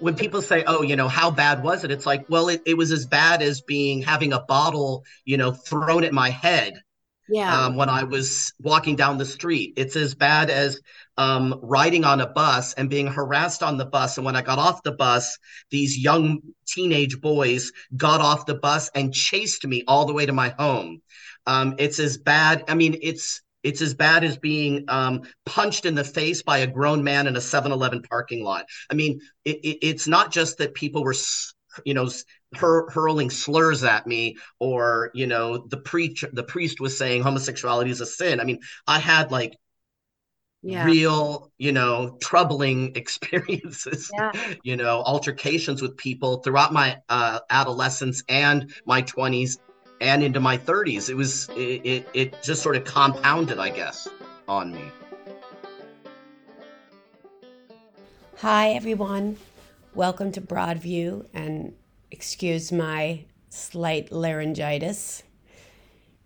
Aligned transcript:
when 0.00 0.14
people 0.14 0.42
say, 0.42 0.64
"Oh, 0.66 0.82
you 0.82 0.96
know, 0.96 1.08
how 1.08 1.30
bad 1.30 1.62
was 1.62 1.84
it?" 1.84 1.90
It's 1.90 2.06
like, 2.06 2.24
well, 2.28 2.48
it, 2.48 2.62
it 2.66 2.76
was 2.76 2.90
as 2.92 3.06
bad 3.06 3.42
as 3.42 3.60
being 3.60 4.02
having 4.02 4.32
a 4.32 4.40
bottle, 4.40 5.04
you 5.24 5.36
know, 5.36 5.52
thrown 5.52 6.04
at 6.04 6.12
my 6.12 6.30
head. 6.30 6.74
Yeah. 7.28 7.66
Um, 7.66 7.76
when 7.76 7.88
I 7.88 8.02
was 8.02 8.52
walking 8.60 8.96
down 8.96 9.16
the 9.16 9.24
street, 9.24 9.74
it's 9.76 9.94
as 9.94 10.16
bad 10.16 10.50
as 10.50 10.80
um, 11.16 11.60
riding 11.62 12.04
on 12.04 12.20
a 12.20 12.26
bus 12.26 12.74
and 12.74 12.90
being 12.90 13.06
harassed 13.06 13.62
on 13.62 13.76
the 13.76 13.84
bus. 13.84 14.16
And 14.16 14.24
when 14.24 14.34
I 14.34 14.42
got 14.42 14.58
off 14.58 14.82
the 14.82 14.90
bus, 14.90 15.38
these 15.70 15.96
young 15.96 16.40
teenage 16.66 17.20
boys 17.20 17.70
got 17.96 18.20
off 18.20 18.46
the 18.46 18.56
bus 18.56 18.90
and 18.96 19.14
chased 19.14 19.64
me 19.64 19.84
all 19.86 20.06
the 20.06 20.12
way 20.12 20.26
to 20.26 20.32
my 20.32 20.48
home. 20.48 21.02
Um, 21.46 21.76
it's 21.78 22.00
as 22.00 22.18
bad. 22.18 22.64
I 22.66 22.74
mean, 22.74 22.98
it's 23.00 23.42
it's 23.62 23.82
as 23.82 23.94
bad 23.94 24.24
as 24.24 24.36
being 24.36 24.84
um, 24.88 25.22
punched 25.44 25.86
in 25.86 25.94
the 25.94 26.04
face 26.04 26.42
by 26.42 26.58
a 26.58 26.66
grown 26.66 27.04
man 27.04 27.26
in 27.26 27.36
a 27.36 27.40
7-Eleven 27.40 28.02
parking 28.02 28.42
lot. 28.42 28.66
I 28.90 28.94
mean, 28.94 29.20
it, 29.44 29.58
it, 29.58 29.78
it's 29.82 30.06
not 30.06 30.32
just 30.32 30.58
that 30.58 30.74
people 30.74 31.04
were, 31.04 31.14
you 31.84 31.94
know, 31.94 32.08
hur- 32.54 32.88
hurling 32.90 33.30
slurs 33.30 33.84
at 33.84 34.06
me, 34.06 34.36
or 34.58 35.10
you 35.14 35.26
know, 35.26 35.66
the 35.68 35.76
preach 35.76 36.24
the 36.32 36.42
priest 36.42 36.80
was 36.80 36.96
saying 36.96 37.22
homosexuality 37.22 37.90
is 37.90 38.00
a 38.00 38.06
sin. 38.06 38.40
I 38.40 38.44
mean, 38.44 38.60
I 38.86 38.98
had 38.98 39.30
like 39.30 39.56
yeah. 40.62 40.84
real, 40.84 41.50
you 41.58 41.72
know, 41.72 42.16
troubling 42.20 42.92
experiences, 42.96 44.10
yeah. 44.14 44.32
you 44.62 44.76
know, 44.76 45.02
altercations 45.02 45.82
with 45.82 45.96
people 45.96 46.38
throughout 46.38 46.72
my 46.72 46.98
uh, 47.08 47.40
adolescence 47.50 48.22
and 48.28 48.72
my 48.84 49.02
20s 49.02 49.58
and 50.00 50.22
into 50.22 50.40
my 50.40 50.56
30s. 50.56 51.10
It 51.10 51.14
was 51.14 51.48
it, 51.50 51.82
it, 51.84 52.08
it 52.14 52.42
just 52.42 52.62
sort 52.62 52.76
of 52.76 52.84
compounded, 52.84 53.58
I 53.58 53.70
guess, 53.70 54.08
on 54.48 54.72
me. 54.72 54.90
Hi 58.38 58.70
everyone. 58.70 59.36
Welcome 59.94 60.32
to 60.32 60.40
Broadview 60.40 61.26
and 61.34 61.74
excuse 62.10 62.72
my 62.72 63.24
slight 63.50 64.10
laryngitis. 64.10 65.22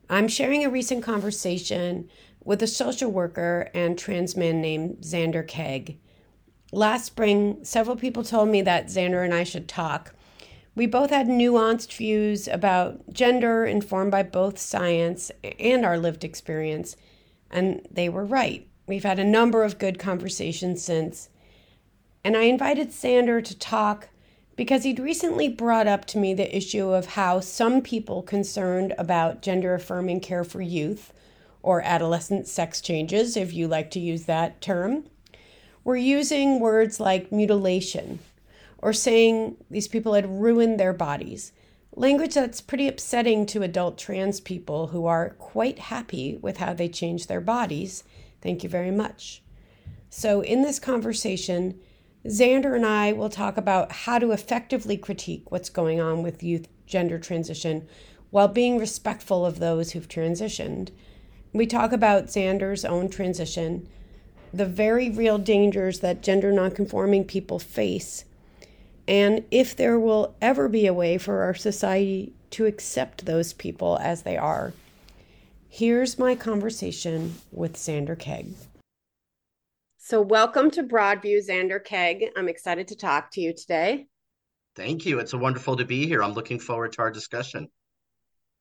I'm 0.08 0.28
sharing 0.28 0.64
a 0.64 0.70
recent 0.70 1.02
conversation 1.02 2.08
with 2.44 2.62
a 2.62 2.66
social 2.66 3.10
worker 3.10 3.70
and 3.74 3.98
trans 3.98 4.36
man 4.36 4.60
named 4.60 4.98
Zander 5.00 5.44
Keig. 5.46 5.96
Last 6.72 7.06
spring, 7.06 7.64
several 7.64 7.96
people 7.96 8.22
told 8.22 8.48
me 8.48 8.62
that 8.62 8.86
Zander 8.86 9.24
and 9.24 9.34
I 9.34 9.44
should 9.44 9.66
talk 9.66 10.13
we 10.74 10.86
both 10.86 11.10
had 11.10 11.28
nuanced 11.28 11.92
views 11.92 12.48
about 12.48 13.12
gender 13.12 13.64
informed 13.64 14.10
by 14.10 14.22
both 14.22 14.58
science 14.58 15.30
and 15.58 15.84
our 15.84 15.96
lived 15.96 16.24
experience, 16.24 16.96
and 17.50 17.86
they 17.90 18.08
were 18.08 18.24
right. 18.24 18.66
We've 18.86 19.04
had 19.04 19.18
a 19.18 19.24
number 19.24 19.62
of 19.62 19.78
good 19.78 19.98
conversations 19.98 20.82
since. 20.82 21.28
And 22.24 22.36
I 22.36 22.42
invited 22.42 22.88
Zander 22.88 23.42
to 23.44 23.58
talk 23.58 24.08
because 24.56 24.84
he'd 24.84 24.98
recently 24.98 25.48
brought 25.48 25.86
up 25.86 26.04
to 26.06 26.18
me 26.18 26.34
the 26.34 26.56
issue 26.56 26.88
of 26.90 27.06
how 27.06 27.40
some 27.40 27.80
people 27.80 28.22
concerned 28.22 28.94
about 28.98 29.42
gender 29.42 29.74
affirming 29.74 30.20
care 30.20 30.44
for 30.44 30.60
youth, 30.60 31.12
or 31.62 31.80
adolescent 31.82 32.46
sex 32.46 32.80
changes, 32.80 33.36
if 33.36 33.54
you 33.54 33.66
like 33.66 33.90
to 33.90 34.00
use 34.00 34.24
that 34.24 34.60
term, 34.60 35.04
were 35.82 35.96
using 35.96 36.60
words 36.60 37.00
like 37.00 37.32
mutilation 37.32 38.18
or 38.84 38.92
saying 38.92 39.56
these 39.70 39.88
people 39.88 40.12
had 40.12 40.42
ruined 40.42 40.78
their 40.78 40.92
bodies. 40.92 41.52
Language 41.96 42.34
that's 42.34 42.60
pretty 42.60 42.86
upsetting 42.86 43.46
to 43.46 43.62
adult 43.62 43.96
trans 43.96 44.40
people 44.40 44.88
who 44.88 45.06
are 45.06 45.30
quite 45.38 45.78
happy 45.78 46.36
with 46.42 46.58
how 46.58 46.74
they 46.74 46.90
change 46.90 47.26
their 47.26 47.40
bodies. 47.40 48.04
Thank 48.42 48.62
you 48.62 48.68
very 48.68 48.90
much. 48.90 49.42
So, 50.10 50.42
in 50.42 50.60
this 50.60 50.78
conversation, 50.78 51.80
Zander 52.26 52.76
and 52.76 52.84
I 52.84 53.12
will 53.12 53.30
talk 53.30 53.56
about 53.56 53.90
how 53.90 54.18
to 54.18 54.32
effectively 54.32 54.98
critique 54.98 55.50
what's 55.50 55.70
going 55.70 55.98
on 55.98 56.22
with 56.22 56.42
youth 56.42 56.68
gender 56.86 57.18
transition 57.18 57.88
while 58.28 58.48
being 58.48 58.76
respectful 58.76 59.46
of 59.46 59.60
those 59.60 59.92
who've 59.92 60.08
transitioned. 60.08 60.90
We 61.54 61.66
talk 61.66 61.92
about 61.92 62.26
Zander's 62.26 62.84
own 62.84 63.08
transition, 63.08 63.88
the 64.52 64.66
very 64.66 65.08
real 65.08 65.38
dangers 65.38 66.00
that 66.00 66.22
gender 66.22 66.52
nonconforming 66.52 67.24
people 67.24 67.58
face 67.58 68.26
and 69.06 69.44
if 69.50 69.76
there 69.76 69.98
will 69.98 70.34
ever 70.40 70.68
be 70.68 70.86
a 70.86 70.94
way 70.94 71.18
for 71.18 71.42
our 71.42 71.54
society 71.54 72.32
to 72.50 72.66
accept 72.66 73.26
those 73.26 73.52
people 73.52 73.98
as 74.00 74.22
they 74.22 74.36
are. 74.36 74.72
Here's 75.68 76.18
my 76.18 76.34
conversation 76.36 77.34
with 77.50 77.74
Zander 77.74 78.16
Keig. 78.16 78.54
So, 79.98 80.20
welcome 80.20 80.70
to 80.72 80.82
Broadview, 80.82 81.40
Zander 81.48 81.84
Keig. 81.84 82.28
I'm 82.36 82.48
excited 82.48 82.88
to 82.88 82.96
talk 82.96 83.30
to 83.32 83.40
you 83.40 83.54
today. 83.54 84.06
Thank 84.76 85.06
you. 85.06 85.18
It's 85.18 85.32
a 85.32 85.38
wonderful 85.38 85.76
to 85.76 85.84
be 85.84 86.06
here. 86.06 86.22
I'm 86.22 86.34
looking 86.34 86.60
forward 86.60 86.92
to 86.92 87.02
our 87.02 87.10
discussion. 87.10 87.68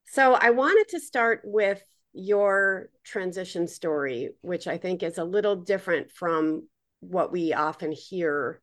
So, 0.06 0.34
I 0.34 0.50
wanted 0.52 0.88
to 0.90 1.00
start 1.00 1.42
with 1.44 1.84
your 2.14 2.90
transition 3.04 3.68
story, 3.68 4.30
which 4.42 4.68
I 4.68 4.78
think 4.78 5.04
is 5.04 5.18
a 5.18 5.24
little 5.24 5.56
different 5.56 6.12
from 6.12 6.68
what 7.02 7.32
we 7.32 7.54
often 7.54 7.92
hear 7.92 8.62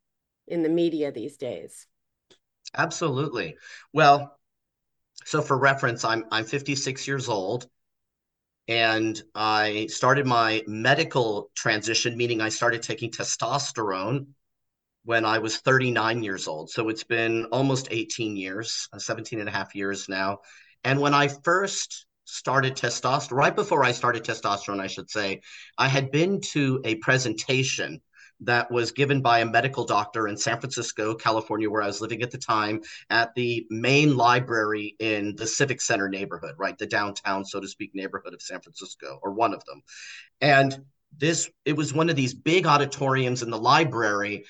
in 0.50 0.62
the 0.62 0.68
media 0.68 1.12
these 1.12 1.36
days. 1.36 1.86
Absolutely. 2.74 3.56
Well, 3.92 4.36
so 5.24 5.42
for 5.42 5.58
reference, 5.58 6.04
I'm 6.04 6.24
I'm 6.30 6.44
56 6.44 7.06
years 7.06 7.28
old 7.28 7.68
and 8.68 9.20
I 9.34 9.86
started 9.86 10.26
my 10.26 10.62
medical 10.66 11.50
transition, 11.56 12.16
meaning 12.16 12.40
I 12.40 12.50
started 12.50 12.82
taking 12.82 13.10
testosterone 13.10 14.26
when 15.04 15.24
I 15.24 15.38
was 15.38 15.56
39 15.56 16.22
years 16.22 16.46
old. 16.46 16.70
So 16.70 16.88
it's 16.88 17.04
been 17.04 17.46
almost 17.46 17.88
18 17.90 18.36
years, 18.36 18.88
uh, 18.92 18.98
17 18.98 19.40
and 19.40 19.48
a 19.48 19.52
half 19.52 19.74
years 19.74 20.08
now. 20.08 20.38
And 20.84 21.00
when 21.00 21.14
I 21.14 21.28
first 21.28 22.06
started 22.24 22.76
testosterone, 22.76 23.32
right 23.32 23.56
before 23.56 23.82
I 23.82 23.92
started 23.92 24.22
testosterone, 24.22 24.80
I 24.80 24.86
should 24.86 25.10
say, 25.10 25.40
I 25.76 25.88
had 25.88 26.12
been 26.12 26.40
to 26.52 26.80
a 26.84 26.94
presentation 26.96 28.00
that 28.42 28.70
was 28.70 28.92
given 28.92 29.20
by 29.20 29.40
a 29.40 29.46
medical 29.46 29.84
doctor 29.84 30.28
in 30.28 30.36
San 30.36 30.58
Francisco, 30.58 31.14
California, 31.14 31.70
where 31.70 31.82
I 31.82 31.86
was 31.86 32.00
living 32.00 32.22
at 32.22 32.30
the 32.30 32.38
time, 32.38 32.80
at 33.10 33.34
the 33.34 33.66
main 33.70 34.16
library 34.16 34.96
in 34.98 35.36
the 35.36 35.46
Civic 35.46 35.80
Center 35.80 36.08
neighborhood, 36.08 36.54
right? 36.58 36.76
The 36.76 36.86
downtown, 36.86 37.44
so 37.44 37.60
to 37.60 37.68
speak, 37.68 37.94
neighborhood 37.94 38.34
of 38.34 38.42
San 38.42 38.60
Francisco, 38.60 39.18
or 39.22 39.32
one 39.32 39.54
of 39.54 39.64
them. 39.64 39.82
And 40.40 40.84
this, 41.16 41.50
it 41.64 41.76
was 41.76 41.92
one 41.92 42.08
of 42.08 42.16
these 42.16 42.34
big 42.34 42.66
auditoriums 42.66 43.42
in 43.42 43.50
the 43.50 43.58
library. 43.58 44.44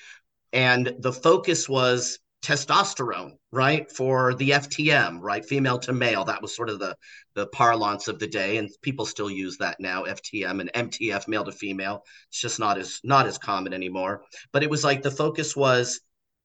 And 0.53 0.95
the 0.99 1.13
focus 1.13 1.67
was 1.67 2.19
testosterone, 2.41 3.33
right? 3.51 3.91
For 3.91 4.33
the 4.35 4.51
FTM, 4.51 5.19
right? 5.21 5.45
Female 5.45 5.79
to 5.79 5.93
male. 5.93 6.25
That 6.25 6.41
was 6.41 6.55
sort 6.55 6.69
of 6.69 6.79
the 6.79 6.95
the 7.35 7.47
parlance 7.47 8.07
of 8.07 8.19
the 8.19 8.27
day, 8.27 8.57
and 8.57 8.69
people 8.81 9.05
still 9.05 9.29
use 9.29 9.57
that 9.57 9.79
now, 9.79 10.03
FTM 10.03 10.59
and 10.59 10.91
MTF, 10.91 11.27
male 11.27 11.45
to 11.45 11.51
female. 11.51 12.03
It's 12.29 12.41
just 12.41 12.59
not 12.59 12.77
as 12.77 12.99
not 13.03 13.27
as 13.27 13.37
common 13.37 13.73
anymore. 13.73 14.23
But 14.51 14.63
it 14.63 14.69
was 14.69 14.83
like 14.83 15.01
the 15.01 15.11
focus 15.11 15.55
was, 15.55 16.01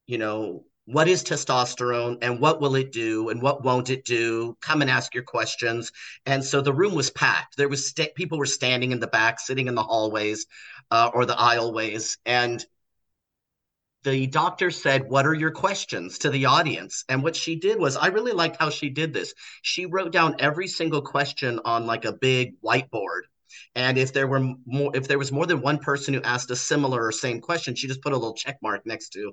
you 0.06 0.18
know, 0.18 0.64
what 0.86 1.08
is 1.08 1.24
testosterone 1.24 2.18
and 2.22 2.40
what 2.40 2.60
will 2.60 2.76
it 2.76 2.92
do 2.92 3.28
and 3.28 3.42
what 3.42 3.64
won't 3.64 3.90
it 3.90 4.04
do 4.04 4.56
come 4.60 4.82
and 4.82 4.90
ask 4.90 5.14
your 5.14 5.24
questions 5.24 5.90
and 6.26 6.44
so 6.44 6.60
the 6.60 6.72
room 6.72 6.94
was 6.94 7.10
packed 7.10 7.56
there 7.56 7.68
was 7.68 7.88
st- 7.88 8.14
people 8.14 8.38
were 8.38 8.46
standing 8.46 8.92
in 8.92 9.00
the 9.00 9.08
back 9.08 9.40
sitting 9.40 9.66
in 9.66 9.74
the 9.74 9.82
hallways 9.82 10.46
uh, 10.92 11.10
or 11.12 11.26
the 11.26 11.34
aisleways 11.34 12.18
and 12.24 12.64
the 14.10 14.28
doctor 14.28 14.70
said, 14.70 15.08
What 15.08 15.26
are 15.26 15.34
your 15.34 15.50
questions 15.50 16.18
to 16.18 16.30
the 16.30 16.46
audience? 16.46 17.04
And 17.08 17.24
what 17.24 17.34
she 17.34 17.56
did 17.56 17.78
was, 17.78 17.96
I 17.96 18.06
really 18.06 18.32
liked 18.32 18.56
how 18.56 18.70
she 18.70 18.88
did 18.88 19.12
this. 19.12 19.34
She 19.62 19.84
wrote 19.86 20.12
down 20.12 20.36
every 20.38 20.68
single 20.68 21.02
question 21.02 21.60
on 21.64 21.86
like 21.86 22.04
a 22.04 22.12
big 22.12 22.54
whiteboard. 22.62 23.22
And 23.74 23.98
if 23.98 24.12
there 24.12 24.28
were 24.28 24.54
more, 24.64 24.96
if 24.96 25.08
there 25.08 25.18
was 25.18 25.32
more 25.32 25.44
than 25.44 25.60
one 25.60 25.78
person 25.78 26.14
who 26.14 26.22
asked 26.22 26.52
a 26.52 26.56
similar 26.56 27.04
or 27.04 27.10
same 27.10 27.40
question, 27.40 27.74
she 27.74 27.88
just 27.88 28.00
put 28.00 28.12
a 28.12 28.16
little 28.16 28.34
check 28.34 28.58
mark 28.62 28.86
next 28.86 29.10
to 29.10 29.32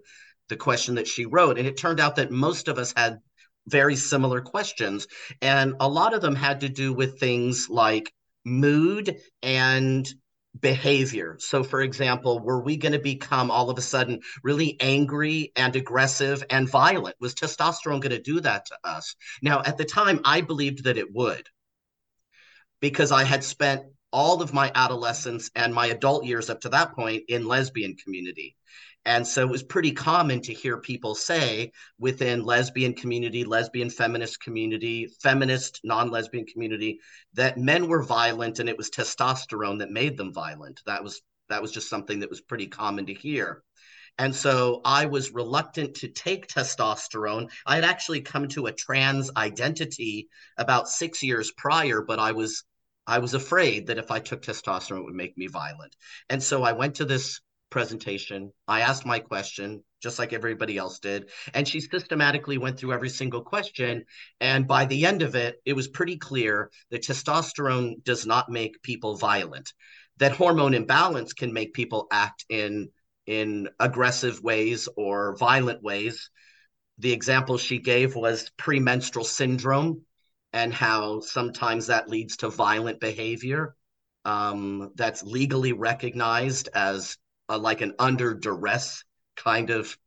the 0.50 0.57
question 0.57 0.95
that 0.95 1.07
she 1.07 1.27
wrote. 1.27 1.59
And 1.59 1.68
it 1.68 1.77
turned 1.77 2.00
out 2.00 2.15
that 2.15 2.31
most 2.31 2.68
of 2.68 2.80
us 2.80 2.94
had 2.98 3.19
very 3.68 3.95
similar 3.95 4.42
questions. 4.42 5.06
And 5.42 5.75
a 5.80 5.88
lot 5.88 6.15
of 6.15 6.21
them 6.21 6.36
had 6.36 6.62
to 6.62 6.69
do 6.69 6.94
with 6.94 7.19
things 7.19 7.68
like 7.69 8.12
mood 8.44 9.18
and 9.44 10.12
behavior. 10.59 11.38
So, 11.39 11.63
for 11.63 11.81
example, 11.81 12.39
were 12.39 12.61
we 12.61 12.77
going 12.77 12.94
to 12.94 13.00
become 13.00 13.50
all 13.50 13.69
of 13.69 13.77
a 13.77 13.81
sudden 13.81 14.21
really 14.44 14.77
angry 14.79 15.51
and 15.55 15.75
aggressive 15.75 16.44
and 16.50 16.69
violent? 16.69 17.15
Was 17.19 17.33
testosterone 17.33 18.01
going 18.01 18.11
to 18.11 18.21
do 18.21 18.39
that 18.41 18.67
to 18.67 18.77
us? 18.83 19.15
Now, 19.41 19.61
at 19.65 19.77
the 19.77 19.85
time, 19.85 20.21
I 20.25 20.41
believed 20.41 20.83
that 20.83 20.97
it 20.97 21.13
would 21.13 21.47
because 22.79 23.11
I 23.11 23.23
had 23.23 23.44
spent 23.44 23.83
all 24.11 24.41
of 24.41 24.53
my 24.53 24.71
adolescence 24.75 25.50
and 25.55 25.73
my 25.73 25.88
adult 25.88 26.25
years 26.25 26.50
up 26.50 26.61
to 26.61 26.69
that 26.69 26.94
point 26.94 27.23
in 27.27 27.47
lesbian 27.47 27.95
community. 27.95 28.55
And 29.05 29.27
so 29.27 29.41
it 29.41 29.50
was 29.50 29.63
pretty 29.63 29.91
common 29.91 30.41
to 30.41 30.53
hear 30.53 30.77
people 30.77 31.13
say 31.13 31.71
within 32.00 32.44
lesbian 32.44 32.94
community, 32.94 33.44
lesbian 33.44 33.89
feminist 33.89 34.41
community, 34.41 35.07
feminist 35.21 35.81
non-lesbian 35.83 36.45
community 36.45 37.00
that 37.33 37.57
men 37.57 37.88
were 37.88 38.03
violent 38.03 38.59
and 38.59 38.69
it 38.69 38.77
was 38.77 38.89
testosterone 38.89 39.79
that 39.79 39.91
made 39.91 40.15
them 40.15 40.33
violent. 40.33 40.81
That 40.85 41.03
was 41.03 41.21
that 41.50 41.61
was 41.61 41.71
just 41.71 41.89
something 41.89 42.19
that 42.19 42.29
was 42.29 42.41
pretty 42.41 42.67
common 42.67 43.05
to 43.07 43.13
hear. 43.13 43.61
And 44.17 44.33
so 44.33 44.79
I 44.85 45.07
was 45.07 45.33
reluctant 45.33 45.95
to 45.95 46.07
take 46.07 46.47
testosterone. 46.47 47.50
I 47.65 47.75
had 47.75 47.83
actually 47.83 48.21
come 48.21 48.47
to 48.50 48.67
a 48.67 48.71
trans 48.71 49.31
identity 49.35 50.29
about 50.57 50.88
six 50.88 51.23
years 51.23 51.51
prior, 51.51 52.01
but 52.01 52.19
I 52.19 52.31
was 52.31 52.63
I 53.05 53.19
was 53.19 53.33
afraid 53.33 53.88
that 53.88 53.97
if 53.97 54.11
I 54.11 54.19
took 54.19 54.41
testosterone, 54.41 55.00
it 55.00 55.05
would 55.05 55.13
make 55.13 55.38
me 55.38 55.47
violent. 55.47 55.95
And 56.29 56.41
so 56.41 56.63
I 56.63 56.71
went 56.71 56.95
to 56.95 57.05
this 57.05 57.41
presentation. 57.74 58.54
I 58.68 58.81
asked 58.81 59.04
my 59.04 59.18
question, 59.18 59.84
just 60.00 60.20
like 60.20 60.31
everybody 60.31 60.78
else 60.78 61.00
did. 61.00 61.31
And 61.56 61.68
she 61.68 61.80
systematically 61.81 62.60
went 62.60 62.78
through 62.78 62.94
every 62.94 63.10
single 63.10 63.42
question. 63.42 64.06
And 64.40 64.68
by 64.68 64.86
the 64.86 65.08
end 65.08 65.24
of 65.24 65.34
it, 65.34 65.56
it 65.66 65.74
was 65.74 65.88
pretty 65.88 66.18
clear 66.18 66.70
that 66.92 67.02
testosterone 67.02 68.04
does 68.04 68.28
not 68.28 68.48
make 68.48 68.84
people 68.84 69.18
violent, 69.18 69.74
that 70.18 70.34
hormone 70.34 70.75
imbalance 70.75 71.34
can 71.34 71.52
make 71.52 71.74
people 71.74 72.08
act 72.12 72.46
in 72.48 72.90
in 73.25 73.70
aggressive 73.80 74.44
ways 74.44 74.88
or 74.96 75.36
violent 75.38 75.81
ways. 75.81 76.30
The 77.00 77.14
example 77.14 77.58
she 77.58 77.80
gave 77.80 78.16
was 78.16 78.52
premenstrual 78.56 79.25
syndrome 79.25 80.02
and 80.52 80.72
how 80.72 81.22
sometimes 81.22 81.88
that 81.88 82.08
leads 82.08 82.38
to 82.38 82.50
violent 82.50 83.00
behavior 83.00 83.75
um, 84.25 84.92
that's 84.96 85.24
legally 85.24 85.74
recognized 85.74 86.70
as 86.75 87.18
like 87.57 87.81
an 87.81 87.94
under 88.00 88.33
duress 88.33 89.03
kind 89.35 89.69
of 89.69 89.97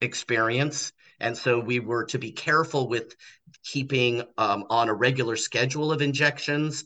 experience. 0.00 0.92
And 1.18 1.36
so 1.36 1.58
we 1.58 1.80
were 1.80 2.04
to 2.06 2.18
be 2.18 2.32
careful 2.32 2.88
with 2.88 3.16
keeping 3.64 4.22
um, 4.36 4.64
on 4.68 4.90
a 4.90 4.94
regular 4.94 5.34
schedule 5.36 5.90
of 5.90 6.02
injections, 6.02 6.84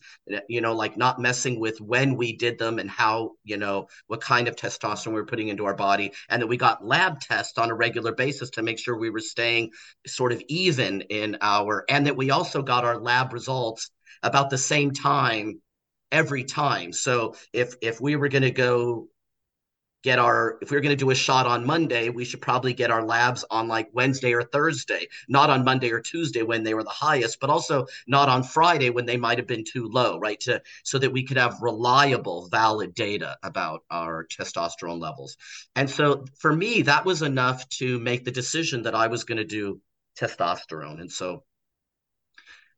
you 0.48 0.60
know, 0.60 0.74
like 0.74 0.96
not 0.96 1.20
messing 1.20 1.58
with 1.58 1.80
when 1.80 2.16
we 2.16 2.36
did 2.36 2.56
them 2.56 2.78
and 2.78 2.88
how, 2.88 3.32
you 3.42 3.56
know, 3.56 3.88
what 4.06 4.20
kind 4.20 4.46
of 4.46 4.54
testosterone 4.54 5.08
we 5.08 5.14
were 5.14 5.26
putting 5.26 5.48
into 5.48 5.64
our 5.64 5.74
body. 5.74 6.12
And 6.28 6.40
that 6.40 6.46
we 6.46 6.56
got 6.56 6.86
lab 6.86 7.20
tests 7.20 7.58
on 7.58 7.70
a 7.70 7.74
regular 7.74 8.12
basis 8.12 8.50
to 8.50 8.62
make 8.62 8.78
sure 8.78 8.96
we 8.96 9.10
were 9.10 9.18
staying 9.18 9.70
sort 10.06 10.32
of 10.32 10.40
even 10.48 11.00
in 11.02 11.38
our, 11.40 11.84
and 11.88 12.06
that 12.06 12.16
we 12.16 12.30
also 12.30 12.62
got 12.62 12.84
our 12.84 12.98
lab 12.98 13.32
results 13.32 13.90
about 14.22 14.50
the 14.50 14.58
same 14.58 14.92
time 14.92 15.60
every 16.12 16.44
time. 16.44 16.92
So 16.92 17.34
if 17.52 17.74
if 17.82 18.00
we 18.00 18.16
were 18.16 18.28
going 18.28 18.42
to 18.42 18.50
go 18.50 19.08
get 20.02 20.18
our 20.18 20.58
if 20.62 20.70
we 20.70 20.76
are 20.76 20.80
going 20.80 20.96
to 20.96 21.04
do 21.04 21.10
a 21.10 21.14
shot 21.14 21.46
on 21.46 21.66
monday 21.66 22.08
we 22.08 22.24
should 22.24 22.40
probably 22.40 22.72
get 22.72 22.90
our 22.90 23.04
labs 23.04 23.44
on 23.50 23.68
like 23.68 23.88
wednesday 23.92 24.32
or 24.32 24.42
thursday. 24.42 25.06
Not 25.28 25.50
on 25.50 25.64
monday 25.64 25.90
or 25.90 26.00
tuesday 26.00 26.42
when 26.42 26.62
they 26.62 26.74
were 26.74 26.84
the 26.84 26.90
highest 26.90 27.38
but 27.40 27.50
also 27.50 27.86
not 28.06 28.28
on 28.28 28.42
friday 28.42 28.90
when 28.90 29.06
they 29.06 29.16
might 29.16 29.38
have 29.38 29.46
been 29.46 29.64
too 29.64 29.88
low 29.88 30.18
right? 30.18 30.40
To 30.40 30.62
so 30.84 30.98
that 30.98 31.12
we 31.12 31.24
could 31.24 31.36
have 31.36 31.60
reliable 31.60 32.48
valid 32.48 32.94
data 32.94 33.36
about 33.42 33.82
our 33.90 34.26
testosterone 34.26 35.00
levels. 35.00 35.36
And 35.76 35.88
so 35.88 36.24
for 36.38 36.54
me 36.54 36.82
that 36.82 37.04
was 37.04 37.22
enough 37.22 37.68
to 37.80 37.98
make 37.98 38.24
the 38.24 38.30
decision 38.30 38.82
that 38.82 38.94
i 38.94 39.06
was 39.06 39.24
going 39.24 39.38
to 39.38 39.44
do 39.44 39.80
testosterone. 40.18 41.00
And 41.00 41.12
so 41.12 41.44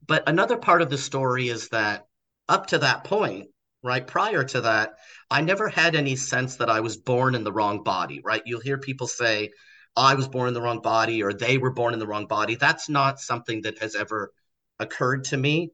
but 0.06 0.28
another 0.28 0.56
part 0.56 0.82
of 0.82 0.90
the 0.90 0.98
story 0.98 1.48
is 1.48 1.68
that 1.68 2.06
up 2.48 2.66
to 2.68 2.78
that 2.78 3.04
point 3.04 3.48
right? 3.82 4.06
Prior 4.06 4.44
to 4.44 4.60
that, 4.62 4.94
I 5.30 5.40
never 5.40 5.68
had 5.68 5.96
any 5.96 6.16
sense 6.16 6.56
that 6.56 6.70
I 6.70 6.80
was 6.80 6.96
born 6.96 7.34
in 7.34 7.44
the 7.44 7.52
wrong 7.52 7.82
body, 7.82 8.20
right? 8.24 8.42
You'll 8.46 8.60
hear 8.60 8.78
people 8.78 9.06
say, 9.06 9.50
I 9.96 10.14
was 10.14 10.28
born 10.28 10.48
in 10.48 10.54
the 10.54 10.62
wrong 10.62 10.80
body 10.80 11.22
or 11.22 11.32
they 11.32 11.58
were 11.58 11.72
born 11.72 11.92
in 11.92 11.98
the 11.98 12.06
wrong 12.06 12.26
body. 12.26 12.54
That's 12.54 12.88
not 12.88 13.20
something 13.20 13.62
that 13.62 13.78
has 13.80 13.94
ever 13.94 14.32
occurred 14.78 15.24
to 15.24 15.36
me. 15.36 15.72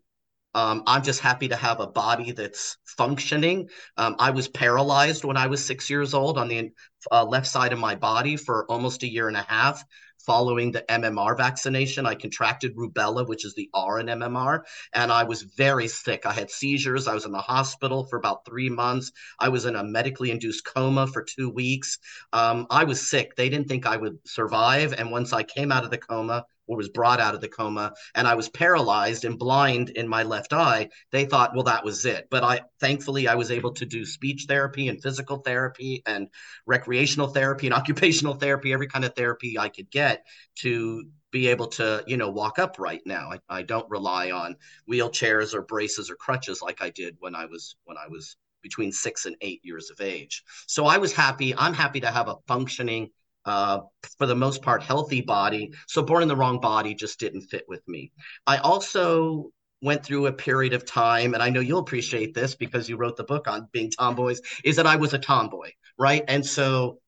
Um, 0.55 0.82
I'm 0.87 1.02
just 1.02 1.20
happy 1.20 1.49
to 1.49 1.56
have 1.56 1.78
a 1.78 1.87
body 1.87 2.32
that's 2.32 2.78
functioning. 2.84 3.69
Um, 3.96 4.16
I 4.19 4.31
was 4.31 4.49
paralyzed 4.49 5.25
when 5.25 5.37
I 5.37 5.46
was 5.46 5.64
six 5.64 5.88
years 5.90 6.14
old 6.14 6.38
on 6.38 6.49
the 6.49 6.70
uh, 7.12 7.25
left 7.25 7.46
side 7.46 7.72
of 7.72 7.78
my 7.78 7.94
body 7.94 8.37
for 8.37 8.64
almost 8.70 9.02
a 9.02 9.08
year 9.08 9.28
and 9.28 9.37
a 9.37 9.43
half 9.43 9.84
following 10.28 10.70
the 10.70 10.84
MMR 10.90 11.38
vaccination. 11.38 12.04
I 12.04 12.14
contracted 12.14 12.76
rubella, 12.76 13.26
which 13.26 13.46
is 13.46 13.54
the 13.54 13.70
R 13.72 13.98
in 13.98 14.08
MMR, 14.08 14.60
and 14.92 15.10
I 15.10 15.25
was 15.25 15.40
very 15.40 15.88
sick. 15.88 16.26
I 16.26 16.32
had 16.32 16.50
seizures. 16.50 17.08
I 17.08 17.14
was 17.14 17.25
in 17.25 17.32
the 17.32 17.38
hospital 17.38 18.04
for 18.04 18.19
about 18.19 18.44
three 18.44 18.69
months. 18.69 19.10
I 19.40 19.48
was 19.48 19.64
in 19.64 19.75
a 19.75 19.82
medically 19.82 20.30
induced 20.30 20.66
coma 20.66 21.06
for 21.06 21.22
two 21.22 21.48
weeks. 21.48 21.98
Um, 22.34 22.66
I 22.69 22.84
was 22.84 23.08
sick. 23.08 23.36
They 23.36 23.48
didn't 23.48 23.69
think 23.69 23.86
I 23.86 23.96
would 23.96 24.19
survive. 24.26 24.92
And 24.92 25.10
once 25.10 25.32
I 25.32 25.44
came 25.44 25.72
out 25.72 25.84
of 25.84 25.90
the 25.90 25.96
coma, 25.96 26.44
was 26.76 26.88
brought 26.88 27.20
out 27.20 27.35
of 27.35 27.41
the 27.41 27.49
coma 27.49 27.93
and 28.15 28.26
I 28.26 28.35
was 28.35 28.49
paralyzed 28.49 29.25
and 29.25 29.38
blind 29.38 29.91
in 29.91 30.09
my 30.09 30.23
left 30.23 30.53
eye, 30.53 30.88
they 31.12 31.25
thought, 31.25 31.55
well, 31.55 31.65
that 31.65 31.85
was 31.85 32.05
it. 32.05 32.29
But 32.31 32.44
I 32.44 32.61
thankfully 32.81 33.29
I 33.29 33.35
was 33.35 33.50
able 33.50 33.73
to 33.75 33.87
do 33.87 34.05
speech 34.05 34.44
therapy 34.49 34.88
and 34.88 35.03
physical 35.03 35.38
therapy 35.38 36.03
and 36.06 36.29
recreational 36.67 37.29
therapy 37.29 37.67
and 37.67 37.75
occupational 37.79 38.35
therapy, 38.35 38.73
every 38.73 38.88
kind 38.88 39.05
of 39.05 39.15
therapy 39.15 39.59
I 39.59 39.69
could 39.69 39.91
get 39.91 40.25
to 40.56 41.05
be 41.31 41.49
able 41.49 41.67
to, 41.67 42.03
you 42.06 42.17
know, 42.17 42.31
walk 42.31 42.59
upright 42.59 43.03
now. 43.05 43.31
I, 43.32 43.59
I 43.59 43.62
don't 43.62 43.91
rely 43.91 44.31
on 44.31 44.56
wheelchairs 44.91 45.55
or 45.55 45.62
braces 45.62 46.11
or 46.11 46.17
crutches 46.17 46.62
like 46.62 46.82
I 46.82 46.91
did 46.91 47.17
when 47.20 47.35
I 47.35 47.47
was 47.47 47.76
when 47.85 47.97
I 47.99 48.09
was 48.09 48.37
between 48.62 48.93
six 48.93 49.26
and 49.26 49.37
eight 49.41 49.61
years 49.62 49.91
of 49.91 50.00
age. 50.00 50.43
So 50.67 50.87
I 50.87 50.99
was 50.99 51.12
happy. 51.12 51.55
I'm 51.56 51.75
happy 51.75 52.00
to 52.00 52.11
have 52.11 52.29
a 52.29 52.37
functioning 52.47 53.11
uh, 53.48 53.80
for 54.18 54.26
the 54.26 54.34
most 54.34 54.62
part, 54.62 54.82
healthy 54.82 55.20
body. 55.20 55.72
So 55.86 56.02
born 56.02 56.22
in 56.22 56.28
the 56.28 56.36
wrong 56.36 56.60
body 56.60 56.94
just 56.94 57.18
didn't 57.18 57.42
fit 57.42 57.64
with 57.68 57.86
me. 57.88 58.12
I 58.46 58.58
also 58.58 59.50
went 59.80 60.04
through 60.04 60.26
a 60.26 60.32
period 60.32 60.72
of 60.72 60.84
time, 60.84 61.34
and 61.34 61.42
I 61.42 61.50
know 61.50 61.60
you'll 61.60 61.80
appreciate 61.80 62.34
this 62.34 62.54
because 62.54 62.88
you 62.88 62.96
wrote 62.96 63.16
the 63.16 63.24
book 63.24 63.48
on 63.48 63.68
being 63.72 63.90
tomboys, 63.90 64.40
is 64.64 64.76
that 64.76 64.86
I 64.86 64.96
was 64.96 65.14
a 65.14 65.18
tomboy, 65.18 65.70
right? 65.98 66.24
And 66.28 66.44
so 66.44 66.98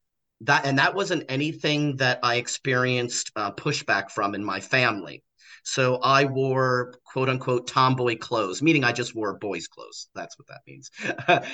that, 0.42 0.64
and 0.64 0.78
that 0.78 0.94
wasn't 0.94 1.25
anything 1.28 1.96
that 1.96 2.20
I 2.22 2.37
experienced 2.37 3.32
uh, 3.37 3.52
pushback 3.52 4.10
from 4.10 4.34
in 4.34 4.44
my 4.44 4.60
family. 4.60 5.22
So 5.65 5.97
I 5.97 6.25
wore 6.25 6.95
quote 7.05 7.29
unquote 7.29 7.67
tomboy 7.67 8.19
clothes, 8.19 8.62
meaning 8.62 8.85
I 8.85 8.93
just 8.93 9.15
wore 9.15 9.39
boys' 9.39 9.69
clothes. 9.69 10.09
That's 10.15 10.39
what 10.39 10.49
that 10.49 10.61
means. 10.67 10.91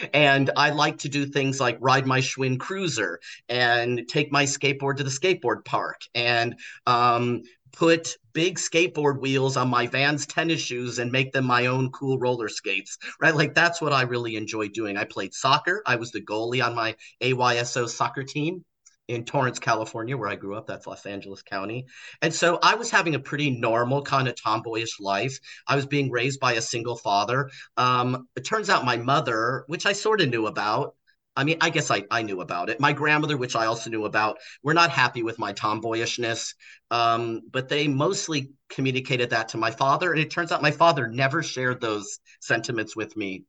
and 0.14 0.50
I 0.56 0.70
like 0.70 0.98
to 0.98 1.08
do 1.08 1.26
things 1.26 1.60
like 1.60 1.78
ride 1.80 2.06
my 2.06 2.20
Schwinn 2.20 2.58
cruiser 2.58 3.20
and 3.48 4.06
take 4.08 4.32
my 4.32 4.44
skateboard 4.44 4.96
to 4.96 5.04
the 5.04 5.10
skateboard 5.10 5.64
park 5.64 6.00
and 6.14 6.56
um, 6.86 7.42
put 7.72 8.16
big 8.32 8.58
skateboard 8.58 9.20
wheels 9.20 9.56
on 9.56 9.68
my 9.68 9.86
Vans 9.86 10.26
tennis 10.26 10.60
shoes 10.60 10.98
and 10.98 11.12
make 11.12 11.32
them 11.32 11.44
my 11.44 11.66
own 11.66 11.90
cool 11.90 12.18
roller 12.18 12.48
skates, 12.48 12.98
right? 13.20 13.34
Like 13.34 13.54
that's 13.54 13.80
what 13.80 13.92
I 13.92 14.02
really 14.02 14.36
enjoy 14.36 14.68
doing. 14.68 14.96
I 14.96 15.04
played 15.04 15.34
soccer. 15.34 15.82
I 15.86 15.96
was 15.96 16.10
the 16.10 16.24
goalie 16.24 16.64
on 16.64 16.74
my 16.74 16.96
AYSO 17.22 17.88
soccer 17.88 18.24
team 18.24 18.64
in 19.08 19.24
Torrance, 19.24 19.58
California, 19.58 20.16
where 20.16 20.28
I 20.28 20.36
grew 20.36 20.56
up. 20.56 20.66
That's 20.66 20.86
Los 20.86 21.06
Angeles 21.06 21.42
County. 21.42 21.86
And 22.22 22.34
so 22.34 22.58
I 22.62 22.74
was 22.74 22.90
having 22.90 23.14
a 23.14 23.20
pretty 23.20 23.50
normal 23.50 24.02
kind 24.02 24.28
of 24.28 24.34
tomboyish 24.34 25.00
life. 25.00 25.38
I 25.66 25.76
was 25.76 25.86
being 25.86 26.10
raised 26.10 26.40
by 26.40 26.54
a 26.54 26.62
single 26.62 26.96
father. 26.96 27.50
Um, 27.76 28.28
it 28.36 28.44
turns 28.44 28.70
out 28.70 28.84
my 28.84 28.96
mother, 28.96 29.64
which 29.68 29.86
I 29.86 29.92
sort 29.92 30.20
of 30.20 30.28
knew 30.28 30.46
about, 30.46 30.94
I 31.36 31.44
mean, 31.44 31.58
I 31.60 31.70
guess 31.70 31.90
I, 31.90 32.02
I 32.10 32.22
knew 32.22 32.40
about 32.40 32.70
it. 32.70 32.80
My 32.80 32.92
grandmother, 32.92 33.36
which 33.36 33.56
I 33.56 33.66
also 33.66 33.90
knew 33.90 34.06
about, 34.06 34.38
were 34.62 34.74
not 34.74 34.90
happy 34.90 35.22
with 35.22 35.38
my 35.38 35.52
tomboyishness, 35.52 36.54
um, 36.90 37.42
but 37.50 37.68
they 37.68 37.88
mostly 37.88 38.52
communicated 38.70 39.30
that 39.30 39.48
to 39.48 39.58
my 39.58 39.70
father. 39.70 40.12
And 40.12 40.20
it 40.20 40.30
turns 40.30 40.50
out 40.50 40.62
my 40.62 40.70
father 40.70 41.06
never 41.06 41.42
shared 41.42 41.80
those 41.80 42.18
sentiments 42.40 42.96
with 42.96 43.16
me 43.16 43.44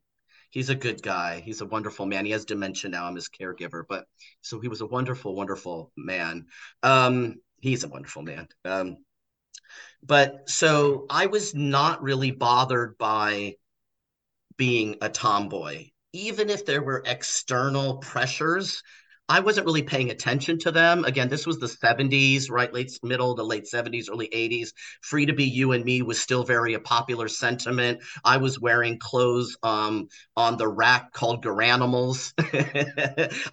he's 0.49 0.69
a 0.69 0.75
good 0.75 1.01
guy. 1.01 1.41
He's 1.43 1.61
a 1.61 1.65
wonderful 1.65 2.05
man. 2.05 2.25
He 2.25 2.31
has 2.31 2.45
dementia 2.45 2.89
now. 2.89 3.05
I'm 3.05 3.15
his 3.15 3.29
caregiver, 3.29 3.83
but 3.87 4.05
so 4.41 4.59
he 4.59 4.67
was 4.67 4.81
a 4.81 4.85
wonderful, 4.85 5.35
wonderful 5.35 5.91
man. 5.97 6.45
Um, 6.83 7.35
he's 7.59 7.83
a 7.83 7.89
wonderful 7.89 8.23
man. 8.23 8.47
Um, 8.65 8.97
but 10.03 10.49
so 10.49 11.05
I 11.09 11.25
was 11.25 11.53
not 11.53 12.01
really 12.01 12.31
bothered 12.31 12.97
by 12.97 13.55
being 14.57 14.95
a 15.01 15.09
tomboy, 15.09 15.89
even 16.13 16.49
if 16.49 16.65
there 16.65 16.81
were 16.81 17.03
external 17.05 17.97
pressures 17.97 18.81
I 19.29 19.41
wasn't 19.41 19.65
really 19.65 19.83
paying 19.83 20.09
attention 20.09 20.57
to 20.59 20.71
them. 20.71 21.03
Again, 21.03 21.27
this 21.27 21.45
was 21.45 21.59
the 21.59 21.67
70s, 21.67 22.49
right? 22.49 22.73
Late 22.73 22.97
middle 23.03 23.35
to 23.35 23.43
late 23.43 23.65
70s, 23.65 24.09
early 24.09 24.29
80s. 24.29 24.69
Free 25.01 25.25
to 25.25 25.33
be 25.33 25.43
you 25.43 25.73
and 25.73 25.83
me 25.83 26.01
was 26.01 26.19
still 26.19 26.45
very 26.45 26.75
a 26.75 26.79
popular 26.79 27.27
sentiment. 27.27 27.99
I 28.23 28.37
was 28.37 28.59
wearing 28.59 28.99
clothes 28.99 29.57
um, 29.63 30.07
on 30.37 30.55
the 30.55 30.67
rack 30.67 31.11
called 31.11 31.43
Garanimals. 31.43 32.33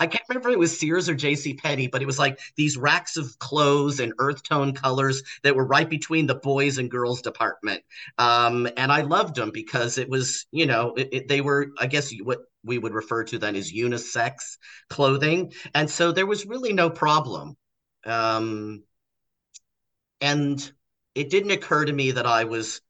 I 0.00 0.06
can't 0.06 0.22
remember 0.28 0.50
if 0.50 0.54
it 0.54 0.58
was 0.58 0.78
Sears 0.78 1.08
or 1.08 1.14
J.C. 1.14 1.54
Penney, 1.54 1.88
but 1.88 2.02
it 2.02 2.06
was 2.06 2.20
like 2.20 2.38
these 2.56 2.76
racks 2.76 3.16
of 3.16 3.36
clothes 3.40 3.98
and 3.98 4.12
earth 4.18 4.44
tone 4.44 4.74
colors 4.74 5.22
that 5.42 5.56
were 5.56 5.66
right 5.66 5.88
between 5.90 6.26
the 6.26 6.36
boys 6.36 6.78
and 6.78 6.88
girls 6.88 7.20
department. 7.20 7.82
Um, 8.18 8.68
and 8.76 8.92
I 8.92 9.00
loved 9.00 9.34
them 9.34 9.50
because 9.52 9.98
it 9.98 10.08
was, 10.08 10.46
you 10.52 10.66
know, 10.66 10.94
it, 10.94 11.08
it, 11.10 11.28
they 11.28 11.40
were, 11.40 11.72
I 11.80 11.88
guess, 11.88 12.12
what 12.22 12.44
we 12.64 12.78
would 12.78 12.94
refer 12.94 13.24
to 13.24 13.38
then 13.38 13.56
as 13.56 13.72
unisex 13.72 14.56
clothing. 14.88 15.52
And 15.74 15.88
so 15.88 16.12
there 16.12 16.26
was 16.26 16.46
really 16.46 16.72
no 16.72 16.90
problem. 16.90 17.56
Um, 18.04 18.84
and 20.20 20.72
it 21.14 21.30
didn't 21.30 21.50
occur 21.52 21.84
to 21.84 21.92
me 21.92 22.12
that 22.12 22.26
I 22.26 22.44
was 22.44 22.80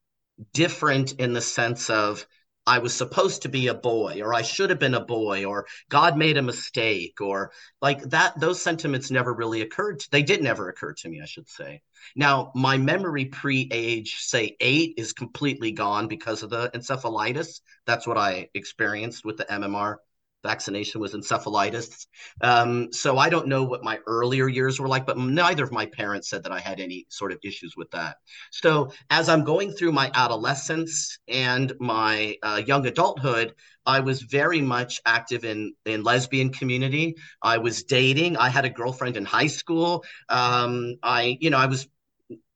different 0.53 1.13
in 1.15 1.33
the 1.33 1.41
sense 1.41 1.91
of 1.91 2.27
I 2.67 2.79
was 2.79 2.95
supposed 2.95 3.43
to 3.43 3.49
be 3.49 3.69
a 3.69 3.75
boy 3.75 4.21
or 4.23 4.33
I 4.33 4.43
should 4.43 4.71
have 4.71 4.79
been 4.79 4.95
a 4.95 5.05
boy 5.05 5.45
or 5.45 5.67
God 5.89 6.17
made 6.17 6.37
a 6.37 6.43
mistake 6.43 7.21
or 7.21 7.53
like 7.83 8.03
that 8.11 8.39
those 8.41 8.63
sentiments 8.63 9.11
never 9.11 9.35
really 9.35 9.61
occurred 9.61 10.01
to, 10.01 10.11
they 10.11 10.23
did 10.23 10.43
never 10.43 10.69
occur 10.69 10.95
to 10.95 11.09
me 11.09 11.21
I 11.21 11.27
should 11.27 11.49
say. 11.49 11.83
Now 12.17 12.53
my 12.55 12.79
memory 12.79 13.27
pre-age 13.27 14.17
say 14.17 14.57
8 14.61 14.95
is 14.97 15.13
completely 15.13 15.73
gone 15.73 16.09
because 16.09 16.43
of 16.43 16.51
the 16.51 16.71
encephalitis. 16.75 17.61
That's 17.87 18.07
what 18.07 18.19
I 18.19 18.49
experienced 18.55 19.25
with 19.25 19.37
the 19.37 19.45
MMR 19.45 19.97
vaccination 20.45 21.01
was 21.01 21.15
encephalitis. 21.15 22.07
Um, 22.41 22.93
so 22.93 23.19
I 23.19 23.29
don't 23.29 23.49
know 23.49 23.65
what 23.65 23.83
my 23.83 23.99
earlier 24.07 24.49
years 24.49 24.79
were 24.79 24.89
like, 24.89 25.07
but 25.07 25.19
neither 25.19 25.65
of 25.65 25.73
my 25.73 25.87
parents 25.87 26.29
said 26.31 26.45
that 26.45 26.53
I 26.53 26.61
had 26.61 26.79
any 26.79 27.07
sort 27.09 27.33
of 27.33 27.39
issues 27.43 27.75
with 27.77 27.91
that. 27.91 28.17
So 28.53 28.93
as 29.11 29.29
I'm 29.29 29.43
going 29.43 29.73
through 29.73 29.93
my 29.93 30.11
adolescence 30.15 31.19
and 31.27 31.73
my 31.81 32.37
uh, 32.43 32.63
young 32.65 32.87
adulthood, 32.87 33.55
I 33.87 34.01
was 34.01 34.23
very 34.23 34.61
much 34.61 35.01
active 35.05 35.45
in 35.45 35.75
in 35.85 36.03
lesbian 36.03 36.51
community. 36.51 37.17
I 37.43 37.59
was 37.59 37.83
dating. 37.85 38.37
I 38.37 38.49
had 38.49 38.65
a 38.65 38.71
girlfriend 38.71 39.17
in 39.17 39.25
high 39.25 39.49
school. 39.49 40.05
Um, 40.29 40.97
I, 41.03 41.37
you 41.41 41.51
know, 41.51 41.59
I 41.59 41.67
was 41.67 41.87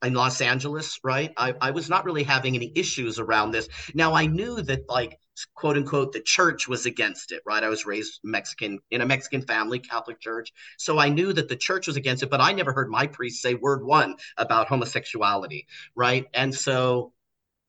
in 0.05 0.15
Los 0.15 0.41
Angeles, 0.41 0.99
right? 1.03 1.33
I, 1.37 1.55
I 1.61 1.71
was 1.73 1.91
not 1.91 2.05
really 2.05 2.23
having 2.23 2.55
any 2.55 2.73
issues 2.75 3.19
around 3.19 3.51
this. 3.51 3.69
Now 3.95 4.15
I 4.15 4.27
knew 4.27 4.63
that 4.63 4.89
like 4.89 5.19
quote 5.55 5.77
unquote 5.77 6.13
the 6.13 6.21
church 6.21 6.69
was 6.69 6.87
against 6.87 7.33
it 7.33 7.43
right? 7.47 7.63
I 7.65 7.69
was 7.69 7.87
raised 7.87 8.21
mexican 8.25 8.79
in 8.91 9.01
a 9.01 9.07
mexican 9.07 9.43
family 9.43 9.79
catholic 9.79 10.21
church. 10.21 10.53
So 10.79 10.99
i 10.99 11.09
knew 11.09 11.33
that 11.33 11.49
the 11.49 11.57
church 11.57 11.87
was 11.87 11.97
against 11.97 12.23
it 12.23 12.31
but 12.31 12.41
i 12.41 12.53
never 12.53 12.73
heard 12.73 12.91
my 12.91 13.07
priest 13.07 13.43
say 13.43 13.55
word 13.55 13.85
one 13.85 14.17
about 14.37 14.69
homosexuality 14.69 15.67
right? 15.95 16.27
And 16.35 16.55
so 16.55 17.13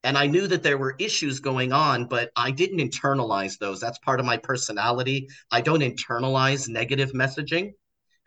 and 0.03 0.17
i 0.17 0.27
knew 0.27 0.47
that 0.47 0.63
there 0.63 0.77
were 0.77 0.95
issues 0.99 1.39
going 1.39 1.73
on 1.73 2.05
but 2.05 2.31
i 2.35 2.51
didn't 2.51 2.79
internalize 2.79 3.57
those. 3.57 3.79
That's 3.79 3.99
part 3.99 4.19
of 4.19 4.25
my 4.25 4.37
personality. 4.37 5.29
I 5.51 5.61
don't 5.61 5.81
internalize 5.81 6.69
negative 6.69 7.11
messaging. 7.13 7.73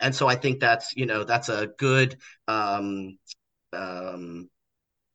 And 0.01 0.15
so 0.15 0.29
i 0.29 0.35
think 0.37 0.61
that's 0.61 0.93
you 0.97 1.07
know 1.07 1.25
that's 1.25 1.49
a 1.49 1.69
good 1.79 2.19
um, 2.49 3.19
um, 3.73 4.51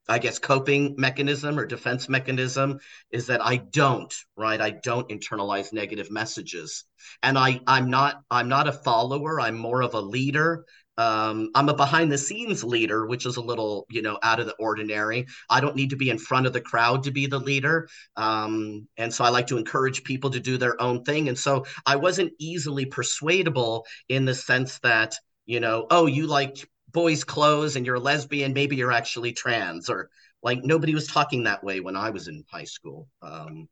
I 0.08 0.20
guess 0.20 0.40
coping 0.40 0.96
mechanism 0.98 1.60
or 1.60 1.66
defense 1.66 2.08
mechanism 2.08 2.80
is 3.12 3.28
that 3.28 3.46
I 3.46 3.58
don't, 3.58 4.14
right? 4.36 4.60
I 4.60 4.72
don't 4.72 5.10
internalize 5.10 5.74
negative 5.74 6.10
messages. 6.12 6.86
And 7.22 7.38
I 7.38 7.60
I'm 7.68 7.90
not 7.90 8.22
I'm 8.32 8.50
not 8.50 8.68
a 8.68 8.72
follower, 8.72 9.40
I'm 9.40 9.58
more 9.58 9.82
of 9.82 9.94
a 9.94 10.02
leader. 10.02 10.66
Um, 10.98 11.52
I'm 11.54 11.70
a 11.70 11.76
behind 11.76 12.12
the 12.12 12.18
scenes 12.18 12.64
leader, 12.64 13.06
which 13.06 13.28
is 13.28 13.38
a 13.38 13.42
little, 13.42 13.86
you 13.90 14.02
know, 14.02 14.18
out 14.24 14.40
of 14.40 14.48
the 14.48 14.56
ordinary. 14.56 15.28
I 15.48 15.62
don't 15.62 15.76
need 15.76 15.92
to 15.92 15.96
be 15.96 16.10
in 16.10 16.18
front 16.18 16.48
of 16.48 16.54
the 16.54 16.62
crowd 16.62 17.04
to 17.04 17.12
be 17.12 17.28
the 17.28 17.38
leader. 17.38 17.88
Um, 18.16 18.88
and 18.98 19.14
so 19.14 19.24
I 19.24 19.30
like 19.30 19.48
to 19.48 19.58
encourage 19.58 20.04
people 20.04 20.32
to 20.32 20.40
do 20.40 20.58
their 20.58 20.82
own 20.82 21.04
thing. 21.04 21.28
And 21.28 21.38
so 21.38 21.66
I 21.86 21.98
wasn't 21.98 22.34
easily 22.40 22.86
persuadable 22.86 23.86
in 24.10 24.26
the 24.26 24.34
sense 24.34 24.80
that, 24.80 25.14
you 25.46 25.60
know, 25.60 25.86
oh, 25.92 26.08
you 26.08 26.26
like 26.26 26.68
boys' 26.98 27.24
clothes 27.24 27.76
and 27.76 27.86
you're 27.86 27.98
a 27.98 28.00
lesbian, 28.00 28.54
maybe 28.54 28.76
you're 28.76 28.92
actually 28.92 29.32
trans, 29.32 29.88
or 29.88 30.10
like 30.42 30.64
nobody 30.64 30.96
was 30.96 31.06
talking 31.06 31.44
that 31.44 31.64
way 31.64 31.80
when 31.80 31.96
I 31.96 32.10
was 32.10 32.28
in 32.28 32.44
high 32.52 32.64
school. 32.64 33.08
Um, 33.22 33.70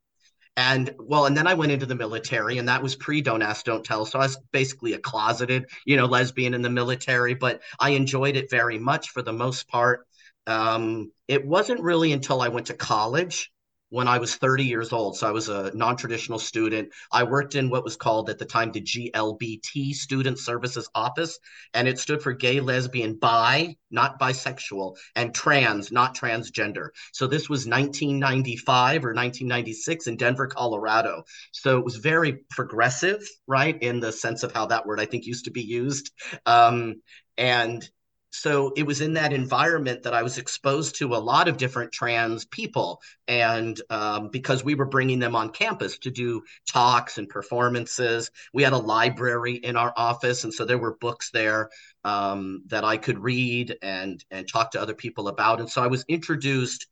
and 0.56 0.94
well, 1.00 1.26
and 1.26 1.36
then 1.36 1.48
I 1.48 1.54
went 1.54 1.72
into 1.72 1.86
the 1.86 1.96
military, 1.96 2.58
and 2.58 2.68
that 2.68 2.84
was 2.84 2.94
pre 2.94 3.20
Don't 3.22 3.42
Ask, 3.42 3.64
Don't 3.64 3.84
Tell. 3.84 4.06
So 4.06 4.20
I 4.20 4.22
was 4.22 4.38
basically 4.52 4.92
a 4.92 5.00
closeted, 5.00 5.64
you 5.84 5.96
know, 5.96 6.06
lesbian 6.06 6.54
in 6.54 6.62
the 6.62 6.70
military, 6.70 7.34
but 7.34 7.62
I 7.80 7.90
enjoyed 7.90 8.36
it 8.36 8.48
very 8.48 8.78
much 8.78 9.10
for 9.10 9.22
the 9.22 9.32
most 9.32 9.66
part. 9.66 10.06
Um, 10.46 11.10
it 11.26 11.44
wasn't 11.44 11.80
really 11.80 12.12
until 12.12 12.40
I 12.40 12.46
went 12.46 12.68
to 12.68 12.74
college 12.74 13.50
when 13.90 14.08
I 14.08 14.18
was 14.18 14.34
30 14.34 14.64
years 14.64 14.92
old. 14.92 15.16
So 15.16 15.28
I 15.28 15.30
was 15.30 15.48
a 15.48 15.70
non 15.74 15.96
traditional 15.96 16.38
student. 16.38 16.90
I 17.12 17.24
worked 17.24 17.54
in 17.54 17.70
what 17.70 17.84
was 17.84 17.96
called 17.96 18.28
at 18.30 18.38
the 18.38 18.44
time 18.44 18.72
the 18.72 18.80
GLBT 18.80 19.94
Student 19.94 20.38
Services 20.38 20.88
Office, 20.94 21.38
and 21.74 21.86
it 21.86 21.98
stood 21.98 22.22
for 22.22 22.32
gay, 22.32 22.60
lesbian, 22.60 23.14
bi, 23.14 23.76
not 23.90 24.18
bisexual, 24.18 24.96
and 25.14 25.34
trans, 25.34 25.92
not 25.92 26.16
transgender. 26.16 26.88
So 27.12 27.26
this 27.26 27.48
was 27.48 27.66
1995 27.66 29.04
or 29.04 29.14
1996 29.14 30.06
in 30.06 30.16
Denver, 30.16 30.48
Colorado. 30.48 31.24
So 31.52 31.78
it 31.78 31.84
was 31.84 31.96
very 31.96 32.40
progressive, 32.50 33.22
right, 33.46 33.80
in 33.80 34.00
the 34.00 34.12
sense 34.12 34.42
of 34.42 34.52
how 34.52 34.66
that 34.66 34.86
word 34.86 35.00
I 35.00 35.06
think 35.06 35.26
used 35.26 35.44
to 35.44 35.50
be 35.50 35.62
used. 35.62 36.10
Um, 36.44 37.02
and 37.38 37.88
so 38.30 38.72
it 38.76 38.84
was 38.84 39.00
in 39.00 39.14
that 39.14 39.32
environment 39.32 40.02
that 40.02 40.14
I 40.14 40.22
was 40.22 40.38
exposed 40.38 40.96
to 40.96 41.14
a 41.14 41.16
lot 41.16 41.48
of 41.48 41.56
different 41.56 41.92
trans 41.92 42.44
people, 42.44 43.00
and 43.28 43.80
um, 43.90 44.28
because 44.30 44.64
we 44.64 44.74
were 44.74 44.86
bringing 44.86 45.18
them 45.18 45.34
on 45.36 45.50
campus 45.50 45.98
to 45.98 46.10
do 46.10 46.42
talks 46.68 47.18
and 47.18 47.28
performances, 47.28 48.30
we 48.52 48.62
had 48.62 48.72
a 48.72 48.78
library 48.78 49.54
in 49.54 49.76
our 49.76 49.92
office, 49.96 50.44
and 50.44 50.52
so 50.52 50.64
there 50.64 50.78
were 50.78 50.96
books 51.00 51.30
there 51.30 51.70
um, 52.04 52.62
that 52.66 52.84
I 52.84 52.96
could 52.96 53.18
read 53.18 53.76
and 53.82 54.22
and 54.30 54.48
talk 54.48 54.72
to 54.72 54.80
other 54.80 54.94
people 54.94 55.28
about, 55.28 55.60
and 55.60 55.70
so 55.70 55.82
I 55.82 55.86
was 55.86 56.04
introduced 56.08 56.86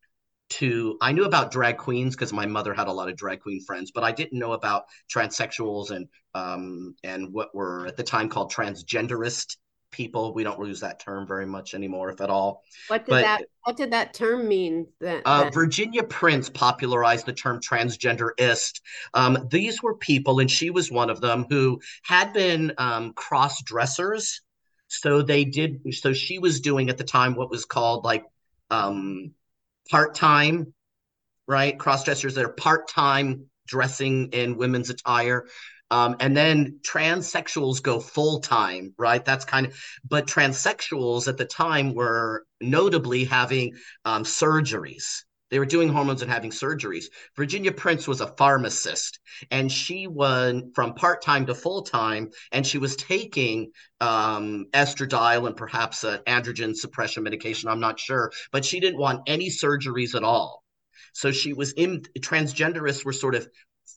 to 0.51 0.97
I 1.01 1.13
knew 1.13 1.25
about 1.25 1.51
drag 1.51 1.79
queens 1.79 2.15
because 2.15 2.33
my 2.33 2.47
mother 2.47 2.75
had 2.75 2.89
a 2.89 2.93
lot 2.93 3.09
of 3.09 3.17
drag 3.17 3.41
queen 3.41 3.61
friends, 3.65 3.91
but 3.93 4.05
I 4.05 4.13
didn't 4.13 4.39
know 4.39 4.53
about 4.53 4.85
transsexuals 5.13 5.91
and 5.91 6.09
um, 6.35 6.95
and 7.03 7.33
what 7.33 7.55
were 7.55 7.87
at 7.87 7.97
the 7.97 8.03
time 8.03 8.29
called 8.29 8.53
transgenderist 8.53 9.57
people. 9.95 10.35
We 10.35 10.43
don't 10.43 10.67
use 10.67 10.81
that 10.81 10.99
term 10.99 11.27
very 11.27 11.47
much 11.47 11.73
anymore, 11.75 12.11
if 12.11 12.21
at 12.21 12.29
all. 12.29 12.63
What 12.89 13.07
did 13.07 13.11
but, 13.11 13.23
that 13.23 13.43
What 13.63 13.77
did 13.77 13.93
that 13.93 14.13
term 14.13 14.49
mean? 14.49 14.89
That, 15.01 15.23
uh, 15.25 15.51
Virginia 15.55 16.03
Prince 16.03 16.51
popularized 16.51 17.27
the 17.27 17.33
term 17.33 17.61
transgenderist. 17.61 18.81
Um, 19.15 19.49
these 19.51 19.83
were 19.83 19.97
people, 19.97 20.41
and 20.41 20.51
she 20.51 20.71
was 20.71 20.91
one 20.91 21.11
of 21.11 21.21
them, 21.21 21.47
who 21.49 21.81
had 22.03 22.33
been 22.33 22.73
um, 22.77 23.13
cross 23.13 23.63
dressers. 23.63 24.41
So 24.89 25.23
they 25.23 25.45
did. 25.45 25.81
So 25.95 26.13
she 26.13 26.39
was 26.39 26.61
doing 26.61 26.91
at 26.91 26.99
the 26.99 27.05
time 27.05 27.35
what 27.35 27.51
was 27.51 27.65
called 27.65 28.05
like 28.05 28.25
um, 28.71 29.33
part 29.91 30.15
time, 30.15 30.75
right? 31.47 31.79
Cross 31.79 32.05
dressers 32.05 32.35
that 32.35 32.45
are 32.45 32.53
part 32.53 32.89
time 32.89 33.47
dressing 33.67 34.31
in 34.33 34.57
women's 34.57 34.91
attire. 34.91 35.47
Um, 35.91 36.17
and 36.21 36.37
then 36.37 36.81
transsexuals 36.83 37.83
go 37.83 38.01
full 38.01 38.41
time, 38.41 38.95
right? 38.99 39.25
That's 39.25 39.45
kind 39.45 39.67
of, 39.67 39.79
but 40.09 40.27
transsexuals 40.27 41.29
at 41.29 41.37
the 41.37 41.45
time 41.45 41.95
were 41.95 42.47
notably 42.61 43.25
having 43.25 43.75
um, 44.05 44.25
surgeries. 44.25 45.23
They 45.51 45.59
were 45.61 45.67
doing 45.67 45.91
hormones 45.91 46.23
and 46.23 46.31
having 46.31 46.51
surgeries. 46.51 47.05
Virginia 47.37 47.71
Prince 47.71 48.09
was 48.09 48.21
a 48.21 48.27
pharmacist, 48.27 49.21
and 49.53 49.71
she 49.71 50.09
went 50.09 50.75
from 50.75 50.95
part 50.95 51.23
time 51.23 51.47
to 51.47 51.55
full 51.55 51.83
time, 51.83 52.31
and 52.51 52.67
she 52.67 52.79
was 52.79 52.97
taking 52.97 53.71
um, 54.01 54.67
estradiol 54.73 55.47
and 55.47 55.57
perhaps 55.57 56.03
an 56.03 56.21
androgen 56.27 56.75
suppression 56.75 57.23
medication. 57.23 57.69
I'm 57.69 57.79
not 57.79 58.01
sure, 58.01 58.33
but 58.51 58.65
she 58.65 58.81
didn't 58.81 58.99
want 58.99 59.29
any 59.29 59.49
surgeries 59.49 60.17
at 60.17 60.25
all. 60.25 60.65
So 61.13 61.31
she 61.31 61.53
was 61.53 61.73
in 61.73 62.03
transgenderists 62.19 63.05
were 63.05 63.13
sort 63.13 63.37
of 63.37 63.47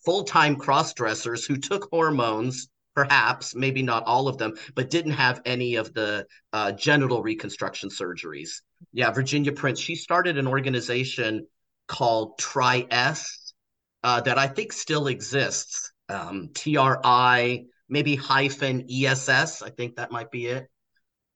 full-time 0.05 0.55
cross-dressers 0.55 1.45
who 1.45 1.57
took 1.57 1.89
hormones 1.91 2.69
perhaps 2.95 3.53
maybe 3.53 3.83
not 3.83 4.03
all 4.05 4.27
of 4.27 4.39
them 4.39 4.55
but 4.73 4.89
didn't 4.89 5.11
have 5.11 5.39
any 5.45 5.75
of 5.75 5.93
the 5.93 6.25
uh, 6.51 6.71
genital 6.71 7.21
reconstruction 7.21 7.89
surgeries. 7.89 8.61
Yeah 8.91 9.11
virginia 9.11 9.51
prince 9.51 9.79
she 9.79 9.95
started 9.95 10.37
an 10.37 10.47
organization 10.47 11.45
called 11.87 12.37
Tri-Ess 12.39 13.53
uh, 14.03 14.21
that 14.21 14.37
i 14.37 14.47
think 14.47 14.73
still 14.73 15.07
exists. 15.07 15.91
Um, 16.09 16.49
tri 16.55 17.65
maybe 17.89 18.15
hyphen 18.15 18.87
ess 18.89 19.61
i 19.61 19.69
think 19.69 19.97
that 19.97 20.11
might 20.11 20.31
be 20.31 20.47
it. 20.47 20.67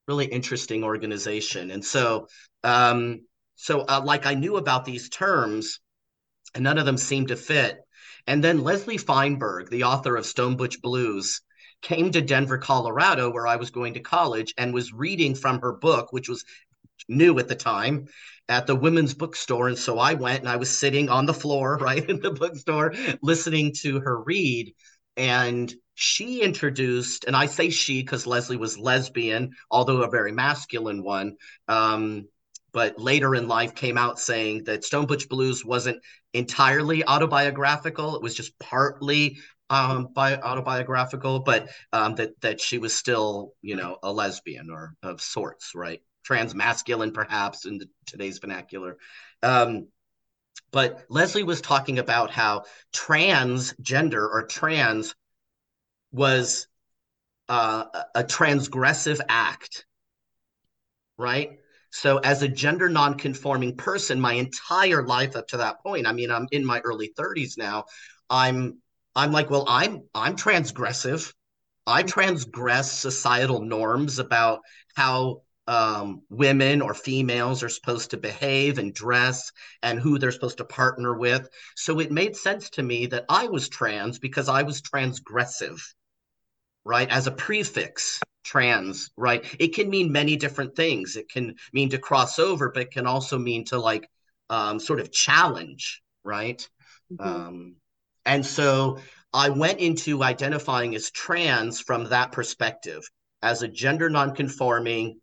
Really 0.08 0.26
interesting 0.26 0.84
organization. 0.84 1.70
And 1.72 1.86
so 1.86 2.28
um, 2.64 3.22
so 3.56 3.82
uh, 3.82 4.02
like 4.04 4.26
i 4.26 4.34
knew 4.34 4.58
about 4.58 4.86
these 4.86 5.10
terms 5.10 5.80
and 6.56 6.64
none 6.64 6.80
of 6.80 6.86
them 6.86 6.98
seemed 6.98 7.28
to 7.28 7.36
fit 7.36 7.80
and 8.28 8.44
then 8.44 8.64
Leslie 8.64 8.98
Feinberg, 8.98 9.70
the 9.70 9.84
author 9.84 10.16
of 10.16 10.26
Stone 10.26 10.58
Butch 10.58 10.82
Blues, 10.82 11.42
came 11.82 12.12
to 12.12 12.22
Denver, 12.22 12.58
Colorado, 12.58 13.32
where 13.32 13.48
I 13.48 13.56
was 13.56 13.72
going 13.72 13.96
to 13.96 14.00
college, 14.00 14.54
and 14.58 14.74
was 14.74 14.94
reading 14.94 15.36
from 15.36 15.60
her 15.62 15.74
book, 15.74 16.12
which 16.12 16.30
was 16.30 16.46
new 17.10 17.40
at 17.40 17.48
the 17.48 17.56
time, 17.56 18.08
at 18.48 18.68
the 18.68 18.76
women's 18.76 19.14
bookstore. 19.14 19.68
And 19.68 19.78
so 19.78 19.98
I 19.98 20.14
went 20.14 20.40
and 20.40 20.50
I 20.50 20.58
was 20.58 20.70
sitting 20.70 21.10
on 21.10 21.26
the 21.26 21.34
floor, 21.34 21.78
right 21.82 22.08
in 22.08 22.20
the 22.20 22.32
bookstore, 22.32 22.94
listening 23.22 23.74
to 23.82 24.00
her 24.00 24.22
read. 24.22 24.74
And 25.18 25.74
she 25.96 26.42
introduced, 26.42 27.26
and 27.26 27.36
I 27.36 27.46
say 27.46 27.70
she 27.70 28.02
because 28.02 28.26
Leslie 28.26 28.58
was 28.58 28.78
lesbian, 28.78 29.52
although 29.70 30.04
a 30.04 30.10
very 30.10 30.32
masculine 30.32 31.04
one. 31.04 31.36
Um, 31.68 32.28
but 32.74 33.00
later 33.00 33.36
in 33.36 33.48
life 33.48 33.76
came 33.76 33.98
out 33.98 34.20
saying 34.20 34.64
that 34.66 34.84
Stone 34.84 35.06
Butch 35.08 35.28
Blues 35.30 35.66
wasn't 35.66 36.02
entirely 36.34 37.06
autobiographical. 37.06 38.16
It 38.16 38.22
was 38.22 38.36
just 38.36 38.58
partly 38.60 39.40
um, 39.70 40.10
bi- 40.14 40.38
autobiographical, 40.38 41.40
but 41.42 41.70
um, 41.94 42.16
that 42.16 42.40
that 42.42 42.60
she 42.62 42.78
was 42.78 42.94
still, 42.94 43.54
you 43.62 43.76
know, 43.76 43.98
a 44.04 44.12
lesbian 44.12 44.70
or 44.70 44.94
of 45.04 45.22
sorts, 45.22 45.74
right? 45.76 46.02
Transmasculine, 46.28 47.14
perhaps, 47.14 47.66
in 47.66 47.78
the, 47.80 47.88
today's 48.06 48.40
vernacular. 48.40 48.98
Um, 49.44 49.88
But 50.72 51.06
Leslie 51.10 51.44
was 51.44 51.62
talking 51.62 52.00
about 52.00 52.32
how 52.32 52.66
transgender 52.94 54.28
or 54.30 54.48
trans 54.48 55.16
was 56.12 56.68
uh, 57.50 57.86
a 58.16 58.24
transgressive 58.24 59.22
act, 59.30 59.86
right? 61.18 61.61
So, 61.92 62.18
as 62.20 62.42
a 62.42 62.48
gender 62.48 62.90
nonconforming 62.90 63.78
person, 63.78 64.20
my 64.20 64.34
entire 64.34 65.06
life 65.06 65.36
up 65.36 65.48
to 65.50 65.58
that 65.58 65.82
point, 65.84 66.08
I 66.08 66.14
mean, 66.14 66.32
I'm 66.32 66.48
in 66.52 66.66
my 66.66 66.80
early 66.82 67.12
30s 67.16 67.58
now. 67.58 67.86
I'm 68.30 68.82
I'm 69.16 69.32
like, 69.32 69.50
well, 69.50 69.66
I'm 69.68 70.04
I'm 70.16 70.36
transgressive. 70.36 71.34
I 71.88 72.04
transgress 72.04 72.92
societal 72.92 73.62
norms 73.62 74.20
about 74.20 74.62
how 74.96 75.42
um, 75.68 76.22
women 76.30 76.82
or 76.82 76.94
females 76.94 77.64
are 77.64 77.70
supposed 77.70 78.12
to 78.12 78.18
behave 78.18 78.78
and 78.78 78.94
dress 78.94 79.52
and 79.84 80.00
who 80.00 80.18
they're 80.18 80.32
supposed 80.32 80.58
to 80.58 80.66
partner 80.66 81.18
with. 81.18 81.50
So 81.76 82.00
it 82.00 82.12
made 82.12 82.36
sense 82.36 82.70
to 82.72 82.84
me 82.84 83.08
that 83.08 83.26
I 83.30 83.48
was 83.48 83.70
trans 83.70 84.20
because 84.20 84.50
I 84.50 84.64
was 84.64 84.82
transgressive, 84.82 85.82
right? 86.84 87.10
As 87.10 87.28
a 87.28 87.32
prefix, 87.32 88.20
trans, 88.44 89.12
right? 89.18 89.44
It 89.60 89.76
can 89.76 89.90
mean 89.90 90.12
many 90.12 90.36
different 90.36 90.76
things. 90.76 91.16
It 91.16 91.30
can 91.30 91.56
mean 91.74 91.90
to 91.90 91.98
cross 91.98 92.40
over, 92.40 92.72
but 92.72 92.84
it 92.84 92.92
can 92.92 93.08
also 93.08 93.38
mean 93.38 93.66
to 93.66 93.80
like 93.80 94.10
um, 94.50 94.80
sort 94.80 95.00
of 95.00 95.12
challenge, 95.12 96.02
right? 96.24 96.68
Mm-hmm. 97.12 97.28
Um, 97.28 97.76
and 98.26 98.46
so 98.46 99.00
I 99.34 99.50
went 99.50 99.80
into 99.80 100.24
identifying 100.24 100.96
as 100.96 101.12
trans 101.12 101.80
from 101.80 102.06
that 102.10 102.32
perspective 102.32 103.04
as 103.42 103.62
a 103.62 103.68
gender 103.68 104.10
nonconforming, 104.10 105.20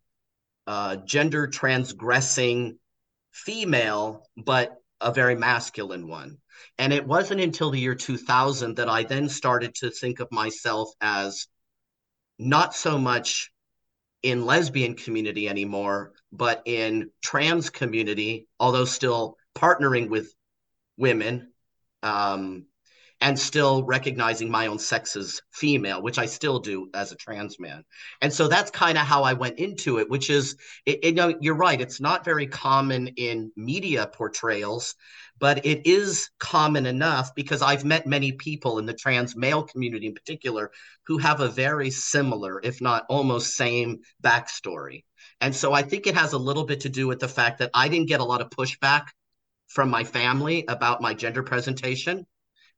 uh, 0.66 0.96
gender 0.96 1.46
transgressing 1.46 2.78
female, 3.32 4.26
but 4.36 4.74
a 5.00 5.12
very 5.12 5.34
masculine 5.34 6.08
one. 6.08 6.38
And 6.78 6.92
it 6.92 7.06
wasn't 7.06 7.40
until 7.40 7.70
the 7.70 7.78
year 7.78 7.94
2000 7.94 8.76
that 8.76 8.88
I 8.88 9.04
then 9.04 9.28
started 9.28 9.74
to 9.76 9.90
think 9.90 10.20
of 10.20 10.28
myself 10.32 10.90
as 11.00 11.46
not 12.38 12.74
so 12.74 12.98
much 12.98 13.52
in 14.22 14.46
lesbian 14.46 14.94
community 14.94 15.48
anymore, 15.48 16.12
but 16.32 16.62
in 16.64 17.10
trans 17.22 17.70
community, 17.70 18.46
although 18.58 18.84
still 18.84 19.36
partnering 19.56 20.08
with 20.08 20.34
women, 20.96 21.52
um, 22.02 22.66
and 23.20 23.38
still 23.38 23.82
recognizing 23.82 24.48
my 24.48 24.68
own 24.68 24.78
sex 24.78 25.16
as 25.16 25.40
female, 25.50 26.00
which 26.00 26.18
I 26.18 26.26
still 26.26 26.60
do 26.60 26.88
as 26.94 27.10
a 27.10 27.16
trans 27.16 27.58
man. 27.58 27.84
And 28.20 28.32
so 28.32 28.46
that's 28.46 28.70
kind 28.70 28.96
of 28.96 29.04
how 29.04 29.24
I 29.24 29.32
went 29.32 29.58
into 29.58 29.98
it, 29.98 30.08
which 30.08 30.30
is, 30.30 30.56
it, 30.86 31.04
you 31.04 31.12
know, 31.12 31.34
you're 31.40 31.56
right. 31.56 31.80
It's 31.80 32.00
not 32.00 32.24
very 32.24 32.46
common 32.46 33.08
in 33.16 33.50
media 33.56 34.06
portrayals, 34.06 34.94
but 35.38 35.64
it 35.64 35.86
is 35.86 36.30
common 36.38 36.86
enough 36.86 37.34
because 37.34 37.62
I've 37.62 37.84
met 37.84 38.06
many 38.06 38.32
people 38.32 38.78
in 38.78 38.86
the 38.86 38.94
trans 38.94 39.36
male 39.36 39.62
community 39.62 40.06
in 40.06 40.14
particular 40.14 40.70
who 41.06 41.18
have 41.18 41.40
a 41.40 41.48
very 41.48 41.90
similar, 41.90 42.60
if 42.62 42.80
not 42.80 43.06
almost 43.08 43.54
same 43.54 44.00
backstory. 44.22 45.04
And 45.40 45.54
so 45.54 45.72
I 45.72 45.82
think 45.82 46.06
it 46.06 46.16
has 46.16 46.32
a 46.32 46.38
little 46.38 46.64
bit 46.64 46.80
to 46.80 46.88
do 46.88 47.06
with 47.06 47.20
the 47.20 47.28
fact 47.28 47.58
that 47.58 47.70
I 47.74 47.88
didn't 47.88 48.08
get 48.08 48.20
a 48.20 48.24
lot 48.24 48.40
of 48.40 48.50
pushback 48.50 49.06
from 49.68 49.90
my 49.90 50.04
family 50.04 50.64
about 50.66 51.00
my 51.00 51.14
gender 51.14 51.42
presentation 51.42 52.26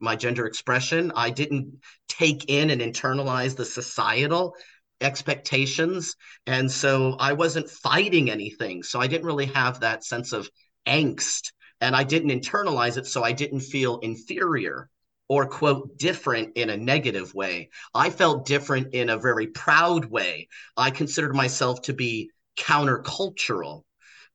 my 0.01 0.17
gender 0.17 0.47
expression. 0.47 1.13
I 1.15 1.31
didn't 1.31 1.81
take 2.09 2.47
in 2.49 2.71
and 2.71 2.81
internalize 2.81 3.55
the 3.55 3.65
societal 3.65 4.57
expectations. 5.01 6.17
And 6.47 6.71
so 6.71 7.17
I 7.19 7.35
wasn't 7.35 7.71
fighting 7.71 8.31
anything. 8.31 8.83
So 8.83 9.01
I 9.01 9.07
didn't 9.07 9.27
really 9.27 9.47
have 9.47 9.81
that 9.81 10.05
sense 10.05 10.33
of 10.33 10.49
angst 10.87 11.53
and 11.81 11.97
I 11.97 12.05
didn't 12.05 12.31
internalize 12.31 12.97
it. 12.97 13.07
So 13.07 13.23
I 13.23 13.33
didn't 13.33 13.61
feel 13.61 13.99
inferior 13.99 14.89
or 15.29 15.47
quote 15.47 15.97
different 15.97 16.57
in 16.57 16.71
a 16.71 16.77
negative 16.77 17.35
way. 17.35 17.71
I 17.95 18.11
felt 18.11 18.47
different 18.47 18.95
in 18.95 19.11
a 19.11 19.19
very 19.19 19.47
proud 19.47 20.07
way. 20.07 20.49
I 20.77 20.91
considered 20.91 21.35
myself 21.35 21.83
to 21.83 21.93
be 21.93 22.31
countercultural 22.59 23.85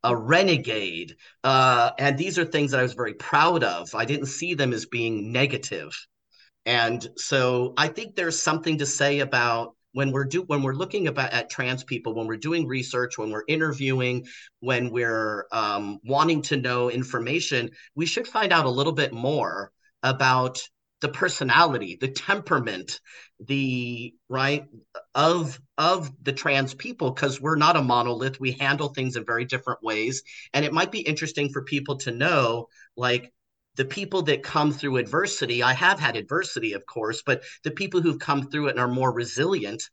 a 0.05 0.15
renegade. 0.15 1.15
Uh, 1.43 1.91
and 1.97 2.17
these 2.17 2.37
are 2.37 2.45
things 2.45 2.71
that 2.71 2.79
I 2.79 2.83
was 2.83 2.93
very 2.93 3.15
proud 3.15 3.63
of. 3.63 3.93
I 3.95 4.05
didn't 4.05 4.27
see 4.27 4.53
them 4.53 4.71
as 4.71 4.85
being 4.85 5.31
negative. 5.31 5.91
And 6.65 7.05
so 7.17 7.73
I 7.75 7.87
think 7.87 8.15
there's 8.15 8.41
something 8.41 8.77
to 8.77 8.85
say 8.85 9.19
about 9.19 9.74
when 9.95 10.11
we're 10.11 10.25
do 10.25 10.41
when 10.41 10.61
we're 10.61 10.73
looking 10.73 11.07
about 11.07 11.31
at 11.31 11.49
trans 11.49 11.85
people, 11.85 12.13
when 12.13 12.27
we're 12.27 12.35
doing 12.35 12.67
research, 12.67 13.17
when 13.17 13.31
we're 13.31 13.45
interviewing, 13.47 14.25
when 14.59 14.89
we're 14.91 15.45
um, 15.53 15.99
wanting 16.03 16.41
to 16.41 16.57
know 16.57 16.91
information, 16.91 17.71
we 17.95 18.05
should 18.05 18.27
find 18.27 18.51
out 18.51 18.65
a 18.65 18.69
little 18.69 18.91
bit 18.91 19.13
more 19.13 19.71
about 20.03 20.61
the 20.99 21.07
personality, 21.07 21.97
the 21.99 22.09
temperament, 22.09 22.99
the 23.39 24.13
right 24.27 24.65
of 25.13 25.57
of 25.77 26.11
the 26.21 26.33
trans 26.33 26.73
people 26.73 27.11
because 27.11 27.39
we're 27.39 27.55
not 27.55 27.77
a 27.77 27.81
monolith. 27.81 28.37
We 28.37 28.51
handle 28.51 28.89
things 28.89 29.15
in 29.15 29.23
very 29.23 29.45
different 29.45 29.81
ways, 29.81 30.23
and 30.53 30.65
it 30.65 30.73
might 30.73 30.91
be 30.91 30.99
interesting 30.99 31.53
for 31.53 31.63
people 31.63 31.99
to 31.99 32.11
know, 32.11 32.67
like 32.97 33.31
the 33.75 33.85
people 33.85 34.21
that 34.23 34.43
come 34.43 34.71
through 34.71 34.97
adversity. 34.97 35.61
I 35.63 35.73
have 35.73 35.99
had 35.99 36.15
adversity, 36.15 36.73
of 36.73 36.85
course, 36.85 37.21
but 37.25 37.43
the 37.63 37.71
people 37.71 38.01
who've 38.01 38.19
come 38.19 38.49
through 38.49 38.67
it 38.67 38.71
and 38.71 38.79
are 38.79 38.87
more 38.87 39.11
resilient, 39.11 39.89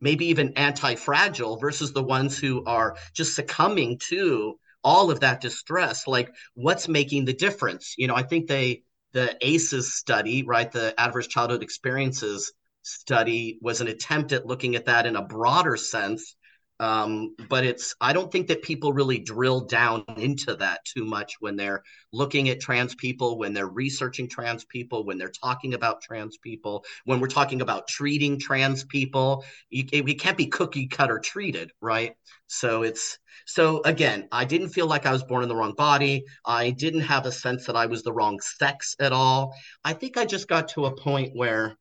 maybe 0.00 0.26
even 0.26 0.52
anti-fragile, 0.54 1.58
versus 1.58 1.92
the 1.92 2.02
ones 2.02 2.38
who 2.38 2.64
are 2.64 2.96
just 3.14 3.34
succumbing 3.34 3.98
to 4.08 4.58
all 4.84 5.10
of 5.10 5.20
that 5.20 5.40
distress. 5.40 6.06
Like, 6.06 6.32
what's 6.54 6.88
making 6.88 7.24
the 7.24 7.32
difference? 7.32 7.94
You 7.96 8.08
know, 8.08 8.16
I 8.16 8.22
think 8.22 8.48
they 8.48 8.82
the 9.12 9.36
ACEs 9.42 9.94
study, 9.94 10.42
right, 10.42 10.72
the 10.72 10.98
adverse 10.98 11.26
childhood 11.26 11.62
experiences 11.62 12.52
study, 12.82 13.58
was 13.60 13.80
an 13.80 13.88
attempt 13.88 14.32
at 14.32 14.46
looking 14.46 14.74
at 14.74 14.86
that 14.86 15.06
in 15.06 15.16
a 15.16 15.22
broader 15.22 15.76
sense. 15.76 16.34
Um, 16.82 17.36
but 17.48 17.64
it's 17.64 17.94
I 18.00 18.12
don't 18.12 18.32
think 18.32 18.48
that 18.48 18.62
people 18.62 18.92
really 18.92 19.20
drill 19.20 19.60
down 19.60 20.04
into 20.16 20.56
that 20.56 20.84
too 20.84 21.04
much 21.04 21.36
when 21.38 21.54
they're 21.54 21.84
looking 22.12 22.48
at 22.48 22.60
trans 22.60 22.96
people, 22.96 23.38
when 23.38 23.54
they're 23.54 23.68
researching 23.68 24.28
trans 24.28 24.64
people, 24.64 25.04
when 25.04 25.16
they're 25.16 25.28
talking 25.28 25.74
about 25.74 26.02
trans 26.02 26.38
people, 26.38 26.84
when 27.04 27.20
we're 27.20 27.28
talking 27.28 27.60
about 27.60 27.86
treating 27.86 28.36
trans 28.36 28.82
people. 28.82 29.44
You, 29.70 30.02
we 30.02 30.16
can't 30.16 30.36
be 30.36 30.46
cookie 30.46 30.88
cutter 30.88 31.20
treated, 31.20 31.70
right? 31.80 32.16
So 32.48 32.82
it's 32.82 33.16
so 33.46 33.80
again, 33.84 34.26
I 34.32 34.44
didn't 34.44 34.70
feel 34.70 34.88
like 34.88 35.06
I 35.06 35.12
was 35.12 35.22
born 35.22 35.44
in 35.44 35.48
the 35.48 35.54
wrong 35.54 35.74
body. 35.74 36.24
I 36.44 36.70
didn't 36.70 37.02
have 37.02 37.26
a 37.26 37.32
sense 37.32 37.64
that 37.66 37.76
I 37.76 37.86
was 37.86 38.02
the 38.02 38.12
wrong 38.12 38.40
sex 38.40 38.96
at 38.98 39.12
all. 39.12 39.54
I 39.84 39.92
think 39.92 40.16
I 40.16 40.24
just 40.24 40.48
got 40.48 40.70
to 40.70 40.86
a 40.86 40.96
point 40.96 41.30
where 41.36 41.76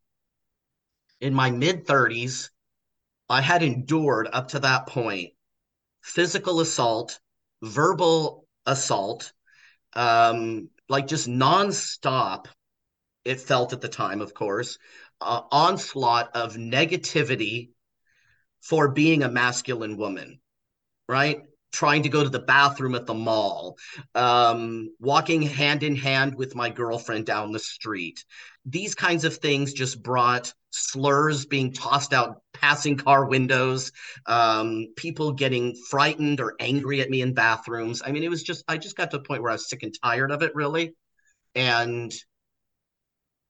in 1.20 1.34
my 1.34 1.50
mid 1.50 1.88
30s, 1.88 2.50
I 3.32 3.40
had 3.40 3.64
endured 3.64 4.28
up 4.34 4.50
to 4.50 4.60
that 4.60 4.88
point 4.88 5.32
physical 6.02 6.60
assault, 6.60 7.22
verbal 7.62 8.46
assault, 8.66 9.32
um, 9.94 10.70
like 10.90 11.08
just 11.08 11.30
nonstop. 11.30 12.48
It 13.24 13.40
felt 13.40 13.72
at 13.72 13.80
the 13.80 13.88
time, 13.88 14.20
of 14.20 14.34
course, 14.34 14.78
uh, 15.22 15.44
onslaught 15.50 16.36
of 16.36 16.56
negativity 16.56 17.70
for 18.60 18.90
being 18.90 19.24
a 19.24 19.30
masculine 19.30 19.96
woman, 19.96 20.42
right? 21.08 21.44
trying 21.72 22.04
to 22.04 22.10
go 22.10 22.22
to 22.22 22.30
the 22.30 22.38
bathroom 22.38 22.96
at 22.96 23.06
the 23.06 23.14
mall, 23.14 23.78
um, 24.14 24.90
walking 25.00 25.42
hand 25.42 25.84
in 25.84 25.96
hand 25.96 26.36
with 26.36 26.54
my 26.54 26.70
girlfriend 26.70 27.26
down 27.26 27.54
the 27.54 27.60
street. 27.60 28.26
These 28.66 28.94
kinds 28.94 29.24
of 29.24 29.38
things 29.38 29.72
just 29.72 30.04
brought 30.04 30.54
slurs 30.72 31.46
being 31.46 31.74
tossed 31.74 32.14
out 32.14 32.42
passing 32.54 32.98
car 32.98 33.26
windows, 33.26 33.92
um, 34.26 34.88
people 34.96 35.32
getting 35.34 35.76
frightened 35.90 36.42
or 36.42 36.56
angry 36.60 37.02
at 37.02 37.10
me 37.10 37.22
in 37.22 37.34
bathrooms. 37.34 38.02
I 38.06 38.12
mean, 38.12 38.24
it 38.24 38.30
was 38.30 38.44
just, 38.44 38.64
I 38.68 38.78
just 38.78 38.98
got 38.98 39.12
to 39.12 39.18
a 39.18 39.24
point 39.24 39.42
where 39.42 39.52
I 39.52 39.56
was 39.56 39.70
sick 39.70 39.84
and 39.84 39.94
tired 40.04 40.32
of 40.32 40.42
it, 40.42 40.56
really. 40.56 40.96
And 41.56 42.12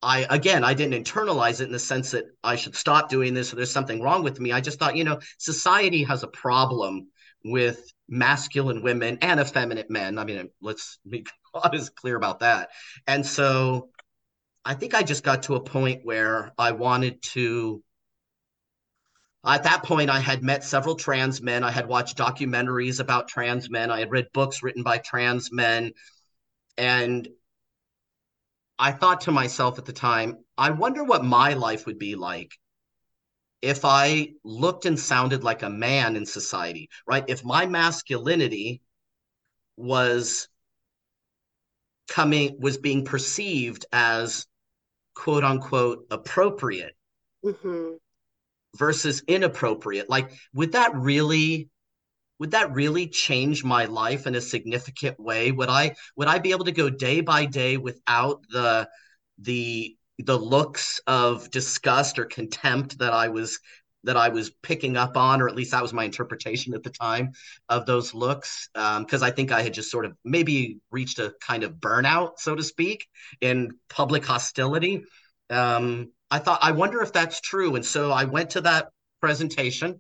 I 0.02 0.26
again, 0.30 0.64
I 0.64 0.74
didn't 0.74 1.04
internalize 1.04 1.62
it 1.62 1.66
in 1.66 1.72
the 1.72 1.80
sense 1.80 2.12
that 2.12 2.26
I 2.44 2.56
should 2.56 2.76
stop 2.76 3.10
doing 3.10 3.34
this 3.34 3.54
or 3.54 3.56
there's 3.58 3.72
something 3.72 4.02
wrong 4.02 4.24
with 4.24 4.40
me. 4.40 4.52
I 4.52 4.62
just 4.62 4.80
thought, 4.80 4.96
you 4.98 5.04
know, 5.04 5.20
society 5.38 6.04
has 6.04 6.24
a 6.24 6.28
problem 6.28 7.08
with 7.46 7.92
masculine 8.10 8.82
women 8.82 9.20
and 9.22 9.40
effeminate 9.40 9.90
men. 9.90 10.18
I 10.18 10.26
mean, 10.26 10.50
let's 10.62 10.98
be 11.08 11.26
honest, 11.54 11.96
clear 11.96 12.16
about 12.16 12.40
that. 12.40 12.70
And 13.08 13.26
so 13.26 13.90
I 14.64 14.76
think 14.76 14.94
I 14.94 15.04
just 15.04 15.24
got 15.24 15.44
to 15.44 15.56
a 15.56 15.60
point 15.60 16.06
where 16.06 16.52
I 16.58 16.72
wanted 16.72 17.22
to. 17.34 17.84
At 19.44 19.64
that 19.64 19.84
point, 19.84 20.12
I 20.12 20.20
had 20.20 20.44
met 20.44 20.64
several 20.64 20.96
trans 20.96 21.42
men. 21.42 21.64
I 21.64 21.72
had 21.72 21.88
watched 21.88 22.18
documentaries 22.18 23.00
about 23.00 23.28
trans 23.28 23.72
men. 23.72 23.90
I 23.90 24.00
had 24.00 24.12
read 24.12 24.28
books 24.34 24.62
written 24.62 24.84
by 24.84 25.00
trans 25.00 25.52
men. 25.52 25.94
And 26.78 27.28
I 28.78 28.92
thought 28.92 29.22
to 29.22 29.32
myself 29.32 29.80
at 29.80 29.86
the 29.86 29.94
time, 29.94 30.46
I 30.58 30.70
wonder 30.72 31.04
what 31.04 31.26
my 31.26 31.54
life 31.54 31.88
would 31.88 31.98
be 31.98 32.16
like 32.16 32.52
if 33.62 33.86
I 33.86 34.34
looked 34.44 34.86
and 34.86 35.00
sounded 35.00 35.44
like 35.44 35.62
a 35.64 35.70
man 35.70 36.16
in 36.16 36.26
society, 36.26 36.90
right? 37.06 37.24
If 37.28 37.44
my 37.44 37.66
masculinity 37.68 38.82
was 39.78 40.48
coming 42.08 42.60
was 42.60 42.78
being 42.78 43.06
perceived 43.06 43.86
as 43.92 44.48
quote 45.22 45.44
unquote 45.44 46.08
appropriate 46.10 46.96
mm-hmm. 47.46 47.92
versus 48.76 49.22
inappropriate 49.28 50.10
like 50.10 50.32
would 50.52 50.72
that 50.72 50.96
really 50.96 51.70
would 52.40 52.50
that 52.50 52.74
really 52.74 53.06
change 53.06 53.64
my 53.64 53.86
life 53.86 54.26
in 54.26 54.34
a 54.34 54.42
significant 54.42 55.20
way 55.20 55.52
would 55.52 55.70
i 55.70 55.94
would 56.16 56.28
i 56.28 56.40
be 56.40 56.50
able 56.50 56.66
to 56.66 56.72
go 56.72 56.90
day 56.90 57.22
by 57.22 57.46
day 57.46 57.78
without 57.78 58.42
the 58.50 58.90
the 59.38 59.96
the 60.18 60.36
looks 60.36 61.00
of 61.06 61.52
disgust 61.52 62.18
or 62.18 62.26
contempt 62.26 62.98
that 62.98 63.14
i 63.14 63.28
was 63.28 63.60
that 64.04 64.18
I 64.18 64.30
was 64.30 64.50
picking 64.50 64.98
up 64.98 65.18
on, 65.18 65.42
or 65.42 65.48
at 65.48 65.56
least 65.56 65.72
that 65.72 65.82
was 65.82 65.94
my 65.94 66.04
interpretation 66.04 66.74
at 66.74 66.84
the 66.84 66.90
time 66.90 67.32
of 67.70 67.86
those 67.86 68.14
looks. 68.14 68.70
Because 68.74 69.22
um, 69.22 69.24
I 69.24 69.32
think 69.32 69.52
I 69.52 69.62
had 69.62 69.74
just 69.74 69.92
sort 69.92 70.06
of 70.06 70.16
maybe 70.24 70.80
reached 70.92 71.20
a 71.20 71.34
kind 71.42 71.64
of 71.64 71.74
burnout, 71.74 72.34
so 72.38 72.56
to 72.56 72.64
speak, 72.64 73.08
in 73.42 73.72
public 73.90 74.26
hostility. 74.26 75.04
Um, 75.50 76.12
I 76.30 76.40
thought, 76.40 76.60
I 76.62 76.72
wonder 76.72 77.02
if 77.02 77.12
that's 77.12 77.42
true. 77.42 77.76
And 77.76 77.86
so 77.86 78.12
I 78.12 78.24
went 78.24 78.52
to 78.52 78.62
that 78.62 78.88
presentation 79.20 80.00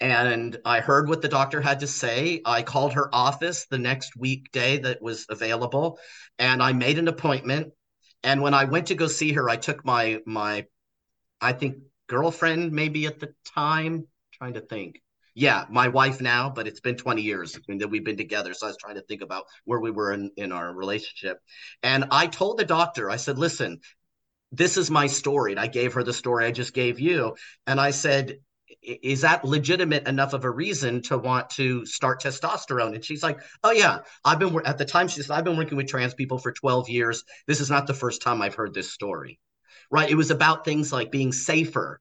and 0.00 0.58
I 0.64 0.80
heard 0.80 1.08
what 1.08 1.22
the 1.22 1.28
doctor 1.28 1.60
had 1.60 1.80
to 1.80 1.86
say. 1.86 2.42
I 2.44 2.62
called 2.62 2.94
her 2.94 3.12
office 3.14 3.66
the 3.70 3.78
next 3.78 4.16
weekday 4.16 4.78
that 4.78 5.00
was 5.00 5.26
available 5.28 5.98
and 6.38 6.62
I 6.62 6.72
made 6.72 6.98
an 6.98 7.08
appointment. 7.08 7.72
And 8.22 8.42
when 8.42 8.54
I 8.54 8.64
went 8.64 8.88
to 8.88 8.94
go 8.94 9.06
see 9.06 9.32
her, 9.32 9.48
I 9.48 9.56
took 9.56 9.84
my 9.84 10.20
my 10.26 10.66
I 11.40 11.52
think 11.52 11.76
girlfriend 12.06 12.72
maybe 12.72 13.06
at 13.06 13.20
the 13.20 13.34
time. 13.54 14.06
Trying 14.32 14.54
to 14.54 14.60
think. 14.60 15.00
Yeah, 15.36 15.64
my 15.68 15.88
wife 15.88 16.20
now, 16.20 16.48
but 16.48 16.68
it's 16.68 16.80
been 16.80 16.96
20 16.96 17.22
years 17.22 17.58
that 17.68 17.90
we've 17.90 18.04
been 18.04 18.16
together. 18.16 18.54
So 18.54 18.66
I 18.66 18.70
was 18.70 18.76
trying 18.76 18.94
to 18.94 19.02
think 19.02 19.20
about 19.20 19.44
where 19.64 19.80
we 19.80 19.90
were 19.90 20.12
in, 20.12 20.30
in 20.36 20.52
our 20.52 20.72
relationship. 20.72 21.38
And 21.82 22.04
I 22.12 22.28
told 22.28 22.58
the 22.58 22.64
doctor, 22.64 23.10
I 23.10 23.16
said, 23.16 23.36
listen, 23.36 23.80
this 24.52 24.76
is 24.76 24.92
my 24.92 25.08
story. 25.08 25.50
And 25.50 25.60
I 25.60 25.66
gave 25.66 25.94
her 25.94 26.04
the 26.04 26.12
story 26.12 26.46
I 26.46 26.52
just 26.52 26.72
gave 26.72 27.00
you. 27.00 27.34
And 27.66 27.80
I 27.80 27.90
said, 27.90 28.36
is 28.80 29.22
that 29.22 29.44
legitimate 29.44 30.06
enough 30.06 30.34
of 30.34 30.44
a 30.44 30.50
reason 30.50 31.02
to 31.02 31.18
want 31.18 31.50
to 31.50 31.84
start 31.84 32.22
testosterone? 32.22 32.94
And 32.94 33.04
she's 33.04 33.22
like, 33.22 33.40
oh 33.64 33.72
yeah, 33.72 33.98
I've 34.24 34.38
been 34.38 34.60
at 34.64 34.78
the 34.78 34.84
time 34.84 35.08
she 35.08 35.20
said 35.22 35.36
I've 35.36 35.44
been 35.44 35.56
working 35.56 35.76
with 35.76 35.88
trans 35.88 36.14
people 36.14 36.38
for 36.38 36.52
12 36.52 36.88
years. 36.88 37.24
This 37.48 37.60
is 37.60 37.70
not 37.70 37.88
the 37.88 37.94
first 37.94 38.22
time 38.22 38.40
I've 38.40 38.54
heard 38.54 38.72
this 38.72 38.92
story 38.92 39.40
right? 39.94 40.10
It 40.10 40.16
was 40.16 40.32
about 40.32 40.64
things 40.64 40.92
like 40.92 41.12
being 41.12 41.32
safer, 41.32 42.00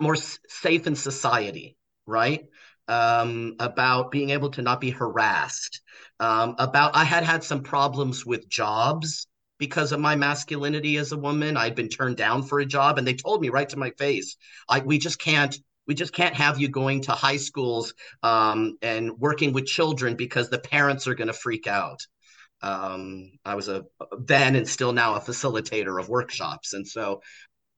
more 0.00 0.16
safe 0.16 0.86
in 0.86 0.94
society, 0.94 1.76
right? 2.06 2.46
Um, 2.86 3.56
about 3.58 4.12
being 4.12 4.30
able 4.30 4.50
to 4.52 4.62
not 4.62 4.80
be 4.80 4.90
harassed. 4.90 5.82
Um, 6.20 6.54
about 6.58 6.94
I 6.96 7.04
had 7.04 7.24
had 7.24 7.42
some 7.42 7.62
problems 7.62 8.24
with 8.24 8.48
jobs 8.48 9.26
because 9.58 9.90
of 9.90 9.98
my 9.98 10.14
masculinity 10.14 10.96
as 10.98 11.10
a 11.10 11.16
woman. 11.18 11.56
I'd 11.56 11.74
been 11.74 11.88
turned 11.88 12.16
down 12.16 12.44
for 12.44 12.60
a 12.60 12.66
job, 12.66 12.96
and 12.96 13.06
they 13.06 13.14
told 13.14 13.40
me 13.40 13.48
right 13.48 13.68
to 13.70 13.76
my 13.76 13.90
face, 13.98 14.36
"I 14.68 14.78
we 14.80 14.98
just 14.98 15.18
can't." 15.20 15.56
We 15.86 15.94
just 15.94 16.12
can't 16.12 16.34
have 16.34 16.60
you 16.60 16.68
going 16.68 17.00
to 17.04 17.12
high 17.12 17.38
schools 17.38 17.94
um, 18.22 18.76
and 18.82 19.18
working 19.18 19.54
with 19.54 19.64
children 19.64 20.16
because 20.16 20.50
the 20.50 20.58
parents 20.58 21.08
are 21.08 21.14
going 21.14 21.28
to 21.28 21.32
freak 21.32 21.66
out. 21.66 22.06
Um, 22.62 23.32
I 23.44 23.54
was 23.54 23.68
a 23.68 23.84
then 24.18 24.56
and 24.56 24.68
still 24.68 24.92
now 24.92 25.14
a 25.14 25.20
facilitator 25.20 26.00
of 26.00 26.08
workshops, 26.08 26.72
and 26.72 26.86
so 26.86 27.22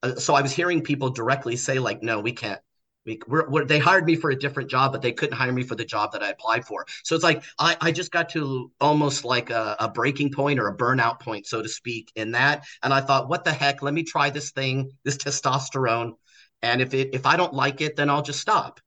uh, 0.02 0.16
so 0.16 0.34
I 0.34 0.42
was 0.42 0.52
hearing 0.52 0.82
people 0.82 1.10
directly 1.10 1.56
say 1.56 1.78
like, 1.78 2.02
no, 2.02 2.20
we 2.20 2.32
can't. 2.32 2.60
We, 3.06 3.18
we're, 3.26 3.48
we're, 3.48 3.64
they 3.64 3.78
hired 3.78 4.04
me 4.04 4.14
for 4.14 4.30
a 4.30 4.38
different 4.38 4.70
job, 4.70 4.92
but 4.92 5.00
they 5.00 5.12
couldn't 5.12 5.36
hire 5.36 5.52
me 5.52 5.62
for 5.62 5.74
the 5.74 5.86
job 5.86 6.12
that 6.12 6.22
I 6.22 6.28
applied 6.30 6.66
for. 6.66 6.84
So 7.02 7.14
it's 7.14 7.24
like 7.24 7.42
I, 7.58 7.76
I 7.80 7.92
just 7.92 8.10
got 8.10 8.28
to 8.30 8.70
almost 8.80 9.24
like 9.24 9.48
a, 9.48 9.76
a 9.80 9.88
breaking 9.88 10.32
point 10.32 10.60
or 10.60 10.68
a 10.68 10.76
burnout 10.76 11.20
point, 11.20 11.46
so 11.46 11.62
to 11.62 11.68
speak, 11.68 12.12
in 12.14 12.32
that. 12.32 12.64
And 12.82 12.92
I 12.92 13.00
thought, 13.00 13.28
what 13.28 13.44
the 13.44 13.52
heck? 13.52 13.80
Let 13.82 13.94
me 13.94 14.02
try 14.02 14.28
this 14.28 14.50
thing, 14.50 14.90
this 15.04 15.16
testosterone, 15.16 16.12
and 16.62 16.82
if 16.82 16.92
it 16.92 17.14
if 17.14 17.24
I 17.24 17.36
don't 17.36 17.54
like 17.54 17.80
it, 17.80 17.96
then 17.96 18.10
I'll 18.10 18.22
just 18.22 18.40
stop 18.40 18.80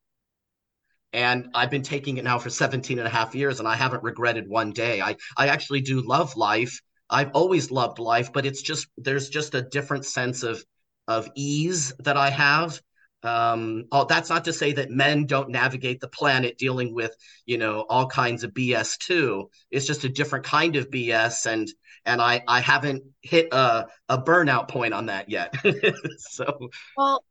and 1.13 1.47
I've 1.54 1.69
been 1.69 1.84
taking 1.84 2.17
it 2.17 2.23
now 2.23 2.39
for 2.39 2.49
17 2.49 2.97
and 2.97 3.08
a 3.08 3.12
half 3.12 3.36
years 3.36 3.60
and 3.60 3.67
I 3.67 3.76
haven't 3.76 4.04
regretted 4.04 4.49
one 4.49 4.71
day. 4.71 5.02
I 5.02 5.15
I 5.38 5.47
actually 5.47 5.82
do 5.82 6.02
love 6.02 6.36
life. 6.36 6.82
I've 7.10 7.32
always 7.34 7.71
loved 7.71 7.99
life, 7.99 8.34
but 8.34 8.45
it's 8.45 8.62
just 8.62 8.88
there's 8.97 9.30
just 9.30 9.54
a 9.56 9.62
different 9.62 10.06
sense 10.06 10.43
of 10.43 10.63
of 11.08 11.30
ease 11.36 11.93
that 11.99 12.17
I 12.17 12.30
have. 12.30 12.80
Um, 13.21 13.86
oh, 13.91 14.04
that's 14.04 14.30
not 14.30 14.45
to 14.45 14.54
say 14.54 14.73
that 14.73 14.89
men 14.89 15.26
don't 15.26 15.49
navigate 15.49 16.02
the 16.02 16.10
planet 16.10 16.58
dealing 16.58 16.93
with, 16.93 17.15
you 17.45 17.58
know, 17.58 17.86
all 17.88 18.08
kinds 18.08 18.43
of 18.43 18.54
BS 18.54 18.97
too. 18.97 19.49
It's 19.71 19.86
just 19.86 20.04
a 20.04 20.10
different 20.10 20.43
kind 20.43 20.76
of 20.76 20.89
BS, 20.89 21.45
and 21.45 21.71
and 22.06 22.21
I 22.21 22.43
I 22.47 22.60
haven't 22.60 23.04
hit 23.21 23.54
a 23.54 23.88
a 24.10 24.17
burnout 24.17 24.67
point 24.67 24.93
on 24.93 25.06
that 25.06 25.30
yet. 25.30 25.56
so 26.17 26.69
well, 26.97 27.23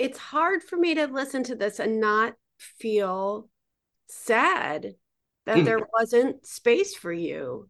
it's 0.00 0.18
hard 0.18 0.62
for 0.62 0.78
me 0.78 0.94
to 0.94 1.06
listen 1.08 1.44
to 1.44 1.54
this 1.54 1.78
and 1.78 2.00
not 2.00 2.32
feel 2.58 3.50
sad 4.08 4.94
that 5.44 5.58
hmm. 5.58 5.64
there 5.64 5.86
wasn't 5.92 6.46
space 6.46 6.94
for 6.94 7.12
you 7.12 7.68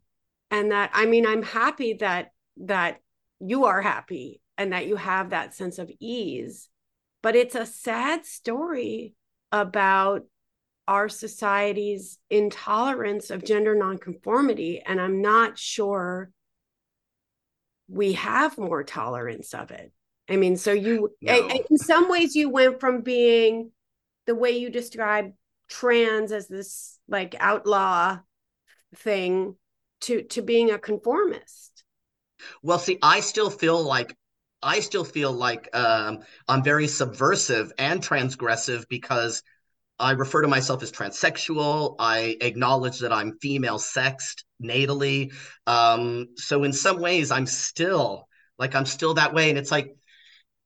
and 0.50 0.70
that 0.70 0.90
i 0.94 1.06
mean 1.06 1.26
i'm 1.26 1.42
happy 1.42 1.94
that 1.94 2.30
that 2.56 3.00
you 3.40 3.64
are 3.64 3.82
happy 3.82 4.40
and 4.56 4.72
that 4.72 4.86
you 4.86 4.94
have 4.94 5.30
that 5.30 5.54
sense 5.54 5.78
of 5.80 5.90
ease 5.98 6.68
but 7.20 7.34
it's 7.34 7.56
a 7.56 7.66
sad 7.66 8.24
story 8.24 9.12
about 9.50 10.22
our 10.86 11.08
society's 11.08 12.18
intolerance 12.30 13.30
of 13.30 13.44
gender 13.44 13.74
nonconformity 13.74 14.80
and 14.86 15.00
i'm 15.00 15.20
not 15.20 15.58
sure 15.58 16.30
we 17.88 18.12
have 18.12 18.56
more 18.56 18.84
tolerance 18.84 19.52
of 19.52 19.72
it 19.72 19.92
I 20.30 20.36
mean, 20.36 20.56
so 20.56 20.72
you, 20.72 21.10
no. 21.20 21.48
in 21.68 21.76
some 21.76 22.08
ways, 22.08 22.36
you 22.36 22.48
went 22.48 22.78
from 22.78 23.02
being 23.02 23.72
the 24.26 24.34
way 24.34 24.52
you 24.52 24.70
describe 24.70 25.32
trans 25.68 26.30
as 26.30 26.46
this 26.46 26.98
like 27.08 27.34
outlaw 27.40 28.18
thing 28.94 29.56
to 30.02 30.22
to 30.22 30.42
being 30.42 30.70
a 30.70 30.78
conformist. 30.78 31.84
Well, 32.62 32.78
see, 32.78 32.98
I 33.02 33.20
still 33.20 33.50
feel 33.50 33.82
like 33.82 34.16
I 34.62 34.80
still 34.80 35.04
feel 35.04 35.32
like 35.32 35.68
um, 35.72 36.20
I'm 36.46 36.62
very 36.62 36.86
subversive 36.86 37.72
and 37.76 38.00
transgressive 38.00 38.86
because 38.88 39.42
I 39.98 40.12
refer 40.12 40.42
to 40.42 40.48
myself 40.48 40.82
as 40.82 40.92
transsexual. 40.92 41.96
I 41.98 42.36
acknowledge 42.40 43.00
that 43.00 43.12
I'm 43.12 43.38
female 43.40 43.78
sexed 43.78 44.44
natally. 44.62 45.32
Um, 45.66 46.28
so 46.36 46.64
in 46.64 46.72
some 46.72 47.00
ways, 47.00 47.30
I'm 47.30 47.46
still 47.46 48.28
like 48.58 48.74
I'm 48.74 48.86
still 48.86 49.14
that 49.14 49.34
way, 49.34 49.50
and 49.50 49.58
it's 49.58 49.70
like 49.70 49.96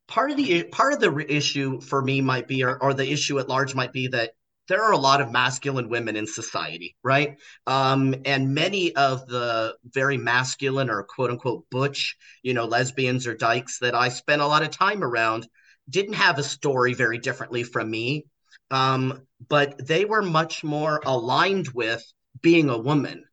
part 0.06 0.30
of 0.30 0.36
the 0.36 0.64
part 0.64 0.92
of 0.92 1.00
the 1.00 1.26
issue 1.28 1.80
for 1.80 2.02
me 2.02 2.20
might 2.20 2.48
be 2.48 2.62
or, 2.64 2.82
or 2.82 2.94
the 2.94 3.10
issue 3.10 3.38
at 3.38 3.48
large 3.48 3.74
might 3.74 3.92
be 3.92 4.08
that 4.08 4.32
there 4.68 4.82
are 4.82 4.92
a 4.92 4.98
lot 4.98 5.20
of 5.20 5.30
masculine 5.30 5.88
women 5.88 6.16
in 6.16 6.26
society, 6.26 6.96
right? 7.02 7.36
Um, 7.66 8.14
and 8.24 8.54
many 8.54 8.96
of 8.96 9.26
the 9.26 9.76
very 9.84 10.16
masculine 10.16 10.88
or 10.88 11.02
quote 11.02 11.30
unquote 11.30 11.66
butch, 11.70 12.16
you 12.42 12.54
know, 12.54 12.64
lesbians 12.64 13.26
or 13.26 13.34
dykes 13.34 13.78
that 13.80 13.94
I 13.94 14.08
spent 14.08 14.42
a 14.42 14.46
lot 14.46 14.62
of 14.62 14.70
time 14.70 15.02
around 15.02 15.46
didn't 15.88 16.14
have 16.14 16.38
a 16.38 16.42
story 16.42 16.94
very 16.94 17.18
differently 17.18 17.62
from 17.62 17.90
me. 17.90 18.26
Um, 18.70 19.26
but 19.46 19.86
they 19.86 20.06
were 20.06 20.22
much 20.22 20.64
more 20.64 21.00
aligned 21.04 21.68
with 21.68 22.02
being 22.40 22.70
a 22.70 22.78
woman. 22.78 23.24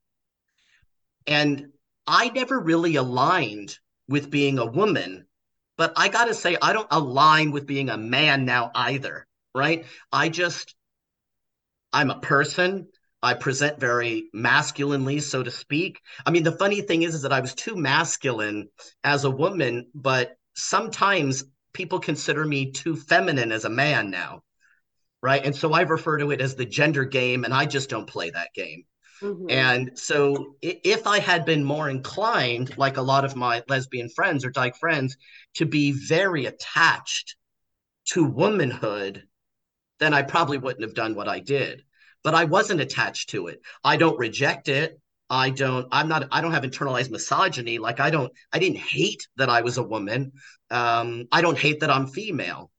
And 1.25 1.67
I 2.05 2.29
never 2.29 2.59
really 2.59 2.95
aligned 2.95 3.77
with 4.09 4.29
being 4.29 4.59
a 4.59 4.65
woman 4.65 5.27
but 5.81 5.93
I 5.95 6.09
got 6.09 6.25
to 6.25 6.35
say, 6.35 6.55
I 6.61 6.73
don't 6.73 6.87
align 6.91 7.49
with 7.49 7.65
being 7.65 7.89
a 7.89 7.97
man 7.97 8.45
now 8.45 8.69
either, 8.75 9.25
right? 9.55 9.87
I 10.13 10.29
just, 10.29 10.75
I'm 11.91 12.11
a 12.11 12.19
person. 12.19 12.89
I 13.23 13.33
present 13.33 13.79
very 13.79 14.29
masculinely, 14.31 15.21
so 15.21 15.41
to 15.41 15.49
speak. 15.49 15.99
I 16.23 16.29
mean, 16.29 16.43
the 16.43 16.51
funny 16.51 16.81
thing 16.81 17.01
is, 17.01 17.15
is 17.15 17.23
that 17.23 17.33
I 17.33 17.39
was 17.39 17.55
too 17.55 17.75
masculine 17.75 18.69
as 19.03 19.23
a 19.23 19.31
woman, 19.31 19.87
but 19.95 20.37
sometimes 20.53 21.45
people 21.73 21.99
consider 21.99 22.45
me 22.45 22.73
too 22.73 22.95
feminine 22.95 23.51
as 23.51 23.65
a 23.65 23.69
man 23.69 24.11
now, 24.11 24.43
right? 25.23 25.43
And 25.43 25.55
so 25.55 25.73
I 25.73 25.81
refer 25.81 26.19
to 26.19 26.29
it 26.29 26.41
as 26.41 26.53
the 26.53 26.65
gender 26.65 27.05
game, 27.05 27.43
and 27.43 27.55
I 27.55 27.65
just 27.65 27.89
don't 27.89 28.05
play 28.05 28.29
that 28.29 28.53
game. 28.53 28.83
Mm-hmm. 29.21 29.49
And 29.49 29.91
so 29.99 30.55
if 30.61 31.05
I 31.05 31.19
had 31.19 31.45
been 31.45 31.63
more 31.63 31.89
inclined, 31.89 32.77
like 32.77 32.97
a 32.97 33.01
lot 33.01 33.25
of 33.25 33.35
my 33.35 33.63
lesbian 33.69 34.09
friends 34.09 34.43
or 34.43 34.49
dyke 34.49 34.75
friends, 34.77 35.15
to 35.55 35.65
be 35.65 35.91
very 35.91 36.45
attached 36.45 37.35
to 38.07 38.25
womanhood, 38.25 39.23
then 39.99 40.13
I 40.13 40.23
probably 40.23 40.57
wouldn't 40.57 40.83
have 40.83 40.95
done 40.95 41.13
what 41.13 41.27
I 41.27 41.39
did. 41.39 41.83
But 42.23 42.35
I 42.35 42.45
wasn't 42.45 42.81
attached 42.81 43.29
to 43.29 43.47
it. 43.47 43.61
I 43.83 43.97
don't 43.97 44.17
reject 44.17 44.67
it. 44.67 44.99
I 45.29 45.49
don't, 45.49 45.87
I'm 45.91 46.07
not, 46.07 46.27
I 46.31 46.41
don't 46.41 46.53
have 46.53 46.63
internalized 46.63 47.09
misogyny. 47.09 47.77
Like 47.77 47.99
I 47.99 48.09
don't, 48.09 48.31
I 48.51 48.59
didn't 48.59 48.79
hate 48.79 49.27
that 49.37 49.49
I 49.49 49.61
was 49.61 49.77
a 49.77 49.83
woman. 49.83 50.33
Um, 50.69 51.27
I 51.31 51.41
don't 51.41 51.57
hate 51.57 51.79
that 51.79 51.89
I'm 51.89 52.07
female. 52.07 52.69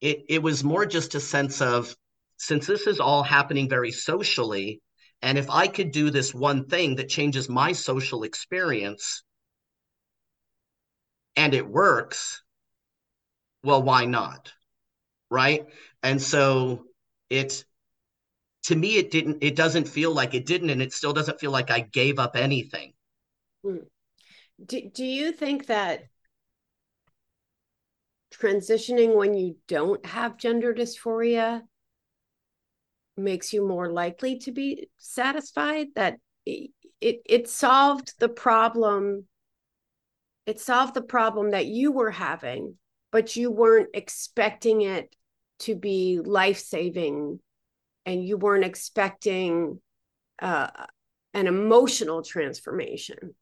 It, 0.00 0.24
it 0.28 0.42
was 0.42 0.64
more 0.64 0.86
just 0.86 1.14
a 1.14 1.20
sense 1.20 1.60
of, 1.60 1.94
since 2.36 2.66
this 2.66 2.86
is 2.86 3.00
all 3.00 3.22
happening 3.22 3.68
very 3.68 3.92
socially, 3.92 4.80
And 5.22 5.36
if 5.36 5.50
I 5.50 5.66
could 5.68 5.92
do 5.92 6.10
this 6.10 6.34
one 6.34 6.66
thing 6.66 6.96
that 6.96 7.08
changes 7.08 7.48
my 7.48 7.72
social 7.72 8.22
experience 8.22 9.22
and 11.36 11.54
it 11.54 11.68
works, 11.68 12.42
well, 13.62 13.82
why 13.82 14.06
not? 14.06 14.52
Right. 15.30 15.66
And 16.02 16.20
so 16.20 16.84
it, 17.28 17.64
to 18.64 18.76
me, 18.76 18.96
it 18.96 19.10
didn't, 19.10 19.38
it 19.42 19.56
doesn't 19.56 19.88
feel 19.88 20.12
like 20.12 20.34
it 20.34 20.46
didn't, 20.46 20.70
and 20.70 20.82
it 20.82 20.92
still 20.92 21.12
doesn't 21.12 21.40
feel 21.40 21.50
like 21.50 21.70
I 21.70 21.80
gave 21.80 22.18
up 22.18 22.36
anything. 22.36 22.92
Hmm. 23.62 23.76
Do, 24.64 24.90
do 24.92 25.04
you 25.04 25.32
think 25.32 25.66
that 25.66 26.04
transitioning 28.32 29.16
when 29.16 29.34
you 29.34 29.56
don't 29.66 30.04
have 30.06 30.36
gender 30.36 30.74
dysphoria 30.74 31.62
makes 33.16 33.52
you 33.52 33.66
more 33.66 33.90
likely 33.90 34.38
to 34.38 34.52
be 34.52 34.88
satisfied 34.98 35.88
that 35.94 36.16
it, 36.46 36.70
it, 37.00 37.48
solved 37.48 38.14
the 38.18 38.28
problem 38.28 39.26
it 40.46 40.58
solved 40.58 40.94
the 40.94 41.02
problem 41.02 41.50
that 41.50 41.66
you 41.66 41.92
were 41.92 42.10
having 42.10 42.74
but 43.12 43.36
you 43.36 43.50
weren't 43.50 43.90
expecting 43.94 44.82
it 44.82 45.14
to 45.60 45.74
be 45.74 46.20
life-saving 46.22 47.38
and 48.06 48.24
you 48.24 48.36
weren't 48.36 48.64
expecting 48.64 49.80
uh, 50.40 50.68
an 51.34 51.46
emotional 51.46 52.22
transformation. 52.22 53.34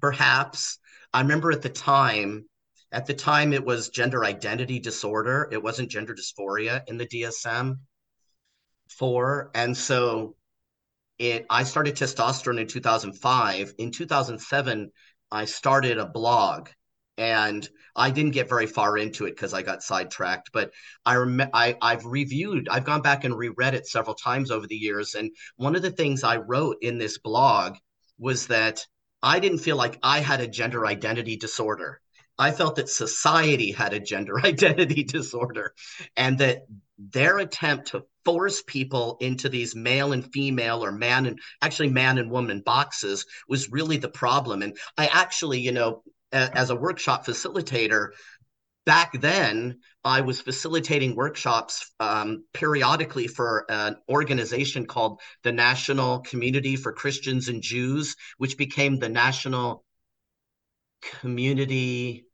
Perhaps. 0.00 0.78
I 1.12 1.20
remember 1.22 1.52
at 1.52 1.62
the 1.62 1.68
time 1.68 2.44
at 2.90 3.06
the 3.06 3.14
time 3.14 3.52
it 3.52 3.64
was 3.64 3.90
gender 3.90 4.24
identity 4.24 4.78
disorder. 4.78 5.48
It 5.52 5.62
wasn't 5.62 5.90
gender 5.90 6.14
dysphoria 6.14 6.82
in 6.86 6.96
the 6.96 7.06
dsm 7.06 7.76
four. 8.88 9.50
And 9.54 9.76
so 9.76 10.36
it 11.18 11.46
I 11.50 11.64
started 11.64 11.96
testosterone 11.96 12.60
in 12.60 12.66
2005. 12.66 13.74
In 13.78 13.90
2007, 13.90 14.90
I 15.30 15.44
started 15.44 15.98
a 15.98 16.06
blog 16.06 16.68
and 17.16 17.68
I 17.96 18.10
didn't 18.10 18.32
get 18.32 18.48
very 18.48 18.66
far 18.66 18.96
into 18.96 19.26
it 19.26 19.30
because 19.34 19.52
I 19.52 19.62
got 19.62 19.82
sidetracked. 19.82 20.50
But 20.52 20.70
I 21.04 21.16
rem- 21.16 21.50
I 21.52 21.76
I've 21.82 22.06
reviewed, 22.06 22.68
I've 22.68 22.84
gone 22.84 23.02
back 23.02 23.24
and 23.24 23.36
reread 23.36 23.74
it 23.74 23.86
several 23.86 24.14
times 24.14 24.50
over 24.50 24.66
the 24.66 24.76
years. 24.76 25.14
And 25.14 25.32
one 25.56 25.74
of 25.74 25.82
the 25.82 25.90
things 25.90 26.22
I 26.22 26.36
wrote 26.36 26.76
in 26.80 26.98
this 26.98 27.18
blog 27.18 27.76
was 28.18 28.46
that 28.46 28.86
I 29.22 29.40
didn't 29.40 29.58
feel 29.58 29.76
like 29.76 29.98
I 30.02 30.20
had 30.20 30.40
a 30.40 30.46
gender 30.46 30.86
identity 30.86 31.36
disorder. 31.36 32.00
I 32.38 32.52
felt 32.52 32.76
that 32.76 32.88
society 32.88 33.72
had 33.72 33.92
a 33.92 34.00
gender 34.00 34.38
identity 34.44 35.02
disorder 35.02 35.74
and 36.16 36.38
that 36.38 36.66
their 36.98 37.38
attempt 37.38 37.88
to 37.88 38.04
force 38.28 38.62
people 38.66 39.16
into 39.22 39.48
these 39.48 39.74
male 39.74 40.12
and 40.12 40.30
female 40.34 40.84
or 40.84 40.92
man 40.92 41.24
and 41.24 41.40
actually 41.62 41.88
man 41.88 42.18
and 42.18 42.30
woman 42.30 42.60
boxes 42.60 43.24
was 43.48 43.72
really 43.72 43.96
the 43.96 44.10
problem. 44.10 44.60
And 44.60 44.76
I 44.98 45.06
actually, 45.06 45.60
you 45.60 45.72
know, 45.72 46.02
as 46.30 46.68
a 46.68 46.76
workshop 46.76 47.24
facilitator, 47.24 48.08
back 48.84 49.18
then 49.18 49.78
I 50.04 50.20
was 50.20 50.42
facilitating 50.42 51.16
workshops 51.16 51.90
um, 52.00 52.44
periodically 52.52 53.28
for 53.28 53.64
an 53.70 53.96
organization 54.10 54.84
called 54.84 55.22
the 55.42 55.52
National 55.52 56.18
Community 56.18 56.76
for 56.76 56.92
Christians 56.92 57.48
and 57.48 57.62
Jews, 57.62 58.14
which 58.36 58.58
became 58.58 58.98
the 58.98 59.08
National 59.08 59.86
Community. 61.00 62.26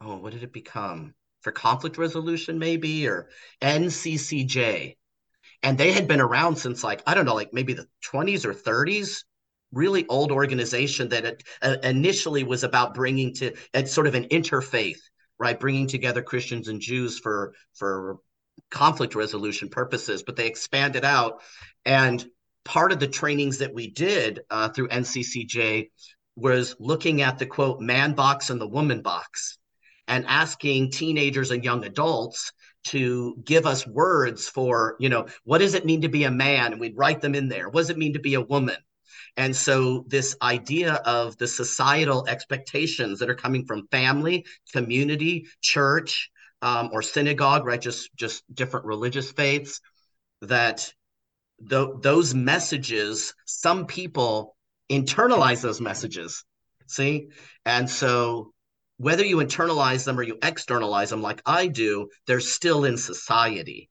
Oh, 0.00 0.18
what 0.18 0.34
did 0.34 0.44
it 0.44 0.52
become? 0.52 1.14
For 1.40 1.50
conflict 1.50 1.98
resolution, 1.98 2.60
maybe, 2.60 3.08
or 3.08 3.28
NCCJ 3.60 4.94
and 5.62 5.78
they 5.78 5.92
had 5.92 6.08
been 6.08 6.20
around 6.20 6.56
since 6.56 6.82
like 6.82 7.02
I 7.06 7.14
don't 7.14 7.24
know, 7.24 7.34
like 7.34 7.52
maybe 7.52 7.74
the 7.74 7.86
20s 8.10 8.44
or 8.44 8.54
30s. 8.54 9.24
Really 9.72 10.06
old 10.06 10.32
organization 10.32 11.08
that 11.10 11.24
it, 11.24 11.42
uh, 11.62 11.76
initially 11.82 12.44
was 12.44 12.62
about 12.62 12.92
bringing 12.92 13.32
to 13.36 13.54
sort 13.86 14.06
of 14.06 14.14
an 14.14 14.24
interfaith, 14.24 14.98
right? 15.38 15.58
Bringing 15.58 15.86
together 15.86 16.22
Christians 16.22 16.68
and 16.68 16.78
Jews 16.78 17.18
for 17.18 17.54
for 17.74 18.18
conflict 18.70 19.14
resolution 19.14 19.70
purposes, 19.70 20.24
but 20.24 20.36
they 20.36 20.46
expanded 20.46 21.06
out. 21.06 21.40
And 21.86 22.22
part 22.64 22.92
of 22.92 23.00
the 23.00 23.08
trainings 23.08 23.58
that 23.58 23.72
we 23.72 23.90
did 23.90 24.40
uh, 24.50 24.68
through 24.68 24.88
NCCJ 24.88 25.88
was 26.36 26.76
looking 26.78 27.22
at 27.22 27.38
the 27.38 27.46
quote 27.46 27.80
man 27.80 28.12
box 28.12 28.50
and 28.50 28.60
the 28.60 28.68
woman 28.68 29.02
box 29.02 29.58
and 30.08 30.26
asking 30.26 30.90
teenagers 30.90 31.50
and 31.50 31.64
young 31.64 31.84
adults 31.84 32.52
to 32.84 33.36
give 33.44 33.66
us 33.66 33.86
words 33.86 34.48
for, 34.48 34.96
you 34.98 35.08
know, 35.08 35.26
what 35.44 35.58
does 35.58 35.74
it 35.74 35.84
mean 35.84 36.02
to 36.02 36.08
be 36.08 36.24
a 36.24 36.30
man? 36.30 36.72
And 36.72 36.80
we'd 36.80 36.96
write 36.96 37.20
them 37.20 37.34
in 37.34 37.48
there. 37.48 37.68
What 37.68 37.82
does 37.82 37.90
it 37.90 37.98
mean 37.98 38.14
to 38.14 38.20
be 38.20 38.34
a 38.34 38.40
woman? 38.40 38.76
And 39.36 39.54
so, 39.56 40.04
this 40.08 40.36
idea 40.42 40.94
of 40.94 41.36
the 41.38 41.48
societal 41.48 42.26
expectations 42.28 43.18
that 43.18 43.30
are 43.30 43.34
coming 43.34 43.64
from 43.64 43.88
family, 43.90 44.44
community, 44.72 45.46
church, 45.60 46.30
um, 46.60 46.90
or 46.92 47.02
synagogue, 47.02 47.64
right? 47.64 47.80
Just 47.80 48.14
just 48.14 48.42
different 48.54 48.86
religious 48.86 49.32
faiths. 49.32 49.80
That 50.42 50.92
th- 51.68 51.88
those 52.00 52.34
messages, 52.34 53.34
some 53.46 53.86
people 53.86 54.56
internalize 54.90 55.62
those 55.62 55.80
messages. 55.80 56.44
See, 56.86 57.28
and 57.64 57.88
so 57.88 58.52
whether 59.02 59.24
you 59.24 59.38
internalize 59.38 60.04
them 60.04 60.16
or 60.16 60.22
you 60.22 60.38
externalize 60.44 61.10
them 61.10 61.22
like 61.22 61.42
I 61.44 61.66
do, 61.66 62.08
they're 62.28 62.38
still 62.38 62.84
in 62.84 62.96
society. 62.96 63.90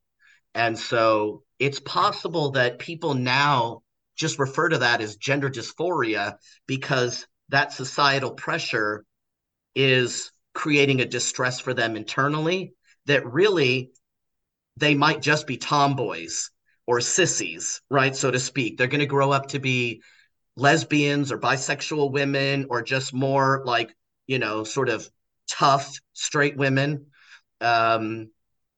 And 0.54 0.78
so 0.78 1.42
it's 1.58 1.80
possible 1.80 2.52
that 2.52 2.78
people 2.78 3.12
now 3.12 3.82
just 4.16 4.38
refer 4.38 4.70
to 4.70 4.78
that 4.78 5.02
as 5.02 5.16
gender 5.16 5.50
dysphoria 5.50 6.36
because 6.66 7.26
that 7.50 7.74
societal 7.74 8.30
pressure 8.30 9.04
is 9.74 10.32
creating 10.54 11.02
a 11.02 11.06
distress 11.06 11.60
for 11.60 11.74
them 11.74 11.94
internally 11.94 12.72
that 13.04 13.30
really 13.30 13.90
they 14.78 14.94
might 14.94 15.20
just 15.20 15.46
be 15.46 15.58
tomboys 15.58 16.50
or 16.86 17.02
sissies, 17.02 17.82
right? 17.90 18.16
So 18.16 18.30
to 18.30 18.40
speak. 18.40 18.78
They're 18.78 18.86
going 18.86 19.00
to 19.00 19.06
grow 19.06 19.30
up 19.30 19.48
to 19.48 19.58
be 19.58 20.00
lesbians 20.56 21.30
or 21.30 21.38
bisexual 21.38 22.12
women 22.12 22.64
or 22.70 22.80
just 22.80 23.12
more 23.12 23.62
like 23.66 23.94
you 24.26 24.38
know, 24.38 24.64
sort 24.64 24.88
of 24.88 25.08
tough 25.48 25.98
straight 26.12 26.56
women. 26.56 27.06
Um, 27.60 28.30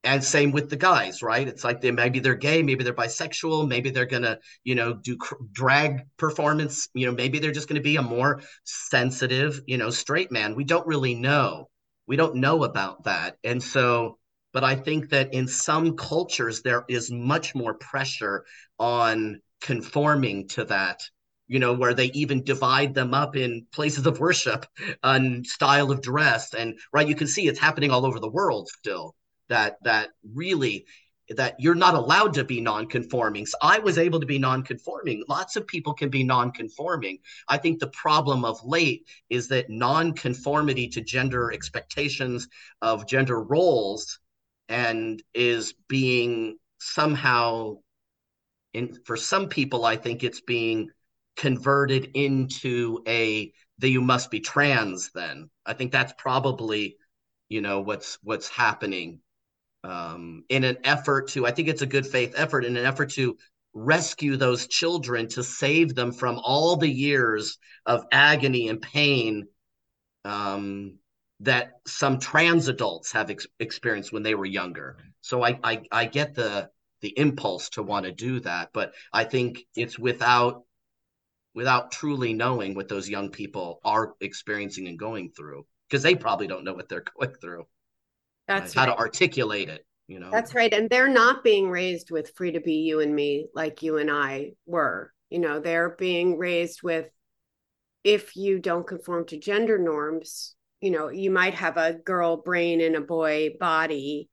and 0.05 0.23
same 0.23 0.53
with 0.53 0.69
the 0.69 0.77
guys, 0.77 1.23
right? 1.23 1.49
It's 1.49 1.65
like 1.65 1.81
they 1.81 1.91
maybe 1.91 2.21
they're 2.21 2.35
gay, 2.35 2.63
maybe 2.63 2.85
they're 2.85 2.93
bisexual, 2.93 3.67
maybe 3.67 3.91
they're 3.91 4.05
gonna, 4.05 4.39
you 4.63 4.75
know, 4.75 4.93
do 4.93 5.17
cr- 5.17 5.37
drag 5.51 6.03
performance. 6.19 6.89
You 6.95 7.07
know, 7.07 7.13
maybe 7.13 7.39
they're 7.39 7.53
just 7.53 7.69
gonna 7.69 7.81
be 7.81 7.97
a 7.97 8.03
more 8.03 8.43
sensitive, 8.65 9.61
you 9.67 9.79
know, 9.79 9.91
straight 9.91 10.31
man. 10.31 10.55
We 10.55 10.65
don't 10.65 10.87
really 10.87 11.15
know. 11.15 11.71
We 12.07 12.17
don't 12.17 12.37
know 12.37 12.65
about 12.65 13.05
that, 13.05 13.39
and 13.43 13.63
so. 13.63 14.19
But 14.53 14.63
I 14.63 14.77
think 14.77 15.09
that 15.09 15.35
in 15.35 15.49
some 15.49 15.97
cultures 15.97 16.63
there 16.63 16.85
is 16.89 17.11
much 17.11 17.57
more 17.57 17.75
pressure 17.75 18.45
on 18.79 19.41
conforming 19.61 20.47
to 20.49 20.65
that 20.67 21.01
you 21.47 21.59
know, 21.59 21.73
where 21.73 21.95
they 21.95 22.07
even 22.07 22.45
divide 22.45 22.95
them 22.95 23.15
up 23.15 23.37
in 23.37 23.67
places 23.73 24.07
of 24.07 24.21
worship 24.21 24.67
and 25.03 25.47
style 25.47 25.91
of 25.91 26.03
dress. 26.03 26.55
And 26.55 26.79
right, 26.93 27.09
you 27.09 27.15
can 27.15 27.27
see 27.27 27.47
it's 27.47 27.59
happening 27.59 27.91
all 27.91 28.07
over 28.07 28.21
the 28.21 28.31
world 28.31 28.69
still. 28.69 29.15
That 29.49 29.77
that 29.85 30.11
really 30.35 30.87
that 31.31 31.57
you're 31.59 31.75
not 31.75 31.95
allowed 31.95 32.35
to 32.35 32.45
be 32.45 32.61
non-conforming. 32.61 33.47
So 33.47 33.57
I 33.63 33.79
was 33.79 33.97
able 33.97 34.21
to 34.21 34.27
be 34.27 34.39
non-conforming. 34.39 35.25
Lots 35.29 35.57
of 35.57 35.67
people 35.67 35.95
can 35.95 36.11
be 36.11 36.23
non-conforming. 36.23 37.19
I 37.49 37.57
think 37.57 37.81
the 37.81 37.89
problem 37.89 38.45
of 38.45 38.63
late 38.63 39.07
is 39.31 39.49
that 39.49 39.71
non-conformity 39.71 40.89
to 40.89 41.01
gender 41.01 41.51
expectations 41.53 42.49
of 42.83 43.07
gender 43.07 43.43
roles 43.43 44.19
and 44.69 45.23
is 45.33 45.75
being 45.89 46.59
somehow 46.79 47.77
in 48.75 48.95
for 49.07 49.17
some 49.17 49.49
people 49.49 49.85
I 49.85 49.97
think 49.97 50.25
it's 50.25 50.41
being 50.41 50.91
converted 51.37 52.11
into 52.15 53.03
a 53.07 53.53
that 53.79 53.89
you 53.89 54.01
must 54.01 54.31
be 54.31 54.41
trans 54.41 55.11
then. 55.15 55.51
I 55.67 55.75
think 55.75 55.93
that's 55.93 56.15
probably 56.17 56.97
you 57.49 57.61
know 57.61 57.81
what's 57.81 58.19
what's 58.23 58.49
happening 58.49 59.21
um, 59.85 60.45
in 60.49 60.65
an 60.65 60.79
effort 60.85 61.29
to 61.29 61.47
i 61.47 61.51
think 61.51 61.69
it's 61.69 61.83
a 61.83 61.87
good 61.87 62.07
faith 62.07 62.35
effort 62.37 62.65
in 62.65 62.77
an 62.77 62.87
effort 62.87 63.11
to 63.11 63.37
rescue 63.75 64.37
those 64.37 64.67
children 64.67 65.29
to 65.29 65.43
save 65.43 65.95
them 65.95 66.13
from 66.13 66.41
all 66.43 66.77
the 66.77 66.89
years 66.89 67.59
of 67.87 68.05
agony 68.13 68.69
and 68.69 68.81
pain 68.81 69.45
um, 70.25 70.97
that 71.41 71.73
some 71.87 72.19
trans 72.19 72.69
adults 72.69 73.13
have 73.13 73.31
ex- 73.31 73.47
experienced 73.59 74.13
when 74.13 74.23
they 74.23 74.35
were 74.35 74.47
younger. 74.47 74.97
So 75.21 75.43
I, 75.45 75.59
I 75.63 75.83
i 75.91 76.05
get 76.07 76.35
the 76.35 76.71
the 77.03 77.19
impulse 77.19 77.69
to 77.71 77.83
want 77.83 78.07
to 78.07 78.13
do 78.13 78.41
that 78.41 78.71
but 78.73 78.95
i 79.13 79.25
think 79.25 79.59
it's 79.77 79.99
without 79.99 80.63
without 81.55 81.93
truly 81.93 82.33
knowing 82.33 82.75
what 82.75 82.89
those 82.89 83.09
young 83.09 83.31
people 83.31 83.81
are 83.85 84.15
experiencing 84.21 84.89
and 84.89 84.99
going 84.99 85.31
through 85.31 85.65
because 85.89 86.03
they 86.03 86.15
probably 86.15 86.47
don't 86.47 86.65
know 86.65 86.75
what 86.75 86.89
they're 86.89 87.05
going 87.19 87.35
through 87.41 87.65
that's 88.47 88.77
right? 88.77 88.89
how 88.89 88.95
to 88.95 88.99
articulate 88.99 89.69
it 89.69 89.87
you 90.07 90.19
know 90.19 90.31
that's 90.31 90.55
right 90.55 90.75
and 90.75 90.91
they're 90.91 91.09
not 91.09 91.43
being 91.43 91.71
raised 91.71 92.11
with 92.11 92.35
free 92.37 92.53
to 92.53 92.61
be 92.61 92.75
you 92.75 93.01
and 93.01 93.15
me 93.15 93.47
like 93.55 93.83
you 93.83 93.97
and 93.97 94.11
i 94.11 94.51
were 94.67 95.13
you 95.31 95.39
know 95.39 95.61
they're 95.61 95.91
being 95.91 96.37
raised 96.37 96.83
with 96.83 97.07
if 98.03 98.37
you 98.37 98.59
don't 98.59 98.87
conform 98.87 99.25
to 99.25 99.39
gender 99.39 99.79
norms 99.79 100.55
you 100.81 100.91
know 100.91 101.09
you 101.09 101.31
might 101.31 101.55
have 101.55 101.79
a 101.79 101.95
girl 101.95 102.37
brain 102.37 102.81
in 102.81 102.97
a 102.97 103.01
boy 103.01 103.51
body 103.59 104.29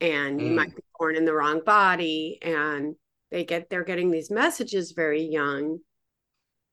and 0.00 0.40
mm. 0.40 0.46
you 0.46 0.50
might 0.52 0.74
be 0.74 0.82
born 0.98 1.16
in 1.16 1.26
the 1.26 1.34
wrong 1.34 1.60
body 1.64 2.38
and 2.40 2.94
they 3.30 3.44
get 3.44 3.68
they're 3.68 3.84
getting 3.84 4.10
these 4.10 4.30
messages 4.30 4.92
very 4.92 5.22
young 5.22 5.78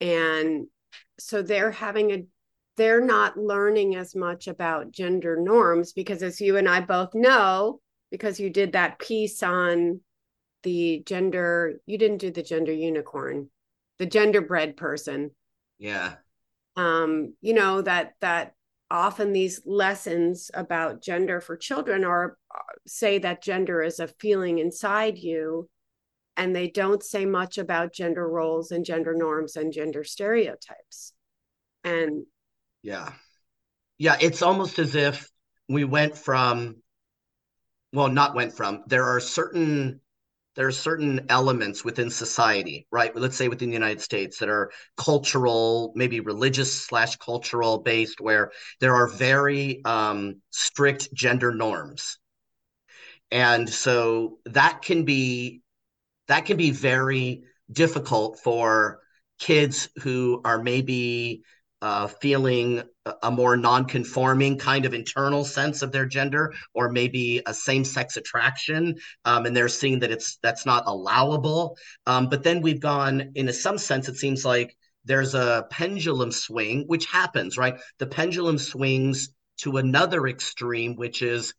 and 0.02 0.68
so 1.20 1.42
they're 1.42 1.72
having 1.72 2.12
a 2.12 2.26
they're 2.78 3.02
not 3.02 3.38
learning 3.38 3.96
as 3.96 4.16
much 4.16 4.48
about 4.48 4.92
gender 4.92 5.36
norms 5.36 5.94
because 5.94 6.22
as 6.22 6.40
you 6.40 6.58
and 6.58 6.70
I 6.70 6.80
both 6.82 7.16
know 7.16 7.82
because 8.12 8.40
you 8.40 8.52
did 8.52 8.74
that 8.74 9.00
piece 9.00 9.42
on 9.42 10.02
the 10.64 11.04
gender 11.06 11.80
you 11.86 11.98
didn't 11.98 12.20
do 12.20 12.32
the 12.32 12.44
gender 12.44 12.72
unicorn 12.72 13.50
the 13.98 14.08
genderbread 14.08 14.78
person. 14.78 15.32
Yeah. 15.80 16.16
Um 16.76 17.34
you 17.42 17.54
know 17.54 17.82
that 17.82 18.14
that 18.22 18.54
often 18.90 19.34
these 19.34 19.62
lessons 19.66 20.50
about 20.54 21.02
gender 21.02 21.42
for 21.42 21.58
children 21.58 22.04
are 22.04 22.38
say 22.86 23.18
that 23.20 23.44
gender 23.44 23.82
is 23.82 24.00
a 24.00 24.08
feeling 24.08 24.60
inside 24.60 25.18
you 25.18 25.68
and 26.38 26.56
they 26.56 26.70
don't 26.70 27.04
say 27.04 27.26
much 27.26 27.58
about 27.58 27.92
gender 27.92 28.30
roles 28.30 28.72
and 28.72 28.86
gender 28.86 29.16
norms 29.16 29.56
and 29.56 29.74
gender 29.74 30.04
stereotypes. 30.04 31.14
And 31.84 32.26
yeah. 32.84 33.12
Yeah 33.98 34.16
it's 34.22 34.44
almost 34.44 34.78
as 34.78 34.96
if 34.96 35.30
we 35.68 35.84
went 35.84 36.16
from 36.16 36.78
well 37.92 38.10
not 38.10 38.36
went 38.36 38.54
from 38.56 38.84
there 38.88 39.06
are 39.06 39.20
certain 39.20 40.00
there 40.56 40.68
are 40.68 40.72
certain 40.72 41.26
elements 41.30 41.84
within 41.84 42.10
society 42.10 42.88
right? 42.92 43.16
Let's 43.16 43.36
say 43.36 43.48
within 43.48 43.70
the 43.70 43.74
united 43.74 44.02
states 44.02 44.38
that 44.40 44.50
are 44.50 44.72
cultural 44.96 45.92
maybe 45.96 46.20
religious 46.20 46.72
slash 46.86 47.16
cultural 47.16 47.80
based 47.80 48.22
where 48.22 48.52
there 48.80 48.96
are 48.96 49.08
very 49.08 49.82
um, 49.86 50.42
strict 50.52 51.12
gender 51.14 51.52
norms. 51.52 52.20
And 53.30 53.70
so 53.70 54.38
that 54.46 54.84
can 54.84 55.04
be 55.04 55.62
that 56.28 56.46
can 56.46 56.58
be 56.58 56.72
very 56.72 57.44
difficult 57.72 58.40
for 58.40 59.00
kids 59.40 59.90
who 60.02 60.42
are 60.44 60.62
maybe 60.62 61.44
uh, 61.82 62.08
feeling 62.08 62.82
a 63.22 63.30
more 63.30 63.56
non-conforming 63.56 64.58
kind 64.58 64.86
of 64.86 64.94
internal 64.94 65.46
sense 65.46 65.82
of 65.84 65.92
their 65.92 66.06
gender 66.06 66.54
or 66.74 66.90
maybe 66.90 67.42
a 67.46 67.54
same-sex 67.54 68.18
attraction 68.18 68.96
um, 69.26 69.46
and 69.46 69.56
they're 69.56 69.68
seeing 69.68 70.00
that 70.00 70.12
it's 70.12 70.38
that's 70.42 70.66
not 70.66 70.84
allowable. 70.88 71.78
Um, 72.08 72.30
but 72.30 72.44
then 72.44 72.62
we've 72.62 72.80
gone 72.80 73.32
in 73.36 73.48
a, 73.48 73.54
some 73.54 73.78
sense 73.78 74.10
it 74.10 74.18
seems 74.18 74.44
like 74.44 74.76
there's 75.06 75.36
a 75.36 75.68
pendulum 75.70 76.32
swing 76.32 76.86
which 76.88 77.06
happens 77.06 77.58
right? 77.58 77.80
The 78.00 78.08
pendulum 78.08 78.58
swings 78.58 79.30
to 79.58 79.78
another 79.78 80.28
extreme 80.28 80.96
which 80.96 81.22
is 81.22 81.54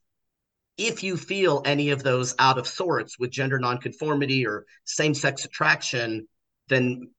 if 0.78 1.02
you 1.02 1.16
feel 1.16 1.62
any 1.64 1.90
of 1.90 2.02
those 2.02 2.34
out 2.38 2.56
of 2.56 2.66
sorts 2.66 3.18
with 3.18 3.30
gender 3.30 3.58
nonconformity 3.58 4.46
or 4.46 4.64
same-sex 4.84 5.44
attraction 5.44 6.26
then 6.68 7.10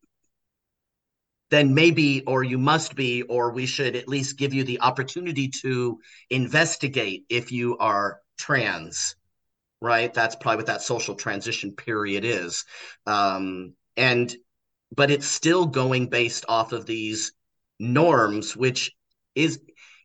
then 1.49 1.73
maybe, 1.73 2.21
or 2.25 2.43
you 2.43 2.57
must 2.57 2.95
be, 2.95 3.23
or 3.23 3.51
we 3.51 3.65
should 3.65 3.95
at 3.95 4.07
least 4.07 4.37
give 4.37 4.53
you 4.53 4.63
the 4.63 4.81
opportunity 4.81 5.49
to 5.61 5.99
investigate 6.29 7.25
if 7.29 7.51
you 7.51 7.77
are 7.79 8.19
trans, 8.37 9.15
right? 9.81 10.13
That's 10.13 10.35
probably 10.35 10.57
what 10.57 10.67
that 10.67 10.83
social 10.83 11.15
transition 11.15 11.75
period 11.75 12.23
is. 12.23 12.65
Um, 13.07 13.73
and, 13.97 14.33
but 14.95 15.09
it's 15.09 15.25
still 15.25 15.65
going 15.65 16.07
based 16.07 16.45
off 16.47 16.71
of 16.71 16.85
these 16.85 17.31
norms, 17.79 18.55
which 18.55 18.91
is, 19.33 19.59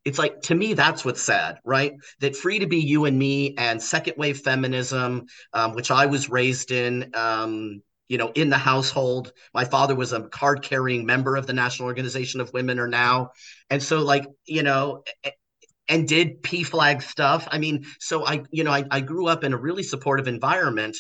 it's 0.05 0.19
like 0.19 0.41
to 0.43 0.55
me 0.55 0.75
that's 0.75 1.05
what's 1.05 1.23
sad 1.23 1.59
right 1.65 1.93
that 2.21 2.37
free 2.37 2.59
to 2.59 2.67
be 2.67 2.79
you 2.79 3.05
and 3.05 3.19
me 3.19 3.55
and 3.57 3.83
second 3.83 4.15
wave 4.17 4.39
feminism 4.39 5.27
um, 5.53 5.73
which 5.75 5.91
i 5.91 6.07
was 6.07 6.29
raised 6.29 6.71
in 6.71 7.11
um, 7.15 7.81
you 8.09 8.19
know, 8.19 8.31
in 8.35 8.51
the 8.51 8.59
household. 8.59 9.33
My 9.55 9.65
father 9.65 9.95
was 9.95 10.13
a 10.13 10.23
card 10.29 10.63
carrying 10.63 11.07
member 11.07 11.37
of 11.37 11.47
the 11.47 11.53
National 11.53 11.89
Organization 11.89 12.41
of 12.41 12.53
Women 12.53 12.79
or 12.79 12.87
now. 12.87 13.31
And 13.71 13.83
so 13.83 14.03
like, 14.03 14.27
you 14.47 14.63
know, 14.63 15.05
and 15.89 16.09
did 16.09 16.43
PFLAG 16.43 17.03
stuff. 17.03 17.49
I 17.51 17.59
mean, 17.59 17.87
so 18.01 18.27
I, 18.27 18.43
you 18.51 18.65
know, 18.65 18.71
I, 18.71 18.85
I 18.91 19.01
grew 19.01 19.27
up 19.27 19.45
in 19.45 19.53
a 19.53 19.59
really 19.59 19.83
supportive 19.83 20.29
environment. 20.29 20.97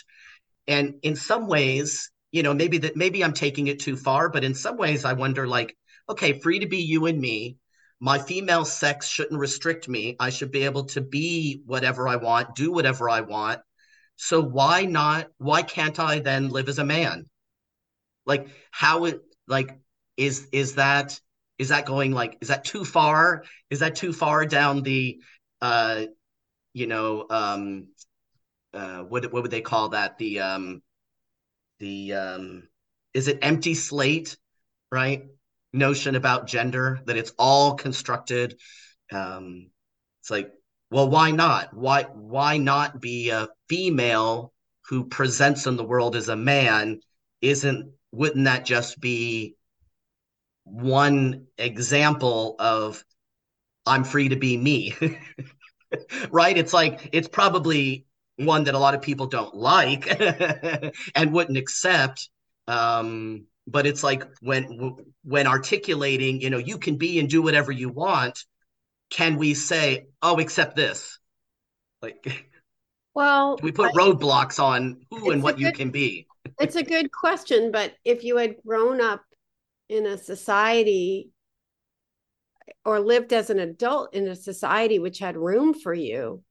And 0.67 0.95
in 1.03 1.17
some 1.17 1.47
ways, 1.47 2.11
you 2.33 2.43
know, 2.43 2.55
maybe 2.55 2.79
that 2.79 2.97
maybe 2.97 3.23
I'm 3.23 3.33
taking 3.33 3.67
it 3.67 3.81
too 3.81 3.97
far, 3.97 4.29
but 4.29 4.45
in 4.45 4.55
some 4.55 4.77
ways 4.77 5.05
I 5.05 5.12
wonder 5.12 5.47
like, 5.47 5.77
okay, 6.09 6.38
free 6.40 6.61
to 6.61 6.67
be 6.67 6.79
you 6.79 7.07
and 7.07 7.21
me. 7.21 7.57
My 8.05 8.19
female 8.19 8.64
sex 8.64 9.09
shouldn't 9.09 9.40
restrict 9.40 9.88
me. 9.88 10.17
I 10.21 10.31
should 10.31 10.53
be 10.53 10.64
able 10.64 10.85
to 10.87 11.01
be 11.01 11.62
whatever 11.67 12.07
I 12.07 12.17
want, 12.17 12.55
do 12.55 12.71
whatever 12.71 13.09
I 13.11 13.23
want 13.23 13.61
so 14.17 14.40
why 14.40 14.85
not? 14.85 15.29
Why 15.38 15.62
can't 15.62 15.99
I 15.99 16.21
then 16.21 16.49
live 16.49 16.69
as 16.69 16.79
a 16.79 16.85
man? 16.85 17.27
Like 18.27 18.49
how 18.71 19.05
it 19.07 19.21
like 19.47 19.79
is 20.17 20.49
is 20.53 20.77
that 20.77 21.21
is 21.59 21.69
that 21.69 21.87
going 21.87 22.12
like 22.12 22.38
is 22.40 22.49
that 22.49 22.64
too 22.64 22.85
far? 22.85 23.45
Is 23.71 23.81
that 23.81 23.97
too 23.97 24.12
far 24.12 24.47
down 24.47 24.83
the 24.83 25.21
uh 25.61 26.07
you 26.73 26.87
know 26.87 27.27
um 27.31 27.88
uh 28.73 29.03
what 29.03 29.31
what 29.33 29.43
would 29.43 29.51
they 29.51 29.61
call 29.61 29.90
that? 29.90 30.19
The 30.19 30.40
um 30.40 30.83
the 31.81 32.14
um 32.14 32.69
is 33.12 33.29
it 33.29 33.40
empty 33.43 33.75
slate, 33.75 34.37
right? 34.90 35.27
Notion 35.75 36.15
about 36.15 36.47
gender 36.47 37.01
that 37.07 37.17
it's 37.17 37.33
all 37.39 37.75
constructed. 37.75 38.59
Um 39.13 39.71
it's 40.21 40.31
like 40.31 40.53
well 40.91 41.09
why 41.11 41.31
not? 41.33 41.75
Why 41.75 42.05
why 42.05 42.59
not 42.59 43.01
be 43.01 43.31
a 43.31 43.49
female 43.69 44.53
who 44.89 45.07
presents 45.07 45.67
in 45.67 45.77
the 45.77 45.85
world 45.85 46.17
as 46.17 46.29
a 46.29 46.37
man? 46.37 47.01
Isn't 47.41 47.93
wouldn't 48.13 48.45
that 48.45 48.65
just 48.65 49.01
be 49.01 49.57
one 50.65 51.47
example 51.59 52.57
of 52.59 53.05
i'm 53.87 54.05
free 54.05 54.29
to 54.31 54.37
be 54.37 54.57
me? 54.57 54.95
Right? 56.31 56.57
It's 56.57 56.73
like 56.73 57.11
it's 57.13 57.29
probably 57.29 58.07
one 58.37 58.65
that 58.65 58.75
a 58.75 58.79
lot 58.79 58.95
of 58.95 59.03
people 59.03 59.27
don't 59.27 59.55
like 59.55 60.09
and 61.15 61.33
wouldn't 61.33 61.59
accept 61.59 62.29
um, 62.67 63.47
but 63.66 63.87
it's 63.87 64.03
like 64.03 64.24
when 64.40 64.96
when 65.22 65.46
articulating 65.46 66.40
you 66.40 66.50
know 66.50 66.59
you 66.59 66.79
can 66.79 66.96
be 66.96 67.18
and 67.18 67.29
do 67.29 67.42
whatever 67.42 67.72
you 67.72 67.88
want 67.88 68.44
can 69.14 69.37
we 69.37 69.55
say, 69.55 70.07
oh, 70.22 70.38
except 70.38 70.74
this? 70.74 71.18
Like, 72.03 72.48
well, 73.14 73.59
we 73.62 73.72
put 73.72 73.92
I, 73.92 73.92
roadblocks 73.92 74.62
on 74.62 75.03
who 75.11 75.31
and 75.31 75.42
what 75.42 75.57
good, 75.57 75.66
you 75.66 75.72
can 75.72 75.90
be? 75.90 76.27
it's 76.61 76.77
a 76.77 76.83
good 76.83 77.12
question, 77.12 77.70
but 77.70 77.94
if 78.05 78.24
you 78.24 78.37
had 78.37 78.57
grown 78.66 79.00
up 79.00 79.22
in 79.88 80.07
a 80.07 80.18
society 80.18 81.31
or 82.85 82.98
lived 82.98 83.33
as 83.33 83.50
an 83.50 83.59
adult 83.59 84.14
in 84.14 84.27
a 84.27 84.35
society 84.35 84.98
which 84.98 85.18
had 85.18 85.37
room 85.37 85.74
for 85.74 85.92
you 85.92 86.42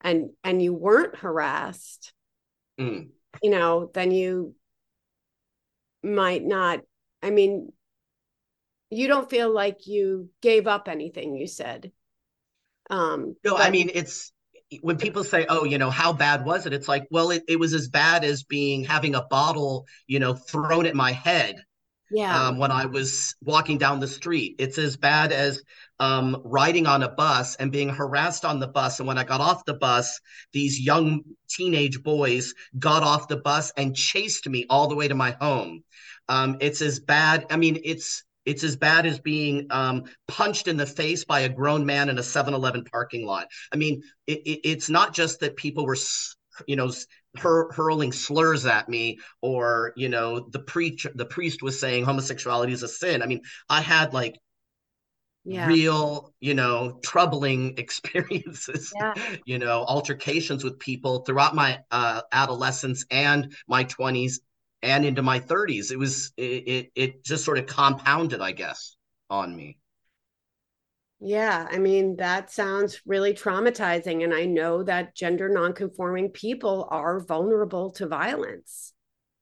and 0.00 0.30
and 0.44 0.62
you 0.62 0.72
weren't 0.72 1.16
harassed 1.16 2.12
mm. 2.78 3.08
you 3.42 3.50
know 3.50 3.90
then 3.92 4.12
you 4.12 4.54
might 6.02 6.44
not 6.44 6.80
i 7.22 7.30
mean 7.30 7.72
you 8.90 9.08
don't 9.08 9.30
feel 9.30 9.52
like 9.52 9.86
you 9.86 10.28
gave 10.42 10.66
up 10.66 10.86
anything 10.86 11.34
you 11.34 11.46
said. 11.46 11.92
Um 12.90 13.36
no 13.44 13.56
but- 13.56 13.62
i 13.66 13.70
mean 13.70 13.90
it's 13.94 14.32
when 14.80 14.96
people 14.96 15.22
say 15.22 15.44
oh 15.48 15.64
you 15.64 15.78
know 15.78 15.90
how 15.90 16.12
bad 16.12 16.44
was 16.44 16.66
it? 16.66 16.72
It's 16.72 16.88
like 16.88 17.06
well 17.10 17.30
it, 17.30 17.42
it 17.48 17.58
was 17.58 17.74
as 17.74 17.88
bad 17.88 18.24
as 18.24 18.42
being 18.42 18.84
having 18.84 19.14
a 19.14 19.22
bottle 19.22 19.86
you 20.06 20.18
know 20.18 20.34
thrown 20.34 20.86
at 20.86 20.94
my 20.94 21.12
head 21.12 21.56
yeah. 22.12 22.48
Um, 22.48 22.58
when 22.58 22.70
i 22.70 22.86
was 22.86 23.34
walking 23.42 23.78
down 23.78 24.00
the 24.00 24.06
street 24.06 24.56
it's 24.58 24.78
as 24.78 24.96
bad 24.96 25.32
as 25.32 25.62
um, 26.00 26.42
riding 26.44 26.86
on 26.86 27.04
a 27.04 27.08
bus 27.08 27.54
and 27.56 27.70
being 27.70 27.88
harassed 27.88 28.44
on 28.44 28.58
the 28.58 28.66
bus. 28.66 28.98
And 28.98 29.06
when 29.06 29.18
i 29.18 29.24
got 29.24 29.40
off 29.40 29.64
the 29.64 29.74
bus 29.74 30.20
these 30.52 30.80
young 30.80 31.22
teenage 31.48 32.02
boys 32.02 32.54
got 32.78 33.02
off 33.02 33.28
the 33.28 33.36
bus 33.36 33.72
and 33.76 33.94
chased 33.94 34.48
me 34.48 34.66
all 34.68 34.88
the 34.88 34.96
way 34.96 35.08
to 35.08 35.14
my 35.14 35.32
home. 35.40 35.84
Um, 36.28 36.56
it's 36.60 36.82
as 36.82 37.00
bad 37.00 37.46
i 37.50 37.56
mean 37.56 37.80
it's 37.84 38.24
it's 38.44 38.64
as 38.64 38.76
bad 38.76 39.06
as 39.06 39.20
being 39.20 39.66
um, 39.70 40.04
punched 40.26 40.66
in 40.68 40.76
the 40.76 40.86
face 40.86 41.24
by 41.24 41.40
a 41.40 41.48
grown 41.48 41.86
man 41.86 42.08
in 42.08 42.18
a 42.18 42.22
7 42.22 42.54
Eleven 42.54 42.84
parking 42.84 43.24
lot. 43.24 43.46
I 43.72 43.76
mean, 43.76 44.02
it, 44.26 44.40
it, 44.40 44.60
it's 44.68 44.90
not 44.90 45.14
just 45.14 45.40
that 45.40 45.56
people 45.56 45.86
were, 45.86 45.96
you 46.66 46.76
know, 46.76 46.92
hur- 47.36 47.72
hurling 47.72 48.12
slurs 48.12 48.66
at 48.66 48.88
me 48.88 49.18
or, 49.40 49.92
you 49.96 50.08
know, 50.08 50.48
the, 50.50 50.58
preach- 50.58 51.06
the 51.14 51.24
priest 51.24 51.62
was 51.62 51.80
saying 51.80 52.04
homosexuality 52.04 52.72
is 52.72 52.82
a 52.82 52.88
sin. 52.88 53.22
I 53.22 53.26
mean, 53.26 53.42
I 53.68 53.80
had 53.80 54.12
like 54.12 54.36
yeah. 55.44 55.66
real, 55.66 56.32
you 56.40 56.54
know, 56.54 56.98
troubling 57.02 57.74
experiences, 57.78 58.92
yeah. 58.94 59.14
you 59.44 59.58
know, 59.58 59.84
altercations 59.84 60.64
with 60.64 60.78
people 60.78 61.20
throughout 61.20 61.54
my 61.54 61.80
uh, 61.90 62.22
adolescence 62.32 63.04
and 63.10 63.54
my 63.66 63.84
20s 63.84 64.40
and 64.82 65.04
into 65.04 65.22
my 65.22 65.40
30s. 65.40 65.90
It 65.90 65.98
was, 65.98 66.32
it, 66.36 66.42
it, 66.42 66.90
it 66.94 67.24
just 67.24 67.44
sort 67.44 67.58
of 67.58 67.66
compounded, 67.66 68.40
I 68.40 68.52
guess, 68.52 68.96
on 69.30 69.54
me. 69.54 69.78
Yeah, 71.24 71.68
I 71.70 71.78
mean, 71.78 72.16
that 72.16 72.50
sounds 72.50 73.00
really 73.06 73.32
traumatizing. 73.32 74.24
And 74.24 74.34
I 74.34 74.44
know 74.44 74.82
that 74.82 75.14
gender 75.14 75.48
nonconforming 75.48 76.30
people 76.30 76.88
are 76.90 77.20
vulnerable 77.20 77.92
to 77.92 78.08
violence. 78.08 78.92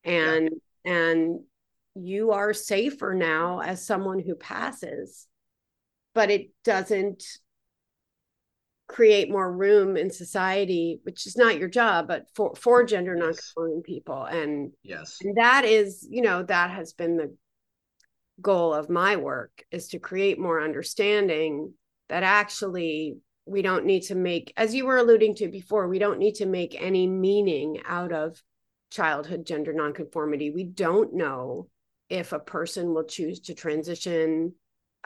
And 0.04 0.50
yeah. 0.84 0.92
and 0.92 1.40
you 1.94 2.32
are 2.32 2.52
safer 2.52 3.14
now 3.14 3.60
as 3.60 3.84
someone 3.84 4.20
who 4.20 4.34
passes 4.34 5.26
but 6.14 6.30
it 6.30 6.50
doesn't 6.64 7.24
create 8.88 9.30
more 9.30 9.50
room 9.50 9.96
in 9.96 10.10
society 10.10 11.00
which 11.04 11.26
is 11.26 11.36
not 11.36 11.58
your 11.58 11.68
job 11.68 12.08
but 12.08 12.26
for 12.34 12.54
for 12.54 12.84
gender 12.84 13.14
yes. 13.14 13.24
nonconforming 13.24 13.82
people 13.82 14.24
and 14.24 14.72
yes 14.82 15.18
and 15.22 15.36
that 15.36 15.64
is 15.64 16.06
you 16.10 16.22
know 16.22 16.42
that 16.42 16.70
has 16.70 16.92
been 16.92 17.16
the 17.16 17.34
goal 18.40 18.74
of 18.74 18.90
my 18.90 19.16
work 19.16 19.64
is 19.70 19.88
to 19.88 19.98
create 19.98 20.38
more 20.38 20.62
understanding 20.62 21.72
that 22.08 22.22
actually 22.22 23.16
we 23.46 23.62
don't 23.62 23.84
need 23.84 24.02
to 24.02 24.14
make 24.14 24.52
as 24.56 24.74
you 24.74 24.86
were 24.86 24.98
alluding 24.98 25.34
to 25.34 25.48
before 25.48 25.88
we 25.88 25.98
don't 25.98 26.18
need 26.18 26.34
to 26.34 26.46
make 26.46 26.80
any 26.80 27.06
meaning 27.06 27.80
out 27.86 28.12
of 28.12 28.42
childhood 28.90 29.46
gender 29.46 29.72
nonconformity 29.72 30.50
we 30.50 30.64
don't 30.64 31.14
know 31.14 31.68
if 32.08 32.32
a 32.32 32.38
person 32.38 32.92
will 32.92 33.04
choose 33.04 33.40
to 33.40 33.54
transition 33.54 34.52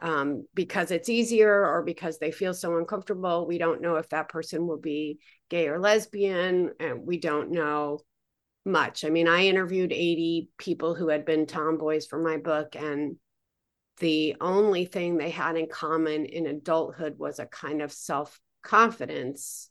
um, 0.02 0.46
because 0.54 0.90
it's 0.90 1.08
easier 1.08 1.66
or 1.66 1.82
because 1.82 2.18
they 2.18 2.32
feel 2.32 2.54
so 2.54 2.76
uncomfortable. 2.76 3.46
We 3.46 3.58
don't 3.58 3.80
know 3.80 3.96
if 3.96 4.08
that 4.08 4.28
person 4.28 4.66
will 4.66 4.78
be 4.78 5.18
gay 5.50 5.68
or 5.68 5.78
lesbian, 5.78 6.72
and 6.80 7.06
we 7.06 7.18
don't 7.18 7.52
know 7.52 8.00
much. 8.64 9.04
I 9.04 9.10
mean, 9.10 9.28
I 9.28 9.46
interviewed 9.46 9.92
80 9.92 10.48
people 10.58 10.94
who 10.94 11.08
had 11.08 11.24
been 11.24 11.46
tomboys 11.46 12.06
for 12.06 12.20
my 12.20 12.38
book, 12.38 12.74
and 12.74 13.16
the 13.98 14.36
only 14.40 14.84
thing 14.84 15.16
they 15.16 15.30
had 15.30 15.56
in 15.56 15.68
common 15.68 16.24
in 16.26 16.46
adulthood 16.46 17.18
was 17.18 17.38
a 17.38 17.46
kind 17.46 17.82
of 17.82 17.92
self 17.92 18.40
confidence 18.62 19.70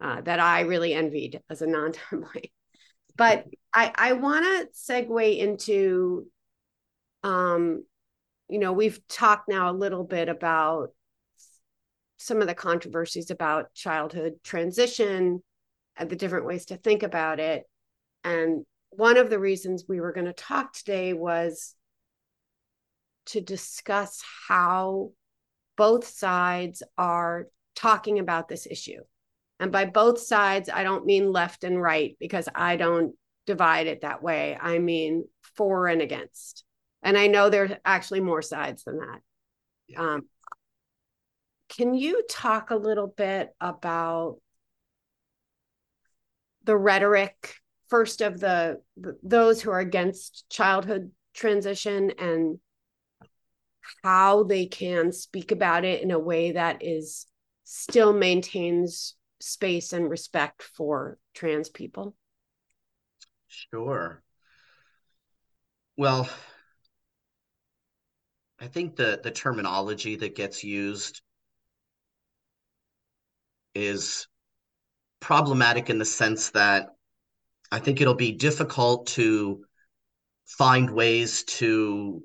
uh, 0.00 0.20
that 0.22 0.40
I 0.40 0.60
really 0.62 0.92
envied 0.94 1.40
as 1.48 1.62
a 1.62 1.66
non 1.66 1.92
tomboy. 1.92 2.42
But 3.16 3.46
I, 3.72 3.92
I 3.94 4.12
want 4.14 4.44
to 4.44 4.68
segue 4.76 5.38
into 5.38 6.26
um, 7.22 7.84
you 8.48 8.58
know, 8.58 8.72
we've 8.72 9.00
talked 9.08 9.48
now 9.48 9.70
a 9.70 9.72
little 9.72 10.04
bit 10.04 10.28
about 10.28 10.90
some 12.18 12.40
of 12.40 12.46
the 12.46 12.54
controversies 12.54 13.30
about 13.30 13.74
childhood 13.74 14.34
transition 14.44 15.42
and 15.96 16.10
the 16.10 16.16
different 16.16 16.46
ways 16.46 16.66
to 16.66 16.76
think 16.76 17.02
about 17.02 17.40
it. 17.40 17.64
And 18.22 18.64
one 18.90 19.16
of 19.16 19.30
the 19.30 19.38
reasons 19.38 19.84
we 19.88 20.00
were 20.00 20.12
going 20.12 20.26
to 20.26 20.32
talk 20.32 20.72
today 20.72 21.12
was 21.12 21.74
to 23.26 23.40
discuss 23.40 24.22
how 24.48 25.12
both 25.76 26.06
sides 26.06 26.82
are 26.96 27.48
talking 27.74 28.18
about 28.18 28.48
this 28.48 28.66
issue. 28.66 29.00
And 29.60 29.72
by 29.72 29.84
both 29.84 30.20
sides, 30.20 30.68
I 30.72 30.82
don't 30.82 31.06
mean 31.06 31.32
left 31.32 31.64
and 31.64 31.80
right 31.80 32.16
because 32.20 32.48
I 32.54 32.76
don't 32.76 33.14
divide 33.46 33.86
it 33.86 34.02
that 34.02 34.22
way. 34.22 34.56
I 34.60 34.78
mean 34.78 35.24
for 35.56 35.86
and 35.86 36.02
against 36.02 36.64
and 37.02 37.16
i 37.16 37.26
know 37.26 37.48
there's 37.48 37.70
actually 37.84 38.20
more 38.20 38.42
sides 38.42 38.84
than 38.84 38.98
that 38.98 39.20
um, 39.96 40.22
can 41.68 41.94
you 41.94 42.22
talk 42.28 42.70
a 42.70 42.76
little 42.76 43.06
bit 43.06 43.50
about 43.60 44.38
the 46.64 46.76
rhetoric 46.76 47.56
first 47.88 48.20
of 48.20 48.40
the 48.40 48.80
those 49.22 49.60
who 49.60 49.70
are 49.70 49.80
against 49.80 50.48
childhood 50.50 51.10
transition 51.34 52.10
and 52.18 52.58
how 54.02 54.42
they 54.44 54.66
can 54.66 55.12
speak 55.12 55.50
about 55.52 55.84
it 55.84 56.02
in 56.02 56.10
a 56.10 56.18
way 56.18 56.52
that 56.52 56.82
is 56.82 57.26
still 57.64 58.12
maintains 58.12 59.14
space 59.40 59.92
and 59.92 60.08
respect 60.08 60.62
for 60.62 61.18
trans 61.34 61.68
people. 61.68 62.14
Sure. 63.48 64.22
Well 65.96 66.28
I 68.58 68.66
think 68.68 68.96
the 68.96 69.20
the 69.22 69.30
terminology 69.30 70.16
that 70.16 70.36
gets 70.36 70.64
used 70.64 71.20
is 73.74 74.26
problematic 75.20 75.90
in 75.90 75.98
the 75.98 76.04
sense 76.04 76.50
that 76.50 76.88
I 77.70 77.80
think 77.80 78.00
it'll 78.00 78.14
be 78.14 78.32
difficult 78.32 79.08
to 79.08 79.64
find 80.46 80.90
ways 80.90 81.44
to 81.44 82.22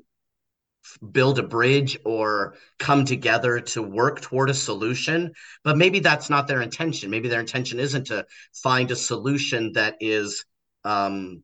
build 1.12 1.38
a 1.40 1.44
bridge 1.44 1.98
or 2.06 2.56
come 2.78 3.06
together 3.06 3.60
to 3.60 3.82
work 3.82 4.22
toward 4.22 4.50
a 4.50 4.54
solution 4.54 5.32
but 5.64 5.78
maybe 5.78 6.00
that's 6.00 6.30
not 6.30 6.48
their 6.48 6.62
intention 6.62 7.10
maybe 7.10 7.28
their 7.28 7.42
intention 7.42 7.80
isn't 7.80 8.08
to 8.08 8.26
find 8.54 8.90
a 8.90 8.96
solution 8.96 9.74
that 9.74 9.96
is 10.00 10.46
um, 10.86 11.44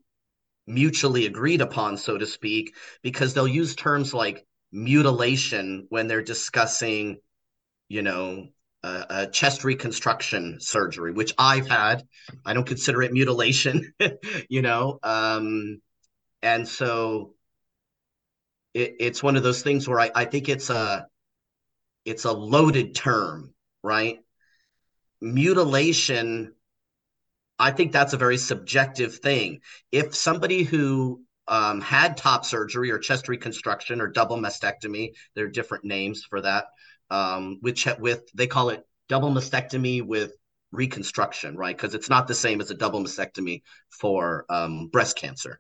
mutually 0.68 1.26
agreed 1.26 1.62
upon 1.62 1.98
so 1.98 2.18
to 2.18 2.26
speak 2.26 2.76
because 3.04 3.34
they'll 3.34 3.48
use 3.48 3.76
terms 3.76 4.14
like 4.14 4.46
mutilation 4.72 5.88
when 5.90 6.08
they're 6.08 6.22
discussing, 6.22 7.18
you 7.88 8.02
know, 8.02 8.48
a, 8.84 9.28
chest 9.32 9.64
reconstruction 9.64 10.58
surgery, 10.60 11.12
which 11.12 11.34
I've 11.40 11.68
had. 11.68 12.04
I 12.46 12.54
don't 12.54 12.68
consider 12.68 13.02
it 13.02 13.12
mutilation, 13.12 13.94
you 14.50 14.62
know. 14.62 15.00
Um, 15.02 15.82
and 16.44 16.68
so 16.68 17.34
it, 18.76 18.96
it's 19.00 19.24
one 19.24 19.36
of 19.36 19.42
those 19.42 19.64
things 19.64 19.88
where 19.88 20.00
I, 20.00 20.12
I 20.14 20.26
think 20.26 20.48
it's 20.48 20.70
a 20.70 21.08
it's 22.06 22.26
a 22.26 22.32
loaded 22.32 22.94
term, 22.94 23.56
right? 23.82 24.20
Mutilation 25.22 26.54
I 27.58 27.72
think 27.72 27.94
that's 27.94 28.14
a 28.14 28.18
very 28.18 28.38
subjective 28.38 29.16
thing. 29.16 29.62
If 29.92 30.14
somebody 30.14 30.64
who 30.64 31.26
um, 31.48 31.82
had 31.82 32.18
top 32.18 32.46
surgery 32.46 32.92
or 32.92 32.98
chest 32.98 33.28
reconstruction 33.28 34.02
or 34.02 34.08
double 34.08 34.38
mastectomy. 34.38 35.14
There 35.36 35.46
are 35.46 35.50
different 35.50 35.86
names 35.86 36.24
for 36.24 36.42
that. 36.42 36.66
Um, 37.12 37.60
which 37.62 37.88
with 38.00 38.28
they 38.34 38.48
call 38.48 38.70
it 38.70 38.84
double 39.08 39.30
mastectomy 39.30 40.02
with 40.02 40.34
reconstruction, 40.72 41.56
right? 41.56 41.76
Because 41.76 41.94
it's 41.94 42.10
not 42.10 42.28
the 42.28 42.34
same 42.34 42.62
as 42.62 42.72
a 42.72 42.76
double 42.76 43.00
mastectomy 43.00 43.62
for 43.90 44.46
um, 44.50 44.88
breast 44.88 45.16
cancer. 45.16 45.60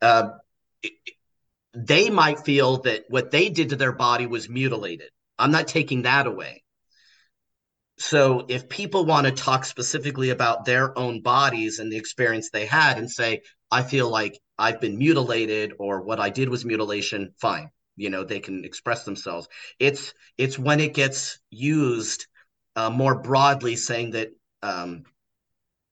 Uh, 0.00 0.30
it, 0.84 0.92
they 1.74 2.10
might 2.10 2.40
feel 2.40 2.78
that 2.78 3.04
what 3.08 3.30
they 3.30 3.48
did 3.48 3.70
to 3.70 3.76
their 3.76 3.92
body 3.92 4.26
was 4.26 4.48
mutilated. 4.48 5.10
I'm 5.38 5.52
not 5.52 5.68
taking 5.68 6.02
that 6.02 6.26
away. 6.26 6.62
So 7.98 8.46
if 8.48 8.68
people 8.68 9.04
want 9.04 9.26
to 9.26 9.32
talk 9.32 9.64
specifically 9.64 10.30
about 10.30 10.64
their 10.64 10.98
own 10.98 11.20
bodies 11.20 11.78
and 11.78 11.92
the 11.92 11.98
experience 11.98 12.50
they 12.50 12.66
had 12.66 12.98
and 12.98 13.10
say, 13.10 13.42
I 13.70 13.82
feel 13.82 14.08
like 14.08 14.40
I've 14.58 14.80
been 14.80 14.98
mutilated 14.98 15.74
or 15.78 16.02
what 16.02 16.18
I 16.18 16.30
did 16.30 16.48
was 16.48 16.64
mutilation, 16.64 17.34
fine. 17.40 17.70
You 17.96 18.08
know, 18.08 18.24
they 18.24 18.40
can 18.40 18.64
express 18.64 19.04
themselves. 19.04 19.48
It's 19.78 20.14
it's 20.38 20.58
when 20.58 20.80
it 20.80 20.94
gets 20.94 21.38
used 21.50 22.26
uh, 22.74 22.88
more 22.88 23.20
broadly, 23.20 23.76
saying 23.76 24.12
that 24.12 24.30
um, 24.62 25.04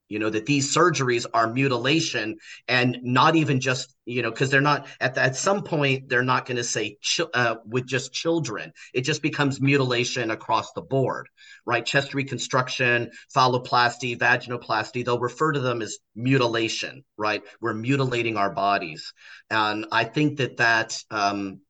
you 0.08 0.18
know 0.18 0.30
that 0.30 0.46
these 0.46 0.74
surgeries 0.74 1.26
are 1.34 1.46
mutilation 1.52 2.36
and 2.66 2.98
not 3.02 3.36
even 3.36 3.60
just 3.60 3.94
you 4.06 4.22
know 4.22 4.30
because 4.30 4.50
they're 4.50 4.60
not 4.60 4.86
at, 5.00 5.14
the, 5.14 5.22
at 5.22 5.36
some 5.36 5.62
point 5.62 6.08
they're 6.08 6.22
not 6.22 6.46
going 6.46 6.56
to 6.56 6.64
say 6.64 6.96
uh, 7.34 7.56
with 7.64 7.86
just 7.86 8.12
children. 8.12 8.72
It 8.94 9.02
just 9.02 9.22
becomes 9.22 9.60
mutilation 9.60 10.30
across 10.30 10.72
the 10.72 10.82
board 10.82 11.28
right? 11.66 11.84
Chest 11.84 12.14
reconstruction 12.14 13.10
phalloplasty 13.34 14.18
vaginoplasty 14.18 15.04
they'll 15.04 15.18
refer 15.18 15.52
to 15.52 15.60
them 15.60 15.82
as 15.82 15.98
mutilation 16.14 17.04
right? 17.16 17.42
We're 17.60 17.74
mutilating 17.74 18.36
our 18.36 18.50
bodies. 18.50 19.12
And 19.50 19.86
i 19.92 20.04
think 20.04 20.38
that 20.38 20.56
that 20.58 21.02
um, 21.10 21.60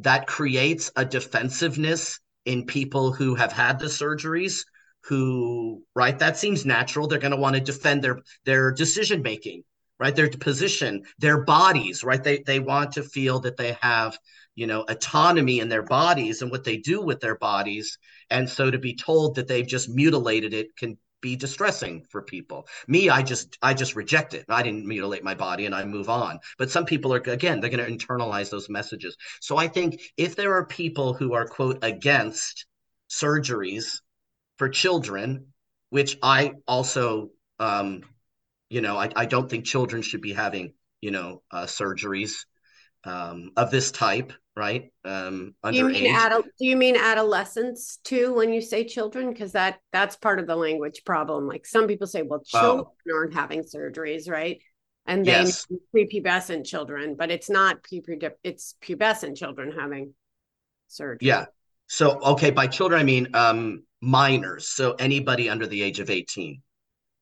that 0.00 0.26
creates 0.26 0.90
a 0.96 1.04
defensiveness 1.04 2.20
in 2.44 2.66
people 2.66 3.12
who 3.12 3.34
have 3.34 3.52
had 3.52 3.78
the 3.78 3.86
surgeries 3.86 4.64
who 5.04 5.82
right 5.94 6.18
that 6.18 6.36
seems 6.36 6.64
natural 6.64 7.06
they're 7.06 7.18
going 7.18 7.30
to 7.30 7.36
want 7.36 7.54
to 7.54 7.60
defend 7.60 8.02
their 8.02 8.20
their 8.44 8.70
decision 8.70 9.22
making 9.22 9.62
right 9.98 10.16
their 10.16 10.28
position 10.28 11.02
their 11.18 11.44
bodies 11.44 12.04
right 12.04 12.22
they 12.22 12.38
they 12.46 12.60
want 12.60 12.92
to 12.92 13.02
feel 13.02 13.40
that 13.40 13.56
they 13.56 13.76
have 13.80 14.18
you 14.54 14.66
know 14.66 14.82
autonomy 14.88 15.60
in 15.60 15.68
their 15.68 15.82
bodies 15.82 16.42
and 16.42 16.50
what 16.50 16.64
they 16.64 16.76
do 16.76 17.00
with 17.00 17.20
their 17.20 17.36
bodies 17.36 17.98
and 18.30 18.48
so 18.48 18.70
to 18.70 18.78
be 18.78 18.94
told 18.94 19.34
that 19.34 19.48
they've 19.48 19.66
just 19.66 19.88
mutilated 19.88 20.52
it 20.52 20.76
can 20.76 20.96
be 21.20 21.36
distressing 21.36 22.04
for 22.08 22.22
people. 22.22 22.66
Me, 22.88 23.10
I 23.10 23.22
just 23.22 23.58
I 23.62 23.74
just 23.74 23.96
reject 23.96 24.34
it. 24.34 24.44
I 24.48 24.62
didn't 24.62 24.86
mutilate 24.86 25.22
my 25.22 25.34
body 25.34 25.66
and 25.66 25.74
I 25.74 25.84
move 25.84 26.08
on. 26.08 26.38
But 26.58 26.70
some 26.70 26.84
people 26.84 27.12
are 27.12 27.18
again, 27.18 27.60
they're 27.60 27.70
going 27.70 27.84
to 27.84 28.06
internalize 28.06 28.50
those 28.50 28.68
messages. 28.68 29.16
So 29.40 29.56
I 29.56 29.68
think 29.68 30.00
if 30.16 30.36
there 30.36 30.54
are 30.54 30.64
people 30.64 31.14
who 31.14 31.34
are 31.34 31.46
quote 31.46 31.78
against 31.82 32.66
surgeries 33.10 34.00
for 34.60 34.68
children, 34.68 35.46
which 35.88 36.18
I 36.22 36.52
also 36.68 37.30
um 37.58 38.02
you 38.68 38.82
know, 38.82 38.98
I, 38.98 39.08
I 39.16 39.24
don't 39.24 39.48
think 39.50 39.64
children 39.64 40.02
should 40.02 40.20
be 40.20 40.34
having, 40.34 40.74
you 41.00 41.10
know, 41.10 41.42
uh, 41.50 41.64
surgeries 41.64 42.44
um, 43.02 43.50
of 43.56 43.70
this 43.70 43.90
type, 43.90 44.34
right? 44.54 44.92
Um, 45.02 45.54
do 45.64 45.76
you 45.76 45.88
mean 45.88 46.14
do 46.14 46.66
you 46.66 46.76
mean 46.76 46.94
adolescents 46.94 48.00
too 48.04 48.34
when 48.34 48.52
you 48.52 48.60
say 48.60 48.84
children? 48.84 49.32
Because 49.32 49.52
that 49.52 49.80
that's 49.92 50.16
part 50.16 50.38
of 50.38 50.46
the 50.46 50.56
language 50.56 51.04
problem. 51.06 51.48
Like 51.48 51.64
some 51.66 51.86
people 51.86 52.06
say, 52.06 52.20
well, 52.20 52.42
oh. 52.54 52.60
children 52.60 52.86
oh. 53.10 53.16
aren't 53.16 53.34
having 53.34 53.62
surgeries, 53.62 54.30
right? 54.30 54.60
And 55.06 55.24
then 55.24 55.46
yes. 55.46 55.66
prepubescent 55.96 56.66
children, 56.66 57.16
but 57.18 57.30
it's 57.30 57.48
not 57.48 57.82
pre 57.82 58.02
it's 58.44 58.74
pubescent 58.84 59.38
children 59.38 59.72
having 59.72 60.12
surgery. 60.88 61.28
Yeah. 61.28 61.46
So 61.86 62.20
okay, 62.20 62.50
by 62.50 62.66
children 62.66 63.00
I 63.00 63.04
mean 63.04 63.28
um, 63.32 63.84
minors. 64.00 64.68
So 64.68 64.92
anybody 64.92 65.48
under 65.48 65.66
the 65.66 65.82
age 65.82 66.00
of 66.00 66.10
eighteen. 66.10 66.62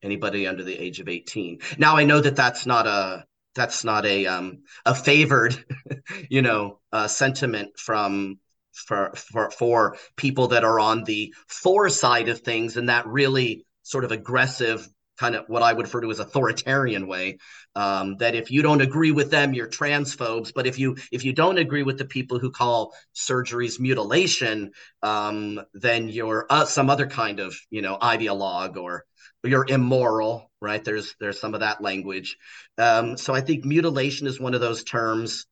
Anybody 0.01 0.47
under 0.47 0.63
the 0.63 0.77
age 0.77 0.99
of 0.99 1.09
eighteen. 1.09 1.59
Now 1.77 1.97
I 1.97 2.03
know 2.03 2.19
that 2.21 2.35
that's 2.35 2.65
not 2.65 2.87
a 2.87 3.25
that's 3.55 3.83
not 3.83 4.05
a 4.05 4.27
um, 4.27 4.63
a 4.85 4.95
favored, 4.95 5.63
you 6.29 6.41
know, 6.41 6.79
uh, 6.91 7.07
sentiment 7.07 7.77
from 7.77 8.39
for 8.71 9.11
for 9.15 9.51
for 9.51 9.97
people 10.15 10.47
that 10.49 10.63
are 10.63 10.79
on 10.79 11.03
the 11.03 11.33
for 11.47 11.89
side 11.89 12.29
of 12.29 12.39
things 12.39 12.77
and 12.77 12.89
that 12.89 13.07
really 13.07 13.65
sort 13.83 14.03
of 14.03 14.11
aggressive 14.11 14.87
kind 15.19 15.35
of 15.35 15.45
what 15.47 15.61
I 15.61 15.73
would 15.73 15.85
refer 15.85 16.01
to 16.01 16.11
as 16.11 16.19
authoritarian 16.19 17.07
way. 17.07 17.37
Um, 17.75 18.17
that 18.17 18.35
if 18.35 18.49
you 18.49 18.61
don't 18.61 18.81
agree 18.81 19.11
with 19.11 19.29
them, 19.29 19.53
you're 19.53 19.67
transphobes. 19.67 20.51
But 20.53 20.65
if 20.65 20.79
you 20.79 20.97
if 21.11 21.23
you 21.23 21.33
don't 21.33 21.57
agree 21.57 21.83
with 21.83 21.97
the 21.97 22.05
people 22.05 22.39
who 22.39 22.51
call 22.51 22.93
surgeries 23.13 23.79
mutilation, 23.79 24.71
um, 25.03 25.61
then 25.73 26.09
you're 26.09 26.47
uh, 26.49 26.65
some 26.65 26.89
other 26.89 27.07
kind 27.07 27.39
of 27.39 27.55
you 27.69 27.81
know 27.81 27.97
ideologue 28.01 28.77
or 28.77 29.05
you're 29.43 29.65
immoral, 29.67 30.51
right? 30.61 30.83
There's 30.83 31.15
there's 31.19 31.39
some 31.39 31.53
of 31.53 31.59
that 31.59 31.81
language. 31.81 32.37
Um, 32.77 33.17
so 33.17 33.33
I 33.33 33.41
think 33.41 33.65
mutilation 33.65 34.27
is 34.27 34.39
one 34.39 34.53
of 34.53 34.61
those 34.61 34.83
terms. 34.83 35.45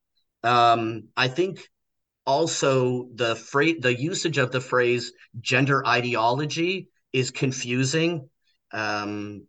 Um, 0.43 1.09
I 1.15 1.28
think 1.28 1.59
also 2.26 3.07
the 3.15 3.36
phrase 3.36 3.78
the 3.80 3.97
usage 3.97 4.38
of 4.38 4.51
the 4.51 4.61
phrase 4.61 5.13
gender 5.39 5.86
ideology 5.86 6.89
is 7.13 7.32
confusing. 7.32 8.30
Um, 8.72 9.47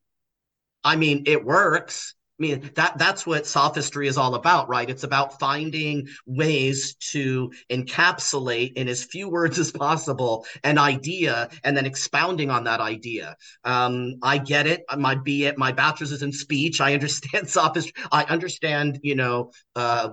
I 0.85 0.97
mean, 0.97 1.25
it 1.27 1.45
works. 1.45 2.15
I 2.41 2.43
mean, 2.43 2.71
that 2.77 2.97
that's 2.99 3.27
what 3.27 3.47
sophistry 3.47 4.07
is 4.07 4.17
all 4.17 4.37
about, 4.37 4.69
right? 4.69 4.89
It's 4.89 5.03
about 5.03 5.41
finding 5.41 6.07
ways 6.25 6.95
to 7.11 7.51
encapsulate 7.69 8.75
in 8.75 8.87
as 8.87 9.03
few 9.03 9.29
words 9.29 9.59
as 9.59 9.73
possible 9.73 10.47
an 10.63 10.79
idea 10.79 11.49
and 11.65 11.77
then 11.77 11.85
expounding 11.85 12.49
on 12.49 12.63
that 12.65 12.81
idea. 12.81 13.37
Um, 13.65 14.15
I 14.23 14.39
get 14.39 14.69
it. 14.69 14.85
My 14.97 15.17
B 15.17 15.51
my 15.57 15.73
bachelor's 15.73 16.13
is 16.13 16.23
in 16.23 16.31
speech. 16.31 16.81
I 16.81 16.95
understand 16.95 17.49
sophistry. 17.49 17.93
I 18.13 18.23
understand, 18.25 19.01
you 19.03 19.17
know, 19.17 19.51
uh, 19.75 20.11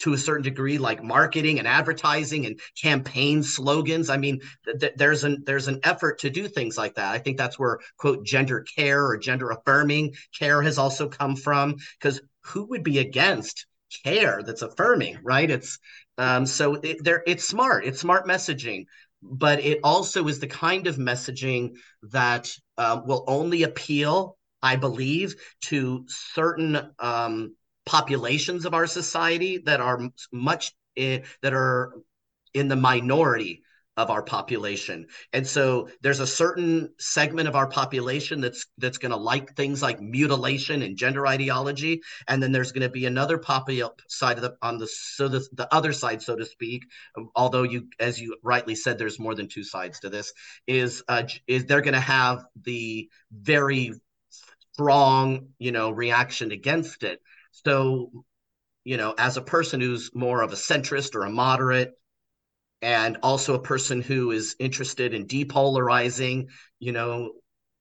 to 0.00 0.12
a 0.12 0.18
certain 0.18 0.42
degree 0.42 0.78
like 0.78 1.02
marketing 1.02 1.58
and 1.58 1.68
advertising 1.68 2.46
and 2.46 2.58
campaign 2.80 3.42
slogans. 3.42 4.10
I 4.10 4.16
mean 4.16 4.40
th- 4.80 4.92
there's 4.96 5.24
an 5.24 5.42
there's 5.46 5.68
an 5.68 5.80
effort 5.82 6.20
to 6.20 6.30
do 6.30 6.48
things 6.48 6.76
like 6.76 6.94
that. 6.94 7.14
I 7.14 7.18
think 7.18 7.36
that's 7.36 7.58
where 7.58 7.78
quote 7.98 8.24
gender 8.24 8.60
care 8.76 9.04
or 9.04 9.16
gender 9.16 9.50
affirming 9.50 10.14
care 10.38 10.62
has 10.62 10.78
also 10.78 11.08
come 11.08 11.36
from 11.36 11.76
because 11.98 12.20
who 12.44 12.64
would 12.66 12.82
be 12.82 12.98
against 12.98 13.66
care 14.04 14.42
that's 14.42 14.62
affirming 14.62 15.18
right? 15.22 15.50
It's 15.50 15.78
um 16.18 16.46
so 16.46 16.74
it, 16.76 17.02
there 17.04 17.22
it's 17.26 17.46
smart. 17.46 17.84
It's 17.84 18.00
smart 18.00 18.26
messaging 18.26 18.84
but 19.22 19.60
it 19.60 19.80
also 19.84 20.26
is 20.28 20.40
the 20.40 20.46
kind 20.46 20.86
of 20.86 20.96
messaging 20.96 21.72
that 22.02 22.50
uh, 22.78 23.00
will 23.04 23.24
only 23.26 23.62
appeal 23.64 24.36
i 24.62 24.76
believe 24.76 25.34
to 25.60 26.04
certain 26.08 26.90
um 26.98 27.54
populations 27.86 28.64
of 28.64 28.74
our 28.74 28.86
society 28.86 29.58
that 29.58 29.80
are 29.80 30.10
much 30.32 30.72
in, 30.96 31.22
that 31.42 31.54
are 31.54 31.92
in 32.54 32.68
the 32.68 32.76
minority 32.76 33.62
of 34.00 34.10
our 34.10 34.22
population. 34.22 35.06
And 35.32 35.46
so 35.46 35.90
there's 36.00 36.20
a 36.20 36.26
certain 36.26 36.90
segment 36.98 37.48
of 37.48 37.56
our 37.56 37.68
population 37.68 38.40
that's 38.40 38.66
that's 38.78 38.96
going 38.96 39.10
to 39.10 39.16
like 39.16 39.54
things 39.56 39.82
like 39.82 40.00
mutilation 40.00 40.80
and 40.82 40.96
gender 40.96 41.26
ideology 41.26 42.00
and 42.26 42.42
then 42.42 42.50
there's 42.50 42.72
going 42.72 42.82
to 42.82 42.88
be 42.88 43.04
another 43.04 43.36
popular 43.36 43.90
side 44.08 44.36
of 44.38 44.42
the 44.42 44.56
on 44.62 44.78
the 44.78 44.86
so 44.86 45.28
the, 45.28 45.46
the 45.52 45.72
other 45.74 45.92
side 45.92 46.22
so 46.22 46.34
to 46.34 46.46
speak 46.46 46.84
although 47.36 47.62
you 47.64 47.88
as 47.98 48.18
you 48.18 48.36
rightly 48.42 48.74
said 48.74 48.96
there's 48.96 49.18
more 49.18 49.34
than 49.34 49.48
two 49.48 49.64
sides 49.64 50.00
to 50.00 50.08
this 50.08 50.32
is 50.66 51.02
uh, 51.08 51.24
is 51.46 51.66
they're 51.66 51.82
going 51.82 51.92
to 51.92 52.00
have 52.00 52.44
the 52.62 53.08
very 53.30 53.92
strong 54.72 55.48
you 55.58 55.72
know 55.72 55.90
reaction 55.90 56.52
against 56.52 57.02
it 57.02 57.20
so, 57.50 58.10
you 58.84 58.96
know, 58.96 59.14
as 59.16 59.36
a 59.36 59.42
person 59.42 59.80
who's 59.80 60.10
more 60.14 60.42
of 60.42 60.52
a 60.52 60.56
centrist 60.56 61.14
or 61.14 61.24
a 61.24 61.30
moderate, 61.30 61.92
and 62.82 63.18
also 63.22 63.54
a 63.54 63.62
person 63.62 64.00
who 64.00 64.30
is 64.30 64.56
interested 64.58 65.12
in 65.12 65.26
depolarizing, 65.26 66.46
you 66.78 66.92
know, 66.92 67.32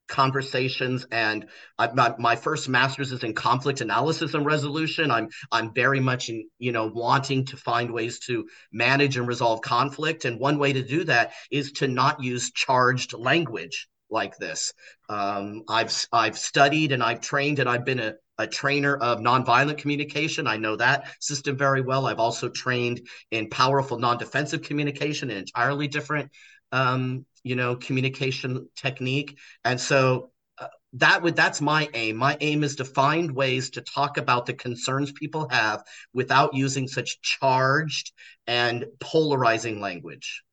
conversations 0.09 1.05
and 1.11 1.47
I, 1.77 1.91
my, 1.93 2.13
my 2.17 2.35
first 2.35 2.67
master's 2.67 3.11
is 3.11 3.23
in 3.23 3.33
conflict 3.33 3.79
analysis 3.79 4.33
and 4.33 4.45
resolution. 4.45 5.11
I'm 5.11 5.29
i'm 5.51 5.73
very 5.73 5.99
much 5.99 6.29
in 6.29 6.49
you 6.57 6.71
know 6.71 6.87
wanting 6.87 7.45
to 7.45 7.57
find 7.57 7.91
ways 7.91 8.19
to 8.21 8.47
manage 8.73 9.17
and 9.17 9.27
resolve 9.27 9.61
conflict. 9.61 10.25
And 10.25 10.39
one 10.39 10.57
way 10.57 10.73
to 10.73 10.81
do 10.81 11.03
that 11.05 11.33
is 11.51 11.71
to 11.73 11.87
not 11.87 12.23
use 12.23 12.51
charged 12.51 13.13
language 13.13 13.87
like 14.09 14.35
this. 14.37 14.73
Um, 15.07 15.61
i've 15.69 15.93
i've 16.11 16.37
studied 16.37 16.91
and 16.91 17.03
i've 17.03 17.21
trained 17.21 17.59
and 17.59 17.69
i've 17.69 17.85
been 17.85 17.99
a 17.99 18.15
a 18.39 18.47
trainer 18.47 18.95
of 18.95 19.19
nonviolent 19.19 19.77
communication. 19.77 20.47
I 20.47 20.57
know 20.57 20.77
that 20.77 21.07
system 21.19 21.57
very 21.57 21.81
well. 21.81 22.07
I've 22.07 22.19
also 22.19 22.49
trained 22.49 23.07
in 23.29 23.49
powerful 23.49 23.99
non-defensive 23.99 24.63
communication, 24.63 25.29
an 25.29 25.37
entirely 25.37 25.89
different, 25.89 26.31
um, 26.71 27.25
you 27.43 27.55
know, 27.55 27.75
communication 27.75 28.69
technique. 28.77 29.37
And 29.65 29.79
so 29.79 30.31
uh, 30.57 30.67
that 30.93 31.21
would 31.21 31.35
that's 31.35 31.59
my 31.59 31.89
aim. 31.93 32.15
My 32.15 32.37
aim 32.39 32.63
is 32.63 32.77
to 32.77 32.85
find 32.85 33.29
ways 33.29 33.71
to 33.71 33.81
talk 33.81 34.17
about 34.17 34.45
the 34.45 34.53
concerns 34.53 35.11
people 35.11 35.49
have 35.49 35.83
without 36.13 36.53
using 36.53 36.87
such 36.87 37.21
charged 37.21 38.13
and 38.47 38.85
polarizing 39.01 39.81
language 39.81 40.43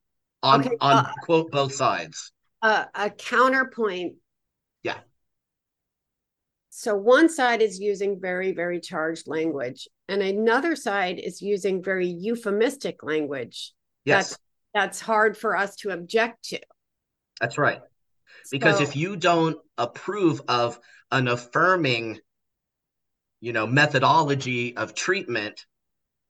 on 0.43 0.63
okay, 0.67 0.77
on 0.81 0.97
uh, 0.97 1.13
quote 1.23 1.53
both 1.53 1.73
sides. 1.73 2.33
Uh, 2.63 2.87
a 2.97 3.11
counterpoint 3.11 4.15
yeah 4.83 4.99
so 6.79 6.95
one 6.95 7.31
side 7.31 7.63
is 7.63 7.81
using 7.81 8.21
very, 8.21 8.53
very 8.53 8.81
charged 8.81 9.29
language, 9.29 9.89
and 10.11 10.21
another 10.21 10.77
side 10.77 11.19
is 11.19 11.41
using 11.41 11.83
very 11.83 12.07
euphemistic 12.07 13.03
language. 13.03 13.73
Yes. 14.05 14.29
That's, 14.29 14.39
that's 14.75 15.01
hard 15.01 15.39
for 15.39 15.57
us 15.57 15.75
to 15.77 15.93
object 15.93 16.51
to. 16.51 16.61
That's 17.41 17.57
right. 17.57 17.81
Because 18.51 18.77
so, 18.77 18.83
if 18.83 18.95
you 18.95 19.17
don't 19.17 19.57
approve 19.79 20.43
of 20.49 20.79
an 21.11 21.29
affirming, 21.29 22.19
you 23.41 23.55
know, 23.55 23.67
methodology 23.67 24.77
of 24.77 24.95
treatment, 24.95 25.65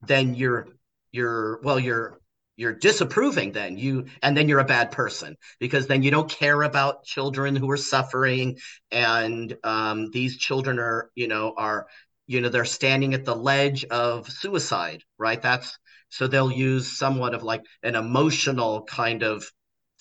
then 0.02 0.36
you're 0.36 0.68
you're 1.10 1.58
well, 1.64 1.80
you're 1.80 2.20
you're 2.56 2.72
disapproving 2.74 3.52
then 3.52 3.76
you 3.76 4.06
and 4.22 4.36
then 4.36 4.48
you're 4.48 4.60
a 4.60 4.64
bad 4.64 4.90
person 4.90 5.36
because 5.60 5.86
then 5.86 6.02
you 6.02 6.10
don't 6.10 6.30
care 6.30 6.62
about 6.62 7.04
children 7.04 7.54
who 7.54 7.70
are 7.70 7.76
suffering 7.76 8.56
and 8.90 9.56
um, 9.64 10.10
these 10.10 10.36
children 10.38 10.78
are 10.78 11.10
you 11.14 11.28
know 11.28 11.54
are 11.56 11.86
you 12.26 12.40
know 12.40 12.48
they're 12.48 12.64
standing 12.64 13.14
at 13.14 13.24
the 13.24 13.34
ledge 13.36 13.84
of 13.84 14.30
suicide 14.30 15.02
right? 15.18 15.40
That's 15.40 15.78
so 16.08 16.26
they'll 16.26 16.52
use 16.52 16.96
somewhat 16.96 17.34
of 17.34 17.42
like 17.42 17.62
an 17.82 17.94
emotional 17.94 18.84
kind 18.84 19.22
of 19.22 19.44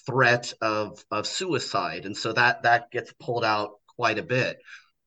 threat 0.05 0.53
of 0.61 1.03
of 1.11 1.25
suicide 1.25 2.05
and 2.05 2.15
so 2.15 2.33
that 2.33 2.63
that 2.63 2.91
gets 2.91 3.11
pulled 3.19 3.43
out 3.43 3.71
quite 3.95 4.19
a 4.19 4.23
bit. 4.23 4.57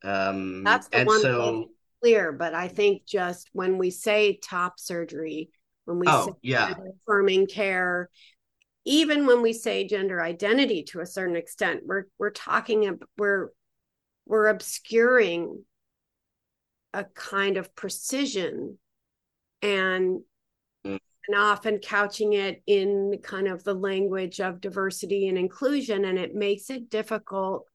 Um 0.02 0.64
that's 0.64 0.88
the 0.88 0.98
and 0.98 1.08
one 1.08 1.22
so 1.22 1.70
clear 2.02 2.32
but 2.32 2.54
i 2.54 2.68
think 2.68 3.04
just 3.04 3.48
when 3.52 3.76
we 3.78 3.90
say 3.90 4.38
top 4.42 4.78
surgery 4.78 5.50
when 5.88 5.98
we 5.98 6.06
oh, 6.06 6.26
say 6.26 6.32
yeah. 6.42 6.74
affirming 7.06 7.46
care 7.46 8.10
even 8.84 9.26
when 9.26 9.42
we 9.42 9.52
say 9.52 9.86
gender 9.86 10.22
identity 10.22 10.82
to 10.82 11.00
a 11.00 11.06
certain 11.06 11.36
extent 11.36 11.82
we're 11.86 12.04
we're 12.18 12.30
talking 12.30 12.98
we're 13.16 13.48
we're 14.26 14.48
obscuring 14.48 15.64
a 16.92 17.04
kind 17.04 17.56
of 17.56 17.74
precision 17.74 18.78
and 19.62 20.20
mm. 20.86 20.98
and 21.28 21.36
often 21.36 21.78
couching 21.78 22.34
it 22.34 22.62
in 22.66 23.18
kind 23.22 23.48
of 23.48 23.64
the 23.64 23.74
language 23.74 24.40
of 24.40 24.60
diversity 24.60 25.28
and 25.28 25.38
inclusion 25.38 26.04
and 26.04 26.18
it 26.18 26.34
makes 26.34 26.70
it 26.70 26.90
difficult 26.90 27.66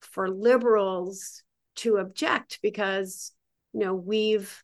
for 0.00 0.28
liberals 0.28 1.42
to 1.76 1.96
object 1.96 2.58
because 2.62 3.32
you 3.72 3.80
know 3.80 3.94
we've 3.94 4.63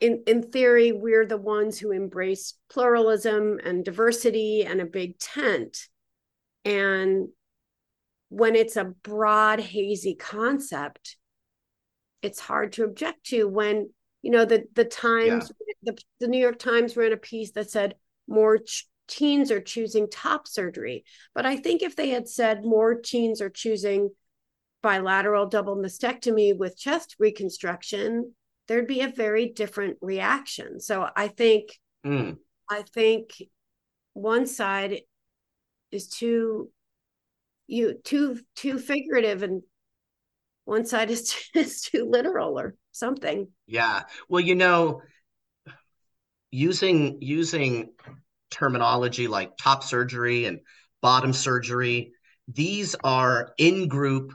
in 0.00 0.22
in 0.26 0.42
theory 0.42 0.92
we're 0.92 1.26
the 1.26 1.36
ones 1.36 1.78
who 1.78 1.90
embrace 1.90 2.54
pluralism 2.70 3.58
and 3.64 3.84
diversity 3.84 4.64
and 4.64 4.80
a 4.80 4.86
big 4.86 5.18
tent 5.18 5.88
and 6.64 7.28
when 8.28 8.54
it's 8.54 8.76
a 8.76 8.84
broad 8.84 9.60
hazy 9.60 10.14
concept 10.14 11.16
it's 12.22 12.40
hard 12.40 12.72
to 12.72 12.84
object 12.84 13.24
to 13.24 13.44
when 13.48 13.88
you 14.22 14.30
know 14.30 14.44
the 14.44 14.64
the 14.74 14.84
times 14.84 15.50
yeah. 15.68 15.92
the, 15.92 15.98
the 16.20 16.28
new 16.28 16.40
york 16.40 16.58
times 16.58 16.96
ran 16.96 17.12
a 17.12 17.16
piece 17.16 17.52
that 17.52 17.70
said 17.70 17.94
more 18.26 18.58
ch- 18.58 18.86
teens 19.08 19.50
are 19.50 19.60
choosing 19.60 20.08
top 20.10 20.46
surgery 20.46 21.04
but 21.34 21.46
i 21.46 21.56
think 21.56 21.82
if 21.82 21.96
they 21.96 22.10
had 22.10 22.28
said 22.28 22.64
more 22.64 22.94
teens 22.94 23.40
are 23.40 23.50
choosing 23.50 24.10
bilateral 24.82 25.46
double 25.46 25.76
mastectomy 25.76 26.56
with 26.56 26.78
chest 26.78 27.16
reconstruction 27.18 28.32
there'd 28.68 28.86
be 28.86 29.00
a 29.00 29.08
very 29.08 29.48
different 29.48 29.96
reaction. 30.00 30.80
So 30.80 31.08
i 31.16 31.28
think 31.28 31.70
mm. 32.06 32.36
i 32.70 32.82
think 32.82 33.30
one 34.12 34.46
side 34.46 35.00
is 35.90 36.08
too 36.08 36.70
you 37.66 37.94
too 38.04 38.38
too 38.54 38.78
figurative 38.78 39.42
and 39.42 39.62
one 40.64 40.84
side 40.84 41.10
is 41.10 41.30
too, 41.30 41.40
is 41.60 41.82
too 41.82 42.08
literal 42.10 42.58
or 42.58 42.74
something. 42.92 43.48
Yeah. 43.66 44.02
Well 44.28 44.40
you 44.40 44.54
know 44.54 45.02
using 46.50 47.18
using 47.20 47.92
terminology 48.50 49.28
like 49.28 49.56
top 49.58 49.82
surgery 49.84 50.46
and 50.46 50.60
bottom 51.02 51.32
surgery 51.34 52.12
these 52.48 52.96
are 53.04 53.52
in 53.58 53.88
group 53.88 54.32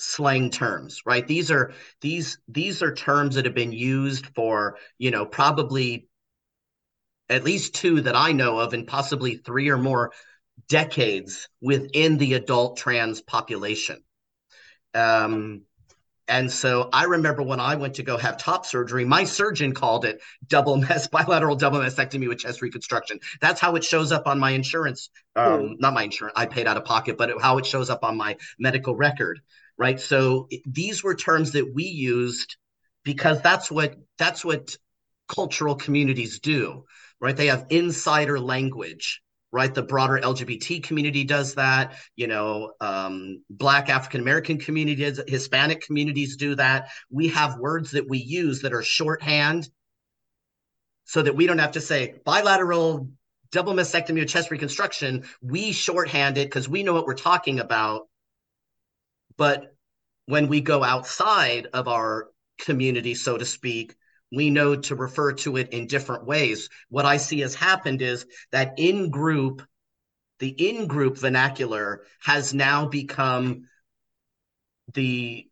slang 0.00 0.50
terms 0.50 1.02
right 1.04 1.26
these 1.26 1.50
are 1.50 1.72
these 2.00 2.38
these 2.48 2.82
are 2.82 2.94
terms 2.94 3.34
that 3.34 3.44
have 3.44 3.54
been 3.54 3.72
used 3.72 4.26
for 4.34 4.78
you 4.98 5.10
know 5.10 5.26
probably 5.26 6.08
at 7.28 7.44
least 7.44 7.74
two 7.74 8.00
that 8.00 8.16
i 8.16 8.32
know 8.32 8.58
of 8.58 8.72
and 8.72 8.86
possibly 8.86 9.36
three 9.36 9.68
or 9.68 9.78
more 9.78 10.10
decades 10.68 11.48
within 11.60 12.18
the 12.18 12.34
adult 12.34 12.76
trans 12.76 13.20
population. 13.20 14.02
Um, 14.94 15.62
and 16.28 16.50
so 16.50 16.88
I 16.92 17.04
remember 17.04 17.42
when 17.42 17.58
I 17.58 17.74
went 17.74 17.94
to 17.94 18.04
go 18.04 18.16
have 18.16 18.36
top 18.36 18.64
surgery, 18.64 19.04
my 19.04 19.24
surgeon 19.24 19.74
called 19.74 20.04
it 20.04 20.20
double 20.46 20.76
mess, 20.76 21.08
bilateral 21.12 21.56
double 21.56 21.80
mastectomy 21.80 22.28
with 22.28 22.38
chest 22.38 22.62
reconstruction. 22.62 23.18
That's 23.40 23.60
how 23.60 23.74
it 23.74 23.82
shows 23.82 24.12
up 24.12 24.28
on 24.28 24.38
my 24.38 24.50
insurance. 24.50 25.10
Um, 25.34 25.44
mm. 25.44 25.80
Not 25.80 25.94
my 25.94 26.04
insurance, 26.04 26.34
I 26.36 26.46
paid 26.46 26.68
out 26.68 26.76
of 26.76 26.84
pocket, 26.84 27.18
but 27.18 27.30
it, 27.30 27.40
how 27.40 27.58
it 27.58 27.66
shows 27.66 27.90
up 27.90 28.04
on 28.04 28.16
my 28.16 28.36
medical 28.58 28.94
record, 28.94 29.40
right? 29.80 29.98
So 29.98 30.46
these 30.66 31.02
were 31.02 31.14
terms 31.14 31.52
that 31.52 31.74
we 31.74 31.84
used 31.84 32.56
because 33.02 33.40
that's 33.40 33.70
what 33.70 33.96
that's 34.18 34.44
what 34.44 34.76
cultural 35.26 35.74
communities 35.74 36.38
do, 36.38 36.84
right? 37.18 37.34
They 37.34 37.46
have 37.46 37.66
insider 37.70 38.38
language 38.38 39.22
right 39.52 39.74
the 39.74 39.82
broader 39.82 40.20
lgbt 40.22 40.80
community 40.84 41.24
does 41.24 41.56
that 41.56 41.96
you 42.14 42.28
know 42.28 42.70
um, 42.80 43.42
black 43.50 43.88
african 43.88 44.20
american 44.20 44.58
communities 44.58 45.20
hispanic 45.26 45.80
communities 45.80 46.36
do 46.36 46.54
that 46.54 46.88
we 47.10 47.26
have 47.26 47.58
words 47.58 47.90
that 47.90 48.08
we 48.08 48.18
use 48.18 48.62
that 48.62 48.72
are 48.72 48.82
shorthand 48.84 49.68
so 51.04 51.20
that 51.20 51.34
we 51.34 51.48
don't 51.48 51.58
have 51.58 51.72
to 51.72 51.80
say 51.80 52.14
bilateral 52.24 53.08
double 53.50 53.74
mastectomy 53.74 54.22
or 54.22 54.24
chest 54.24 54.52
reconstruction 54.52 55.24
we 55.42 55.72
shorthand 55.72 56.38
it 56.38 56.46
because 56.46 56.68
we 56.68 56.84
know 56.84 56.92
what 56.92 57.06
we're 57.06 57.14
talking 57.14 57.58
about 57.58 58.06
but 59.40 59.74
when 60.26 60.46
we 60.46 60.60
go 60.60 60.84
outside 60.84 61.66
of 61.72 61.88
our 61.88 62.28
community 62.58 63.14
so 63.14 63.38
to 63.38 63.46
speak 63.46 63.96
we 64.32 64.50
know 64.50 64.76
to 64.76 64.94
refer 64.94 65.32
to 65.32 65.56
it 65.56 65.70
in 65.70 65.86
different 65.86 66.24
ways. 66.24 66.68
What 66.88 67.04
I 67.04 67.16
see 67.16 67.40
has 67.40 67.54
happened 67.54 68.00
is 68.02 68.26
that 68.52 68.74
in 68.76 69.10
group, 69.10 69.62
the 70.38 70.48
in 70.48 70.86
group 70.86 71.18
vernacular 71.18 72.02
has 72.22 72.54
now 72.54 72.86
become 72.86 73.66
the 74.94 75.46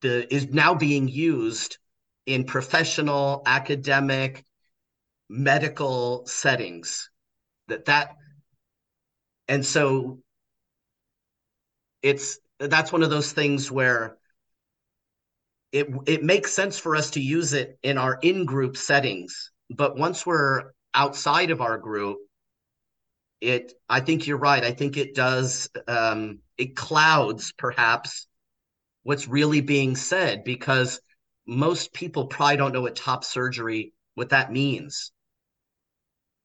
the 0.00 0.32
is 0.32 0.48
now 0.48 0.74
being 0.74 1.08
used 1.08 1.78
in 2.26 2.44
professional 2.44 3.42
academic 3.46 4.44
medical 5.28 6.26
settings 6.26 7.10
that 7.68 7.86
that 7.86 8.10
and 9.48 9.64
so 9.64 10.20
it's 12.02 12.38
that's 12.58 12.92
one 12.92 13.02
of 13.02 13.10
those 13.10 13.32
things 13.32 13.70
where 13.70 14.16
it 15.72 15.88
it 16.06 16.22
makes 16.22 16.52
sense 16.52 16.78
for 16.78 16.96
us 16.96 17.10
to 17.10 17.20
use 17.20 17.52
it 17.52 17.78
in 17.82 17.98
our 17.98 18.18
in 18.22 18.44
group 18.44 18.76
settings 18.76 19.52
but 19.70 19.96
once 19.96 20.24
we're 20.24 20.72
outside 20.94 21.50
of 21.50 21.60
our 21.60 21.78
group 21.78 22.18
it 23.40 23.72
i 23.88 24.00
think 24.00 24.26
you're 24.26 24.38
right. 24.38 24.64
I 24.64 24.72
think 24.72 24.96
it 24.96 25.14
does 25.14 25.70
um 25.86 26.40
it 26.56 26.74
clouds 26.74 27.52
perhaps 27.56 28.26
what's 29.02 29.28
really 29.28 29.60
being 29.60 29.96
said 29.96 30.44
because 30.44 31.00
most 31.46 31.92
people 31.92 32.26
probably 32.26 32.56
don't 32.56 32.72
know 32.72 32.82
what 32.82 32.96
top 32.96 33.24
surgery 33.24 33.92
what 34.14 34.30
that 34.30 34.52
means. 34.52 35.12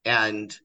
And 0.05 0.55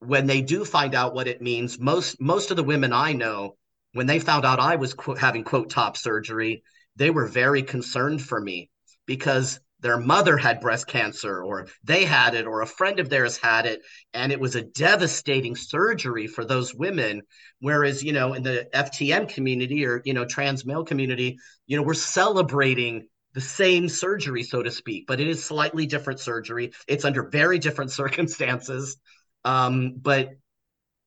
when 0.00 0.26
they 0.26 0.42
do 0.42 0.64
find 0.64 0.94
out 0.94 1.14
what 1.14 1.28
it 1.28 1.40
means 1.40 1.78
most 1.78 2.20
most 2.20 2.50
of 2.50 2.56
the 2.56 2.64
women 2.64 2.92
i 2.92 3.12
know 3.12 3.56
when 3.92 4.06
they 4.06 4.18
found 4.18 4.44
out 4.44 4.60
i 4.60 4.76
was 4.76 4.94
quote, 4.94 5.18
having 5.18 5.44
quote 5.44 5.70
top 5.70 5.96
surgery 5.96 6.62
they 6.96 7.10
were 7.10 7.26
very 7.26 7.62
concerned 7.62 8.20
for 8.22 8.40
me 8.40 8.70
because 9.06 9.60
their 9.80 9.98
mother 9.98 10.36
had 10.36 10.60
breast 10.60 10.86
cancer 10.86 11.42
or 11.42 11.66
they 11.84 12.04
had 12.04 12.34
it 12.34 12.46
or 12.46 12.60
a 12.60 12.66
friend 12.66 13.00
of 13.00 13.08
theirs 13.08 13.36
had 13.38 13.66
it. 13.66 13.80
And 14.12 14.30
it 14.30 14.40
was 14.40 14.54
a 14.54 14.62
devastating 14.62 15.56
surgery 15.56 16.26
for 16.26 16.44
those 16.44 16.74
women. 16.74 17.22
Whereas 17.60 18.02
you 18.02 18.12
know 18.12 18.34
in 18.34 18.42
the 18.42 18.68
ftm 18.74 19.28
community 19.28 19.84
or 19.86 20.02
you 20.04 20.14
know 20.14 20.24
trans 20.24 20.64
male 20.64 20.84
community 20.84 21.38
you 21.66 21.76
know 21.76 21.82
we're 21.82 21.94
celebrating 21.94 23.06
the 23.32 23.40
same 23.40 23.88
surgery 23.88 24.42
so 24.42 24.62
to 24.62 24.70
speak 24.70 25.06
but 25.06 25.20
it 25.20 25.28
is 25.28 25.44
slightly 25.44 25.86
different 25.86 26.20
surgery. 26.20 26.72
It's 26.86 27.04
under 27.04 27.28
very 27.28 27.58
different 27.58 27.90
circumstances. 28.02 28.96
Um, 29.44 29.94
but 29.96 30.30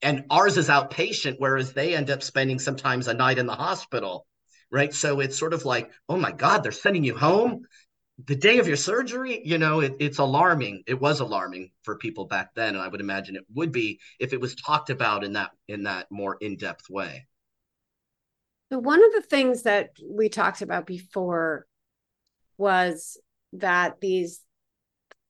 and 0.04 0.26
ours 0.30 0.58
is 0.58 0.70
outpatient 0.70 1.36
whereas 1.40 1.74
they 1.74 1.96
end 1.96 2.10
up 2.10 2.22
spending 2.22 2.60
sometimes 2.60 3.08
a 3.08 3.14
night 3.14 3.38
in 3.38 3.46
the 3.46 3.56
hospital 3.56 4.28
right? 4.74 4.92
So 4.92 5.20
it's 5.20 5.38
sort 5.38 5.54
of 5.54 5.66
like, 5.66 5.92
oh 6.10 6.18
my 6.18 6.32
God, 6.32 6.64
they're 6.64 6.72
sending 6.72 7.04
you 7.04 7.16
home 7.16 7.62
the 8.26 8.36
day 8.36 8.58
of 8.58 8.68
your 8.68 8.76
surgery. 8.76 9.40
You 9.46 9.60
know, 9.60 9.82
it, 9.82 9.98
it's 10.00 10.18
alarming. 10.18 10.84
It 10.88 11.00
was 11.00 11.20
alarming 11.20 11.72
for 11.84 11.98
people 11.98 12.26
back 12.26 12.50
then, 12.56 12.74
and 12.74 12.84
I 12.84 12.88
would 12.88 13.00
imagine 13.00 13.36
it 13.36 13.46
would 13.54 13.72
be 13.72 14.00
if 14.20 14.34
it 14.34 14.42
was 14.42 14.56
talked 14.56 14.90
about 14.90 15.24
in 15.24 15.34
that 15.34 15.52
in 15.68 15.84
that 15.84 16.08
more 16.12 16.38
in 16.42 16.58
depth 16.58 16.90
way. 16.90 17.28
So 18.72 18.80
one 18.80 19.04
of 19.04 19.14
the 19.14 19.22
things 19.22 19.64
that 19.64 19.92
we 20.04 20.28
talked 20.28 20.64
about 20.64 20.88
before 20.88 21.68
was 22.58 23.20
that 23.54 24.02
these 24.02 24.42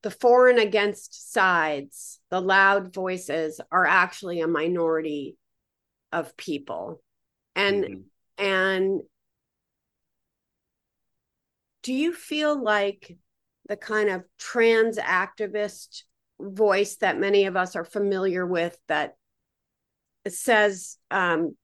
the 0.04 0.12
for 0.12 0.50
and 0.50 0.60
against 0.60 1.34
sides, 1.34 2.20
the 2.30 2.42
loud 2.42 2.94
voices 2.94 3.60
are 3.72 3.86
actually 3.86 4.42
a 4.42 4.48
minority 4.48 5.38
of 6.12 6.36
people. 6.38 7.02
And 7.56 7.84
mm-hmm. 7.84 8.44
and 8.44 9.02
do 11.82 11.94
you 11.94 12.14
feel 12.14 12.62
like 12.62 13.18
the 13.68 13.78
kind 13.78 14.10
of 14.10 14.24
trans 14.38 14.98
activist 14.98 16.04
voice 16.40 16.98
that 16.98 17.20
many 17.20 17.46
of 17.46 17.56
us 17.56 17.76
are 17.76 17.86
familiar 17.86 18.46
with 18.46 18.78
that 18.88 19.16
says 20.28 20.98
um, 21.12 21.56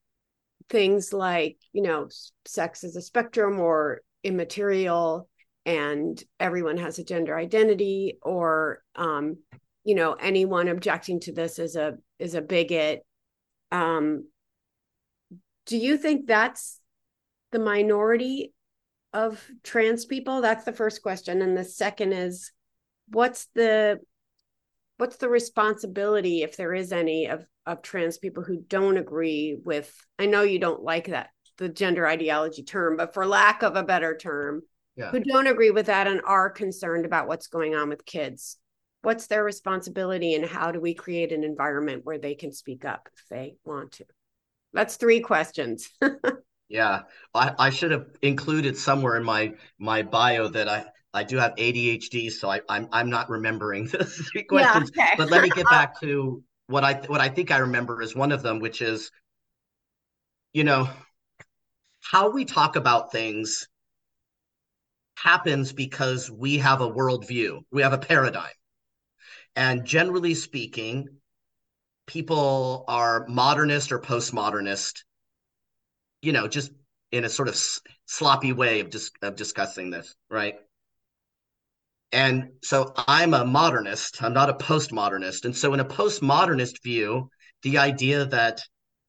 things 0.70 1.12
like 1.12 1.58
you 1.74 1.82
know 1.82 2.08
sex 2.46 2.84
is 2.84 2.96
a 2.96 3.02
spectrum 3.02 3.60
or 3.60 4.02
immaterial 4.24 5.28
and 5.70 6.24
everyone 6.40 6.78
has 6.78 6.98
a 6.98 7.04
gender 7.04 7.38
identity 7.38 8.18
or 8.24 8.82
um, 8.96 9.38
you 9.84 9.96
know 9.96 10.14
anyone 10.14 10.68
objecting 10.68 11.20
to 11.20 11.32
this 11.32 11.60
is 11.60 11.76
a 11.76 11.98
is 12.18 12.34
a 12.34 12.42
bigot 12.42 13.06
um, 13.72 14.26
do 15.66 15.78
you 15.78 15.98
think 15.98 16.26
that's 16.26 16.82
the 17.52 17.60
minority 17.60 18.54
of 19.14 19.44
trans 19.64 20.06
people? 20.06 20.42
That's 20.42 20.66
the 20.66 20.74
first 20.74 21.04
question. 21.04 21.42
And 21.44 21.56
the 21.56 21.64
second 21.64 22.14
is 22.14 22.52
what's 23.10 23.48
the 23.54 24.00
what's 24.98 25.18
the 25.18 25.30
responsibility 25.30 26.42
if 26.42 26.58
there 26.58 26.74
is 26.74 26.92
any 26.92 27.28
of 27.28 27.46
of 27.66 27.82
trans 27.82 28.18
people 28.18 28.44
who 28.44 28.58
don't 28.68 28.98
agree 28.98 29.58
with 29.64 29.94
I 30.18 30.26
know 30.26 30.42
you 30.42 30.60
don't 30.60 30.82
like 30.82 31.08
that 31.08 31.30
the 31.60 31.70
gender 31.70 32.08
ideology 32.08 32.64
term, 32.64 32.98
but 32.98 33.14
for 33.14 33.26
lack 33.28 33.64
of 33.64 33.76
a 33.76 33.84
better 33.84 34.16
term, 34.18 34.62
yeah. 35.00 35.12
who 35.12 35.22
don't 35.22 35.48
agree 35.48 35.72
with 35.72 35.86
that 35.86 36.08
and 36.08 36.22
are 36.26 36.50
concerned 36.50 37.06
about 37.06 37.28
what's 37.28 37.48
going 37.48 37.74
on 37.74 37.90
with 37.90 38.06
kids. 38.06 38.58
What's 39.02 39.28
their 39.28 39.44
responsibility 39.44 40.36
and 40.36 40.46
how 40.46 40.72
do 40.72 40.82
we 40.82 40.94
create 40.94 41.32
an 41.32 41.44
environment 41.44 42.02
where 42.04 42.18
they 42.18 42.36
can 42.36 42.52
speak 42.52 42.84
up 42.84 43.08
if 43.14 43.24
they 43.30 43.56
want 43.64 43.94
to? 43.94 44.06
That's 44.74 44.98
three 44.98 45.22
questions. 45.22 45.90
Yeah, 46.72 47.02
I, 47.34 47.54
I 47.58 47.70
should 47.72 47.90
have 47.90 48.06
included 48.22 48.78
somewhere 48.78 49.18
in 49.18 49.24
my 49.24 49.54
my 49.80 50.04
bio 50.04 50.48
that 50.50 50.70
I 50.70 50.86
I 51.12 51.24
do 51.24 51.38
have 51.38 51.56
ADHD, 51.56 52.32
so 52.32 52.48
I, 52.48 52.62
I'm 52.70 52.88
I'm 52.92 53.10
not 53.10 53.28
remembering 53.28 53.86
the 53.88 54.06
three 54.06 54.44
questions. 54.44 54.92
Yeah, 54.96 55.04
okay. 55.04 55.14
But 55.18 55.32
let 55.32 55.42
me 55.42 55.50
get 55.50 55.66
back 55.72 56.00
to 56.02 56.44
what 56.68 56.84
I 56.84 56.94
what 57.08 57.22
I 57.22 57.30
think 57.30 57.50
I 57.50 57.58
remember 57.58 58.04
is 58.04 58.16
one 58.16 58.32
of 58.32 58.44
them, 58.44 58.60
which 58.60 58.84
is, 58.84 59.10
you 60.54 60.64
know, 60.64 60.88
how 62.02 62.30
we 62.30 62.46
talk 62.46 62.76
about 62.76 63.12
things 63.12 63.68
happens 65.22 65.74
because 65.74 66.30
we 66.32 66.58
have 66.58 66.82
a 66.82 66.90
worldview, 66.90 67.62
we 67.72 67.82
have 67.82 67.94
a 67.94 67.98
paradigm, 67.98 68.52
and 69.56 69.86
generally 69.86 70.36
speaking, 70.36 71.08
people 72.08 72.86
are 72.88 73.26
modernist 73.28 73.92
or 73.92 74.00
postmodernist 74.00 75.04
you 76.22 76.32
know, 76.32 76.48
just 76.48 76.72
in 77.12 77.24
a 77.24 77.30
sort 77.30 77.48
of 77.48 77.60
sloppy 78.06 78.54
way 78.54 78.82
of 78.82 78.90
just 78.90 79.14
of 79.22 79.36
discussing 79.36 79.90
this, 79.90 80.16
right? 80.30 80.56
And 82.12 82.52
so 82.64 82.94
I'm 83.08 83.34
a 83.34 83.46
modernist, 83.46 84.22
I'm 84.22 84.34
not 84.34 84.50
a 84.50 84.54
postmodernist. 84.54 85.46
And 85.46 85.56
so 85.56 85.74
in 85.74 85.80
a 85.80 85.86
postmodernist 85.86 86.82
view, 86.84 87.30
the 87.62 87.78
idea 87.78 88.26
that, 88.26 88.62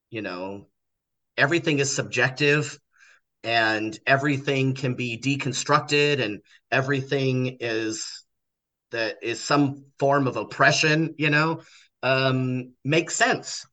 you 0.09 0.21
know, 0.21 0.67
everything 1.37 1.79
is 1.79 1.93
subjective 1.93 2.79
and 3.43 3.97
everything 4.05 4.75
can 4.75 4.93
be 4.93 5.17
deconstructed 5.17 6.21
and 6.21 6.41
everything 6.71 7.57
is 7.59 8.23
that 8.91 9.17
is 9.21 9.39
some 9.41 9.85
form 9.99 10.27
of 10.27 10.35
oppression, 10.35 11.15
you 11.17 11.29
know, 11.29 11.61
um, 12.03 12.73
makes 12.83 13.15
sense 13.15 13.65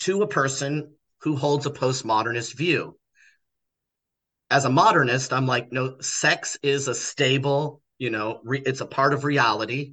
to 0.00 0.22
a 0.22 0.28
person 0.28 0.94
who 1.22 1.36
holds 1.36 1.66
a 1.66 1.70
postmodernist 1.70 2.56
view. 2.56 2.96
As 4.50 4.64
a 4.64 4.70
modernist, 4.70 5.32
I'm 5.32 5.46
like, 5.46 5.70
no, 5.70 5.96
sex 6.00 6.58
is 6.62 6.88
a 6.88 6.94
stable, 6.94 7.82
you 7.98 8.10
know, 8.10 8.40
re- 8.42 8.62
it's 8.64 8.80
a 8.80 8.86
part 8.86 9.14
of 9.14 9.24
reality. 9.24 9.92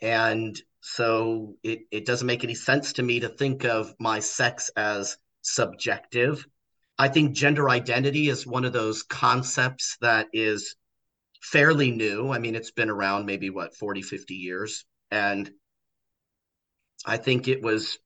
And 0.00 0.60
so 0.80 1.56
it, 1.62 1.80
it 1.90 2.06
doesn't 2.06 2.26
make 2.26 2.44
any 2.44 2.54
sense 2.54 2.94
to 2.94 3.02
me 3.02 3.20
to 3.20 3.28
think 3.28 3.64
of 3.64 3.94
my 3.98 4.20
sex 4.20 4.70
as 4.76 5.16
subjective. 5.42 6.46
I 7.00 7.08
think 7.08 7.32
gender 7.32 7.70
identity 7.70 8.28
is 8.28 8.46
one 8.46 8.66
of 8.66 8.74
those 8.74 9.02
concepts 9.02 9.96
that 10.02 10.26
is 10.34 10.76
fairly 11.40 11.90
new. 11.90 12.30
I 12.30 12.38
mean, 12.38 12.54
it's 12.54 12.72
been 12.72 12.90
around 12.90 13.24
maybe 13.24 13.48
what, 13.48 13.74
40, 13.74 14.02
50 14.02 14.34
years. 14.34 14.84
And 15.10 15.50
I 17.06 17.16
think 17.16 17.48
it 17.48 17.62
was, 17.62 17.98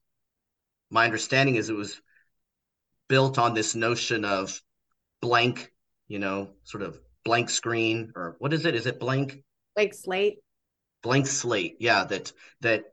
my 0.90 1.06
understanding 1.06 1.56
is 1.56 1.70
it 1.70 1.76
was 1.76 2.00
built 3.08 3.36
on 3.36 3.52
this 3.52 3.74
notion 3.74 4.24
of 4.24 4.62
blank, 5.20 5.72
you 6.06 6.20
know, 6.20 6.50
sort 6.62 6.84
of 6.84 6.96
blank 7.24 7.50
screen 7.50 8.12
or 8.14 8.36
what 8.38 8.52
is 8.52 8.64
it? 8.64 8.76
Is 8.76 8.86
it 8.86 9.00
blank? 9.00 9.42
Blank 9.74 9.94
slate. 9.94 10.38
Blank 11.02 11.26
slate. 11.26 11.78
Yeah, 11.80 12.04
that 12.04 12.32
that 12.60 12.84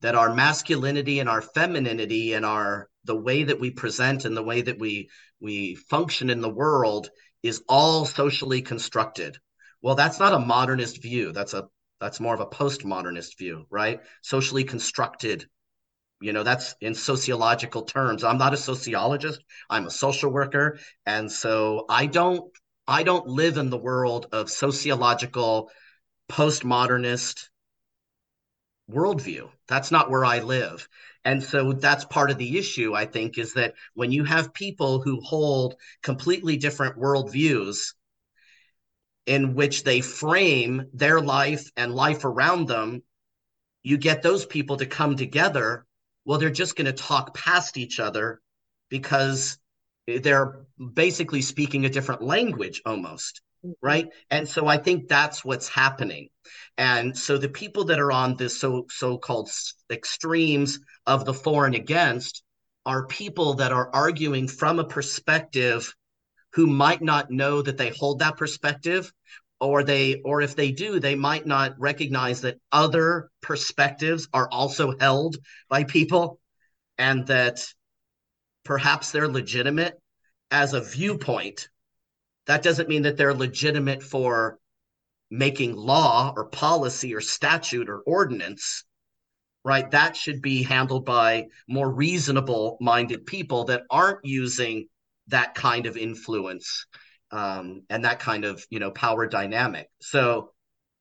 that 0.00 0.14
our 0.14 0.34
masculinity 0.34 1.20
and 1.20 1.28
our 1.28 1.42
femininity 1.42 2.32
and 2.32 2.46
our 2.46 2.89
the 3.04 3.16
way 3.16 3.44
that 3.44 3.60
we 3.60 3.70
present 3.70 4.24
and 4.24 4.36
the 4.36 4.42
way 4.42 4.62
that 4.62 4.78
we 4.78 5.10
we 5.40 5.74
function 5.74 6.30
in 6.30 6.40
the 6.40 6.50
world 6.50 7.10
is 7.42 7.62
all 7.68 8.04
socially 8.04 8.62
constructed. 8.62 9.38
Well, 9.82 9.94
that's 9.94 10.18
not 10.18 10.34
a 10.34 10.38
modernist 10.38 11.00
view. 11.02 11.32
That's 11.32 11.54
a 11.54 11.68
that's 12.00 12.20
more 12.20 12.34
of 12.34 12.40
a 12.40 12.46
postmodernist 12.46 13.38
view, 13.38 13.66
right? 13.70 14.00
Socially 14.22 14.64
constructed 14.64 15.46
you 16.20 16.32
know 16.32 16.42
that's 16.42 16.74
in 16.80 16.94
sociological 16.94 17.82
terms 17.82 18.22
i'm 18.22 18.38
not 18.38 18.54
a 18.54 18.56
sociologist 18.56 19.42
i'm 19.68 19.86
a 19.86 19.90
social 19.90 20.30
worker 20.30 20.78
and 21.06 21.32
so 21.32 21.86
i 21.88 22.06
don't 22.06 22.52
i 22.86 23.02
don't 23.02 23.26
live 23.26 23.56
in 23.56 23.70
the 23.70 23.78
world 23.78 24.26
of 24.32 24.50
sociological 24.50 25.70
postmodernist 26.30 27.48
worldview 28.90 29.48
that's 29.66 29.90
not 29.90 30.10
where 30.10 30.24
i 30.24 30.40
live 30.40 30.88
and 31.24 31.42
so 31.42 31.72
that's 31.72 32.04
part 32.04 32.30
of 32.30 32.38
the 32.38 32.58
issue 32.58 32.94
i 32.94 33.04
think 33.04 33.38
is 33.38 33.54
that 33.54 33.74
when 33.94 34.12
you 34.12 34.24
have 34.24 34.54
people 34.54 35.00
who 35.00 35.20
hold 35.20 35.74
completely 36.02 36.56
different 36.56 36.98
worldviews 36.98 37.94
in 39.26 39.54
which 39.54 39.84
they 39.84 40.00
frame 40.00 40.86
their 40.92 41.20
life 41.20 41.70
and 41.76 41.94
life 41.94 42.24
around 42.24 42.66
them 42.66 43.02
you 43.82 43.96
get 43.96 44.22
those 44.22 44.46
people 44.46 44.76
to 44.76 44.86
come 44.86 45.16
together 45.16 45.86
well, 46.24 46.38
they're 46.38 46.50
just 46.50 46.76
going 46.76 46.86
to 46.86 46.92
talk 46.92 47.34
past 47.34 47.76
each 47.76 47.98
other 47.98 48.40
because 48.88 49.58
they're 50.06 50.64
basically 50.94 51.42
speaking 51.42 51.84
a 51.84 51.90
different 51.90 52.22
language 52.22 52.82
almost. 52.84 53.42
Mm-hmm. 53.64 53.72
Right. 53.82 54.08
And 54.30 54.48
so 54.48 54.66
I 54.66 54.78
think 54.78 55.08
that's 55.08 55.44
what's 55.44 55.68
happening. 55.68 56.28
And 56.78 57.16
so 57.16 57.36
the 57.36 57.48
people 57.48 57.84
that 57.84 57.98
are 58.00 58.12
on 58.12 58.36
this 58.36 58.58
so 58.58 58.86
so 58.90 59.18
called 59.18 59.50
extremes 59.90 60.78
of 61.06 61.24
the 61.24 61.34
for 61.34 61.66
and 61.66 61.74
against 61.74 62.42
are 62.86 63.06
people 63.06 63.54
that 63.54 63.72
are 63.72 63.90
arguing 63.92 64.48
from 64.48 64.78
a 64.78 64.84
perspective 64.84 65.94
who 66.54 66.66
might 66.66 67.02
not 67.02 67.30
know 67.30 67.62
that 67.62 67.76
they 67.78 67.90
hold 67.90 68.20
that 68.20 68.36
perspective 68.36 69.12
or 69.60 69.82
they 69.84 70.22
or 70.24 70.40
if 70.40 70.56
they 70.56 70.72
do 70.72 70.98
they 71.00 71.14
might 71.14 71.46
not 71.46 71.78
recognize 71.78 72.40
that 72.40 72.58
other 72.72 73.30
perspectives 73.42 74.28
are 74.32 74.48
also 74.50 74.98
held 74.98 75.36
by 75.68 75.84
people 75.84 76.40
and 76.98 77.26
that 77.26 77.66
perhaps 78.64 79.12
they're 79.12 79.28
legitimate 79.28 80.00
as 80.50 80.74
a 80.74 80.80
viewpoint 80.80 81.68
that 82.50 82.62
doesn't 82.62 82.88
mean 82.88 83.02
that 83.02 83.16
they're 83.16 83.34
legitimate 83.34 84.02
for 84.02 84.58
making 85.30 85.76
law 85.76 86.32
or 86.36 86.46
policy 86.46 87.14
or 87.14 87.20
statute 87.20 87.88
or 87.88 88.00
ordinance 88.00 88.84
right 89.64 89.90
that 89.92 90.16
should 90.16 90.42
be 90.42 90.62
handled 90.62 91.04
by 91.04 91.46
more 91.68 91.90
reasonable 91.90 92.76
minded 92.80 93.26
people 93.26 93.64
that 93.64 93.82
aren't 93.90 94.24
using 94.24 94.86
that 95.28 95.54
kind 95.54 95.86
of 95.86 95.96
influence 95.96 96.86
um, 97.32 97.82
and 97.88 98.04
that 98.04 98.20
kind 98.20 98.44
of 98.44 98.64
you 98.70 98.78
know 98.78 98.90
power 98.90 99.26
dynamic. 99.26 99.88
So 100.00 100.52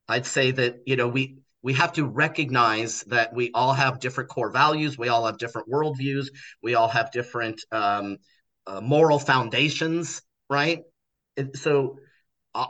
I'd 0.08 0.26
say 0.26 0.52
that 0.52 0.78
you 0.86 0.96
know 0.96 1.08
we 1.08 1.38
we 1.62 1.74
have 1.74 1.94
to 1.94 2.06
recognize 2.06 3.04
that 3.06 3.34
we 3.34 3.52
all 3.54 3.74
have 3.74 4.00
different 4.00 4.30
core 4.30 4.52
values, 4.52 4.98
we 4.98 5.10
all 5.10 5.26
have 5.26 5.38
different 5.38 5.70
worldviews, 5.70 6.28
we 6.64 6.76
all 6.76 6.88
have 6.88 7.12
different 7.12 7.62
um, 7.72 8.18
uh, 8.66 8.80
moral 8.80 9.20
foundations, 9.20 10.22
right? 10.50 10.84
So 11.56 12.00
uh, 12.56 12.68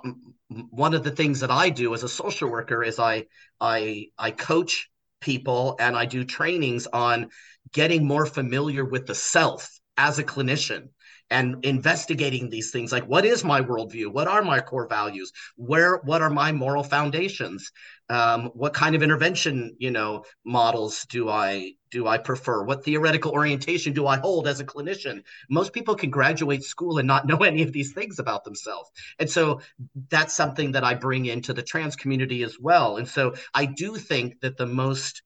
one 0.70 0.94
of 0.94 1.04
the 1.04 1.12
things 1.12 1.40
that 1.42 1.52
I 1.52 1.70
do 1.70 1.94
as 1.94 2.04
a 2.04 2.10
social 2.10 2.50
worker 2.50 2.84
is 2.84 3.00
I 3.00 3.26
I 3.60 4.08
I 4.18 4.32
coach 4.32 4.90
people 5.22 5.76
and 5.80 5.96
I 5.96 6.06
do 6.06 6.24
trainings 6.24 6.88
on 6.88 7.30
getting 7.74 8.06
more 8.06 8.26
familiar 8.26 8.86
with 8.86 9.06
the 9.06 9.16
self 9.16 9.80
as 9.98 10.20
a 10.20 10.24
clinician 10.24 10.90
and 11.32 11.64
investigating 11.64 12.50
these 12.50 12.72
things 12.72 12.92
like 12.92 13.06
what 13.06 13.26
is 13.26 13.44
my 13.44 13.62
worldview? 13.62 14.12
What 14.12 14.28
are 14.28 14.42
my 14.42 14.60
core 14.60 14.88
values? 14.88 15.32
Where 15.56 15.98
what 15.98 16.22
are 16.22 16.30
my 16.30 16.52
moral 16.52 16.84
foundations? 16.84 17.72
Um, 18.10 18.46
what 18.56 18.74
kind 18.74 18.96
of 18.96 19.04
intervention 19.04 19.76
you 19.78 19.92
know 19.92 20.24
models 20.44 21.06
do 21.10 21.30
i 21.30 21.74
do 21.92 22.08
i 22.08 22.18
prefer? 22.18 22.64
What 22.64 22.84
theoretical 22.84 23.32
orientation 23.32 23.94
do 23.94 24.08
i 24.08 24.18
hold 24.18 24.48
as 24.48 24.60
a 24.60 24.66
clinician? 24.66 25.24
Most 25.50 25.74
people 25.74 25.96
can 25.96 26.10
graduate 26.10 26.64
school 26.64 26.98
and 26.98 27.08
not 27.08 27.28
know 27.28 27.38
any 27.38 27.62
of 27.62 27.74
these 27.74 27.94
things 27.94 28.20
about 28.20 28.44
themselves. 28.44 28.90
And 29.20 29.30
so 29.30 29.62
that's 30.10 30.34
something 30.36 30.72
that 30.74 30.84
i 30.84 30.94
bring 30.96 31.26
into 31.26 31.54
the 31.54 31.64
trans 31.64 31.96
community 31.96 32.44
as 32.44 32.58
well. 32.60 32.98
And 32.98 33.08
so 33.08 33.36
i 33.54 33.66
do 33.66 33.96
think 33.98 34.42
that 34.42 34.58
the 34.58 34.66
most 34.66 35.22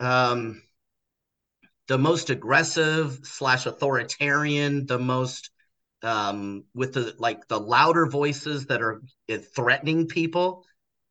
um, 0.00 0.62
the 1.90 1.98
most 1.98 2.30
aggressive 2.30 3.18
slash 3.24 3.66
authoritarian, 3.66 4.86
the 4.86 4.96
most 4.96 5.50
um, 6.04 6.62
with 6.72 6.94
the 6.94 7.16
like 7.18 7.48
the 7.48 7.58
louder 7.58 8.06
voices 8.06 8.66
that 8.66 8.80
are 8.80 9.02
uh, 9.28 9.38
threatening 9.56 10.06
people. 10.06 10.64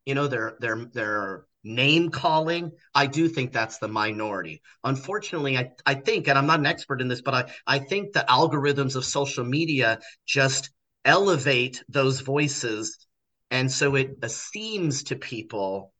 You 0.06 0.14
know, 0.14 0.26
they're 0.26 0.56
they're 0.58 0.86
they're 0.90 1.44
name 1.62 2.08
calling. 2.08 2.72
I 2.94 3.04
do 3.08 3.28
think 3.28 3.52
that's 3.52 3.76
the 3.76 3.88
minority. 3.88 4.62
Unfortunately, 4.82 5.58
I, 5.58 5.72
I 5.84 5.92
think, 5.92 6.28
and 6.28 6.38
I'm 6.38 6.46
not 6.46 6.60
an 6.60 6.64
expert 6.66 7.02
in 7.02 7.08
this, 7.08 7.20
but 7.20 7.34
I, 7.34 7.52
I 7.66 7.78
think 7.78 8.14
the 8.14 8.24
algorithms 8.26 8.96
of 8.96 9.04
social 9.04 9.44
media 9.44 9.98
just 10.24 10.70
elevate 11.04 11.84
those 11.90 12.20
voices. 12.20 13.06
And 13.50 13.70
so 13.70 13.96
it 13.96 14.30
seems 14.30 15.02
to 15.04 15.16
people 15.16 15.92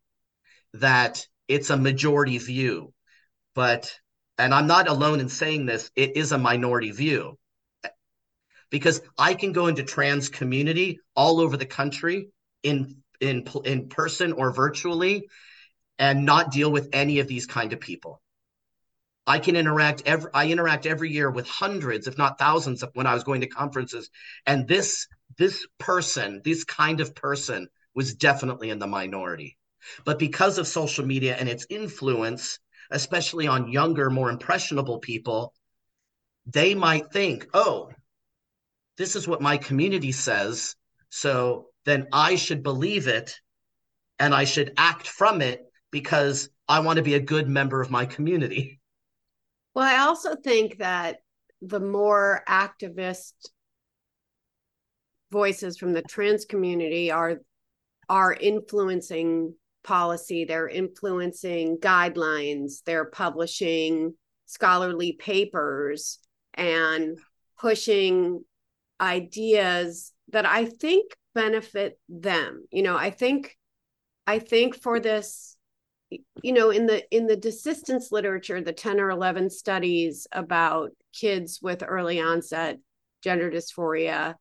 that 0.72 1.26
it's 1.48 1.68
a 1.68 1.76
majority 1.76 2.38
view. 2.38 2.94
But 3.54 3.92
and 4.40 4.54
I'm 4.54 4.66
not 4.66 4.88
alone 4.88 5.20
in 5.20 5.28
saying 5.28 5.66
this, 5.66 5.90
it 5.94 6.16
is 6.16 6.32
a 6.32 6.38
minority 6.38 6.90
view. 6.90 7.38
Because 8.70 9.02
I 9.18 9.34
can 9.34 9.52
go 9.52 9.66
into 9.66 9.82
trans 9.82 10.28
community 10.28 11.00
all 11.14 11.40
over 11.40 11.56
the 11.56 11.66
country 11.66 12.28
in 12.62 13.02
in 13.20 13.46
in 13.64 13.88
person 13.88 14.32
or 14.32 14.52
virtually 14.52 15.28
and 15.98 16.24
not 16.24 16.52
deal 16.52 16.70
with 16.72 16.88
any 16.92 17.18
of 17.18 17.28
these 17.28 17.46
kind 17.46 17.72
of 17.72 17.80
people. 17.80 18.22
I 19.26 19.38
can 19.38 19.56
interact 19.56 20.02
every 20.06 20.30
I 20.32 20.48
interact 20.48 20.86
every 20.86 21.10
year 21.10 21.30
with 21.30 21.46
hundreds, 21.46 22.06
if 22.06 22.16
not 22.16 22.38
thousands, 22.38 22.82
of 22.82 22.90
when 22.94 23.06
I 23.06 23.14
was 23.14 23.24
going 23.24 23.42
to 23.42 23.46
conferences. 23.46 24.08
And 24.46 24.66
this 24.66 25.06
this 25.36 25.66
person, 25.78 26.40
this 26.44 26.64
kind 26.64 27.00
of 27.00 27.14
person, 27.14 27.68
was 27.94 28.14
definitely 28.14 28.70
in 28.70 28.78
the 28.78 28.86
minority. 28.86 29.58
But 30.04 30.18
because 30.18 30.58
of 30.58 30.66
social 30.66 31.04
media 31.04 31.36
and 31.36 31.48
its 31.48 31.66
influence, 31.68 32.58
especially 32.90 33.46
on 33.46 33.70
younger, 33.70 34.10
more 34.10 34.30
impressionable 34.30 34.98
people, 34.98 35.54
they 36.46 36.74
might 36.74 37.12
think, 37.12 37.46
oh, 37.54 37.90
this 38.98 39.16
is 39.16 39.28
what 39.28 39.40
my 39.40 39.56
community 39.56 40.12
says. 40.12 40.76
So 41.10 41.66
then 41.84 42.08
I 42.12 42.36
should 42.36 42.62
believe 42.62 43.08
it 43.08 43.36
and 44.18 44.34
I 44.34 44.44
should 44.44 44.72
act 44.76 45.06
from 45.06 45.40
it 45.40 45.62
because 45.90 46.50
I 46.68 46.80
want 46.80 46.98
to 46.98 47.02
be 47.02 47.14
a 47.14 47.20
good 47.20 47.48
member 47.48 47.80
of 47.80 47.90
my 47.90 48.06
community. 48.06 48.80
Well, 49.74 49.84
I 49.84 50.06
also 50.06 50.36
think 50.36 50.78
that 50.78 51.18
the 51.62 51.80
more 51.80 52.42
activist 52.48 53.32
voices 55.30 55.78
from 55.78 55.92
the 55.92 56.02
trans 56.02 56.44
community 56.44 57.10
are 57.10 57.40
are 58.08 58.34
influencing 58.34 59.54
policy, 59.82 60.44
they're 60.44 60.68
influencing 60.68 61.78
guidelines, 61.78 62.82
they're 62.84 63.06
publishing 63.06 64.14
scholarly 64.46 65.12
papers 65.12 66.18
and 66.54 67.18
pushing 67.58 68.44
ideas 69.00 70.12
that 70.32 70.46
I 70.46 70.66
think 70.66 71.12
benefit 71.34 71.98
them. 72.08 72.64
You 72.70 72.82
know, 72.82 72.96
I 72.96 73.10
think 73.10 73.56
I 74.26 74.38
think 74.38 74.80
for 74.80 75.00
this 75.00 75.56
you 76.42 76.52
know 76.52 76.70
in 76.70 76.86
the 76.86 77.04
in 77.14 77.26
the 77.26 77.36
desistance 77.36 78.10
literature 78.10 78.60
the 78.60 78.72
10 78.72 78.98
or 78.98 79.10
11 79.10 79.48
studies 79.48 80.26
about 80.32 80.90
kids 81.12 81.60
with 81.62 81.84
early 81.86 82.20
onset 82.20 82.78
gender 83.22 83.50
dysphoria 83.50 84.34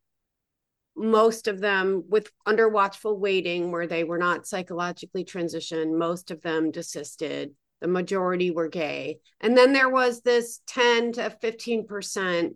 most 1.00 1.48
of 1.48 1.60
them 1.60 2.04
with 2.08 2.30
under 2.44 2.68
watchful 2.68 3.18
waiting 3.18 3.72
where 3.72 3.86
they 3.86 4.04
were 4.04 4.18
not 4.18 4.46
psychologically 4.46 5.24
transitioned 5.24 5.96
most 5.96 6.30
of 6.30 6.42
them 6.42 6.70
desisted. 6.70 7.52
The 7.80 7.88
majority 7.88 8.50
were 8.50 8.68
gay. 8.68 9.20
And 9.40 9.56
then 9.56 9.72
there 9.72 9.88
was 9.88 10.20
this 10.20 10.60
10 10.66 11.12
to 11.12 11.34
15% 11.42 12.50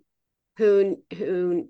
who 0.58 1.02
who 1.16 1.68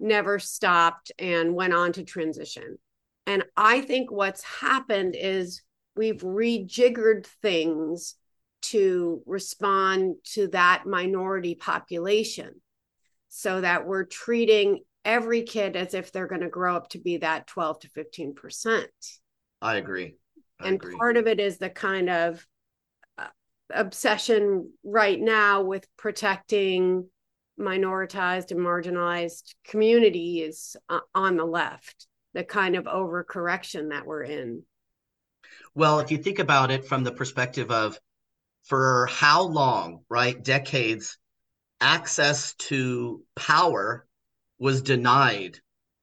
never 0.00 0.38
stopped 0.38 1.12
and 1.18 1.54
went 1.54 1.72
on 1.72 1.92
to 1.92 2.02
transition. 2.02 2.78
And 3.26 3.44
i 3.56 3.80
think 3.80 4.10
what's 4.10 4.42
happened 4.42 5.14
is 5.16 5.62
we've 5.96 6.22
rejiggered 6.22 7.26
things 7.42 8.14
to 8.60 9.22
respond 9.26 10.16
to 10.24 10.48
that 10.48 10.84
minority 10.86 11.54
population 11.54 12.60
so 13.28 13.60
that 13.60 13.86
we're 13.86 14.04
treating 14.04 14.80
every 15.08 15.42
kid 15.42 15.74
as 15.74 15.94
if 15.94 16.12
they're 16.12 16.26
going 16.26 16.42
to 16.42 16.50
grow 16.50 16.76
up 16.76 16.90
to 16.90 16.98
be 16.98 17.16
that 17.16 17.46
12 17.46 17.80
to 17.80 17.88
15%. 17.88 18.84
I 19.62 19.76
agree. 19.76 20.16
I 20.60 20.68
and 20.68 20.76
agree. 20.76 20.96
part 20.96 21.16
of 21.16 21.26
it 21.26 21.40
is 21.40 21.56
the 21.56 21.70
kind 21.70 22.10
of 22.10 22.46
uh, 23.16 23.28
obsession 23.70 24.70
right 24.84 25.18
now 25.18 25.62
with 25.62 25.86
protecting 25.96 27.08
minoritized 27.58 28.50
and 28.50 28.60
marginalized 28.60 29.54
communities 29.64 30.76
uh, 30.90 31.00
on 31.14 31.38
the 31.38 31.46
left, 31.46 32.06
the 32.34 32.44
kind 32.44 32.76
of 32.76 32.84
overcorrection 32.84 33.88
that 33.88 34.06
we're 34.06 34.24
in. 34.24 34.62
Well, 35.74 36.00
if 36.00 36.10
you 36.10 36.18
think 36.18 36.38
about 36.38 36.70
it 36.70 36.84
from 36.84 37.02
the 37.02 37.12
perspective 37.12 37.70
of 37.70 37.98
for 38.64 39.06
how 39.10 39.44
long, 39.44 40.00
right, 40.10 40.40
decades, 40.44 41.16
access 41.80 42.52
to 42.54 43.22
power 43.34 44.04
was 44.58 44.82
denied 44.82 45.60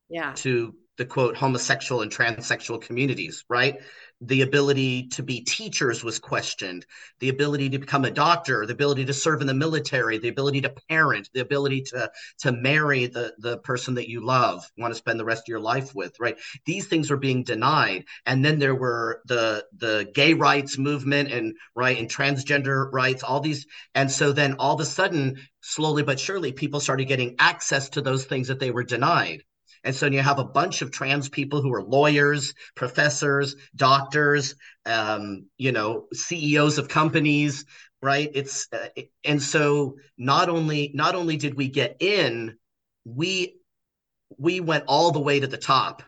yeah. 0.09 0.33
to 0.35 0.75
the 0.97 1.05
quote 1.05 1.35
homosexual 1.35 2.01
and 2.01 2.11
transsexual 2.11 2.81
communities, 2.81 3.43
right? 3.49 3.79
The 4.21 4.43
ability 4.43 5.07
to 5.09 5.23
be 5.23 5.41
teachers 5.41 6.01
was 6.01 6.19
questioned, 6.19 6.85
the 7.19 7.27
ability 7.27 7.69
to 7.71 7.79
become 7.79 8.05
a 8.05 8.11
doctor, 8.11 8.65
the 8.65 8.71
ability 8.73 9.03
to 9.05 9.13
serve 9.13 9.41
in 9.41 9.47
the 9.47 9.53
military, 9.53 10.17
the 10.17 10.29
ability 10.29 10.61
to 10.61 10.73
parent, 10.89 11.29
the 11.33 11.41
ability 11.41 11.81
to 11.87 12.09
to 12.39 12.51
marry 12.53 13.07
the 13.07 13.33
the 13.39 13.57
person 13.57 13.95
that 13.95 14.09
you 14.09 14.25
love, 14.25 14.63
want 14.77 14.93
to 14.93 14.97
spend 14.97 15.19
the 15.19 15.25
rest 15.25 15.43
of 15.43 15.49
your 15.49 15.59
life 15.59 15.93
with, 15.93 16.17
right? 16.19 16.37
These 16.65 16.87
things 16.87 17.09
were 17.09 17.17
being 17.17 17.43
denied. 17.43 18.05
And 18.25 18.43
then 18.43 18.57
there 18.57 18.75
were 18.75 19.21
the 19.25 19.65
the 19.77 20.09
gay 20.13 20.33
rights 20.33 20.77
movement 20.77 21.31
and 21.31 21.55
right 21.75 21.97
and 21.97 22.09
transgender 22.09 22.89
rights, 22.93 23.21
all 23.21 23.41
these 23.41 23.65
and 23.93 24.09
so 24.09 24.31
then 24.31 24.55
all 24.59 24.75
of 24.75 24.81
a 24.81 24.85
sudden 24.85 25.35
slowly 25.61 26.03
but 26.03 26.19
surely 26.19 26.53
people 26.53 26.79
started 26.79 27.05
getting 27.05 27.35
access 27.39 27.89
to 27.89 28.01
those 28.01 28.25
things 28.25 28.47
that 28.47 28.59
they 28.59 28.71
were 28.71 28.83
denied 28.83 29.43
and 29.85 29.95
so 29.95 30.07
you 30.07 30.19
have 30.19 30.39
a 30.39 30.43
bunch 30.43 30.81
of 30.81 30.91
trans 30.91 31.29
people 31.29 31.61
who 31.61 31.71
are 31.71 31.83
lawyers, 31.83 32.55
professors, 32.73 33.55
doctors, 33.75 34.55
um, 34.87 35.45
you 35.57 35.71
know, 35.71 36.07
CEOs 36.11 36.79
of 36.79 36.89
companies, 36.89 37.65
right? 38.01 38.29
It's 38.33 38.67
uh, 38.73 38.87
and 39.23 39.41
so 39.41 39.97
not 40.17 40.49
only 40.49 40.91
not 40.95 41.13
only 41.13 41.37
did 41.37 41.53
we 41.53 41.69
get 41.69 41.97
in, 41.99 42.57
we 43.05 43.57
we 44.37 44.59
went 44.59 44.85
all 44.87 45.11
the 45.11 45.19
way 45.19 45.39
to 45.39 45.47
the 45.47 45.57
top 45.57 46.01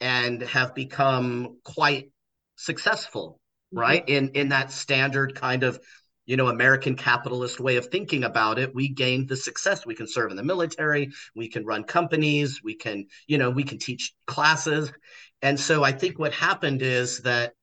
and 0.00 0.42
have 0.42 0.74
become 0.74 1.58
quite 1.62 2.10
successful, 2.56 3.38
mm-hmm. 3.72 3.78
right? 3.78 4.08
In 4.08 4.30
in 4.30 4.48
that 4.48 4.72
standard 4.72 5.36
kind 5.36 5.62
of 5.62 5.78
you 6.26 6.36
know 6.36 6.48
american 6.48 6.96
capitalist 6.96 7.60
way 7.60 7.76
of 7.76 7.86
thinking 7.86 8.24
about 8.24 8.58
it 8.58 8.74
we 8.74 8.88
gained 8.88 9.28
the 9.28 9.36
success. 9.36 9.86
We 9.86 9.94
can 9.94 10.06
serve 10.06 10.30
in 10.30 10.36
the 10.36 10.42
military. 10.42 11.12
We 11.34 11.48
can 11.48 11.64
run 11.64 11.84
companies. 11.84 12.60
We 12.62 12.74
can 12.74 13.06
you 13.26 13.38
know 13.38 13.50
we 13.50 13.64
can 13.64 13.78
teach 13.78 14.12
classes. 14.26 14.90
And 15.42 15.58
so 15.58 15.84
i 15.84 15.92
think 15.92 16.18
what 16.18 16.32
happened 16.32 16.82
is 16.82 17.20
that 17.20 17.54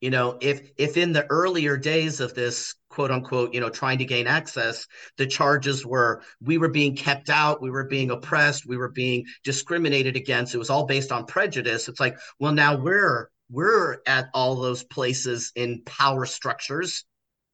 you 0.00 0.10
know 0.10 0.38
if 0.40 0.70
if 0.76 0.96
in 0.96 1.12
the 1.12 1.26
earlier 1.30 1.76
days 1.76 2.20
of 2.20 2.34
this 2.34 2.74
quote 2.88 3.10
unquote 3.10 3.52
you 3.54 3.60
know 3.60 3.68
trying 3.68 3.98
to 3.98 4.04
gain 4.04 4.26
access 4.26 4.86
the 5.16 5.26
charges 5.26 5.84
were 5.84 6.22
we 6.40 6.58
were 6.58 6.68
being 6.68 6.94
kept 6.94 7.30
out 7.30 7.62
we 7.62 7.70
were 7.70 7.84
being 7.84 8.10
oppressed 8.10 8.66
we 8.66 8.76
were 8.76 8.90
being 8.90 9.24
discriminated 9.44 10.16
against. 10.16 10.54
It 10.54 10.58
was 10.58 10.70
all 10.70 10.86
based 10.86 11.12
on 11.12 11.26
prejudice. 11.26 11.88
It's 11.88 12.00
like 12.00 12.16
well 12.38 12.52
now 12.52 12.76
we're 12.76 13.30
we're 13.50 13.98
at 14.06 14.28
all 14.34 14.56
those 14.56 14.84
places 14.84 15.52
in 15.56 15.82
power 15.86 16.26
structures 16.26 17.04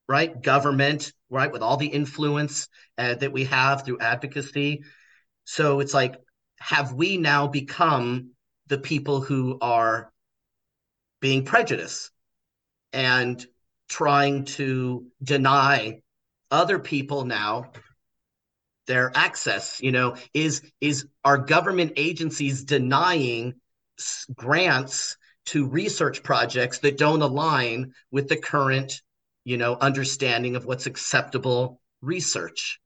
right? 0.09 0.41
Government, 0.41 1.13
right? 1.31 1.51
With 1.51 1.63
all 1.63 1.77
the 1.77 1.87
influence 1.87 2.69
uh, 2.99 3.15
that 3.15 3.33
we 3.33 3.45
have 3.45 3.85
through 3.85 3.99
advocacy. 4.01 4.83
So 5.45 5.81
it's 5.81 5.95
like, 5.95 6.17
have 6.59 6.93
we 6.93 7.17
now 7.17 7.47
become 7.47 8.31
the 8.69 8.79
people 8.79 9.21
who 9.21 9.59
are 9.61 10.13
being 11.21 11.45
prejudiced 11.45 12.11
and 12.93 13.45
trying 13.89 14.45
to 14.45 15.07
deny 15.23 16.01
other 16.51 16.79
people 16.79 17.25
now 17.25 17.73
their 18.87 19.11
access 19.15 19.81
you 19.83 19.93
know 19.93 20.17
is 20.33 20.63
is 20.81 21.07
our 21.25 21.39
government 21.39 21.93
agencies 21.97 22.65
denying 22.65 23.55
grants 24.35 25.17
to 25.47 25.67
research 25.67 26.23
projects 26.23 26.79
that 26.79 26.99
don't 26.99 27.23
align 27.23 27.93
with 28.11 28.29
the 28.29 28.37
current 28.37 29.03
you 29.45 29.57
know, 29.57 29.77
understanding 29.81 30.57
of 30.57 30.65
what's 30.65 30.87
acceptable 30.87 31.81
research? 32.01 32.81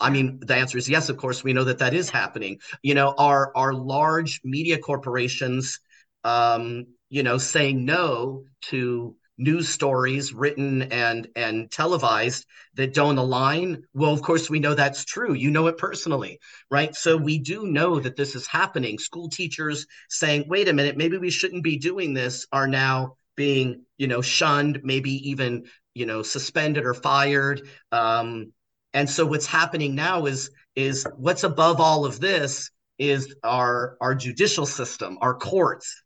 I 0.00 0.10
mean, 0.10 0.40
the 0.40 0.54
answer 0.54 0.78
is 0.78 0.88
yes, 0.88 1.08
of 1.08 1.16
course. 1.16 1.44
We 1.44 1.52
know 1.52 1.64
that 1.64 1.78
that 1.78 1.94
is 1.94 2.08
happening. 2.10 2.58
You 2.82 2.94
know, 2.94 3.14
are 3.16 3.52
are 3.54 3.74
large 3.74 4.40
media 4.44 4.78
corporations, 4.78 5.80
um, 6.24 6.86
you 7.10 7.22
know, 7.22 7.38
saying 7.38 7.84
no 7.84 8.44
to 8.62 9.16
news 9.38 9.68
stories 9.68 10.32
written 10.32 10.82
and 10.82 11.28
and 11.34 11.70
televised 11.70 12.46
that 12.74 12.92
don't 12.92 13.18
align 13.18 13.82
well 13.94 14.12
of 14.12 14.20
course 14.20 14.50
we 14.50 14.60
know 14.60 14.74
that's 14.74 15.04
true 15.04 15.32
you 15.32 15.50
know 15.50 15.66
it 15.68 15.78
personally 15.78 16.38
right 16.70 16.94
so 16.94 17.16
we 17.16 17.38
do 17.38 17.66
know 17.66 17.98
that 17.98 18.14
this 18.14 18.34
is 18.34 18.46
happening 18.46 18.98
school 18.98 19.30
teachers 19.30 19.86
saying 20.10 20.44
wait 20.48 20.68
a 20.68 20.72
minute 20.72 20.98
maybe 20.98 21.16
we 21.16 21.30
shouldn't 21.30 21.64
be 21.64 21.78
doing 21.78 22.12
this 22.12 22.46
are 22.52 22.68
now 22.68 23.16
being 23.36 23.84
you 23.96 24.06
know 24.06 24.20
shunned 24.20 24.80
maybe 24.84 25.30
even 25.30 25.64
you 25.94 26.06
know 26.06 26.22
suspended 26.22 26.84
or 26.84 26.94
fired. 26.94 27.68
Um, 27.90 28.52
and 28.94 29.08
so 29.08 29.26
what's 29.26 29.46
happening 29.46 29.94
now 29.94 30.26
is 30.26 30.50
is 30.76 31.06
what's 31.16 31.44
above 31.44 31.80
all 31.80 32.04
of 32.04 32.20
this 32.20 32.70
is 32.98 33.34
our 33.42 33.96
our 34.00 34.14
judicial 34.14 34.66
system 34.66 35.18
our 35.20 35.34
courts. 35.34 36.02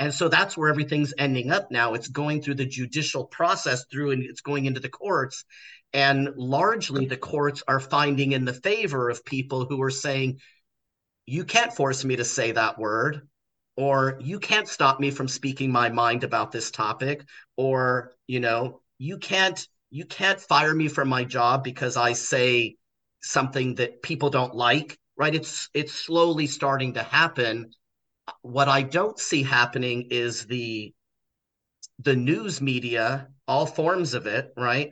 And 0.00 0.14
so 0.14 0.28
that's 0.28 0.56
where 0.56 0.68
everything's 0.68 1.12
ending 1.18 1.50
up 1.50 1.72
now. 1.72 1.94
It's 1.94 2.06
going 2.06 2.40
through 2.40 2.54
the 2.54 2.66
judicial 2.66 3.24
process 3.24 3.84
through 3.90 4.12
and 4.12 4.22
it's 4.22 4.40
going 4.40 4.66
into 4.66 4.78
the 4.78 4.88
courts. 4.88 5.44
And 5.92 6.30
largely 6.36 7.06
the 7.06 7.16
courts 7.16 7.64
are 7.66 7.80
finding 7.80 8.30
in 8.30 8.44
the 8.44 8.52
favor 8.52 9.10
of 9.10 9.24
people 9.24 9.64
who 9.64 9.82
are 9.82 9.90
saying 9.90 10.38
you 11.26 11.44
can't 11.44 11.72
force 11.72 12.04
me 12.04 12.16
to 12.16 12.24
say 12.24 12.52
that 12.52 12.78
word 12.78 13.28
or 13.76 14.18
you 14.20 14.38
can't 14.40 14.68
stop 14.68 14.98
me 14.98 15.10
from 15.10 15.28
speaking 15.28 15.70
my 15.70 15.88
mind 15.88 16.24
about 16.24 16.52
this 16.52 16.70
topic 16.70 17.24
or 17.56 18.12
you 18.26 18.40
know 18.40 18.80
you 18.98 19.18
can't 19.18 19.66
you 19.90 20.04
can't 20.04 20.40
fire 20.40 20.74
me 20.74 20.88
from 20.88 21.08
my 21.08 21.24
job 21.24 21.64
because 21.64 21.96
I 21.96 22.12
say 22.12 22.76
something 23.22 23.76
that 23.76 24.02
people 24.02 24.30
don't 24.30 24.54
like, 24.54 24.98
right? 25.16 25.34
It's 25.34 25.70
it's 25.72 25.92
slowly 25.92 26.46
starting 26.46 26.94
to 26.94 27.02
happen. 27.02 27.70
What 28.42 28.68
I 28.68 28.82
don't 28.82 29.18
see 29.18 29.42
happening 29.42 30.08
is 30.10 30.44
the 30.46 30.92
the 32.00 32.16
news 32.16 32.60
media, 32.60 33.28
all 33.46 33.66
forms 33.66 34.14
of 34.14 34.26
it, 34.26 34.52
right? 34.56 34.90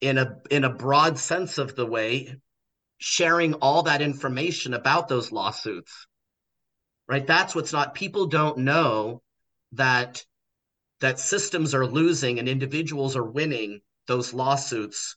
In 0.00 0.18
a 0.18 0.36
in 0.50 0.64
a 0.64 0.72
broad 0.72 1.18
sense 1.18 1.58
of 1.58 1.74
the 1.74 1.86
way, 1.86 2.36
sharing 2.98 3.54
all 3.54 3.82
that 3.84 4.02
information 4.02 4.72
about 4.74 5.08
those 5.08 5.32
lawsuits. 5.32 6.06
Right? 7.08 7.26
That's 7.26 7.56
what's 7.56 7.72
not 7.72 7.94
people 7.94 8.26
don't 8.26 8.58
know 8.58 9.20
that 9.72 10.24
that 11.00 11.18
systems 11.18 11.74
are 11.74 11.86
losing 11.86 12.38
and 12.38 12.48
individuals 12.48 13.16
are 13.16 13.24
winning 13.24 13.80
those 14.06 14.34
lawsuits 14.34 15.16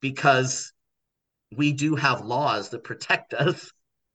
because 0.00 0.72
we 1.56 1.72
do 1.72 1.94
have 1.96 2.24
laws 2.24 2.70
that 2.70 2.84
protect 2.84 3.34
us 3.34 3.70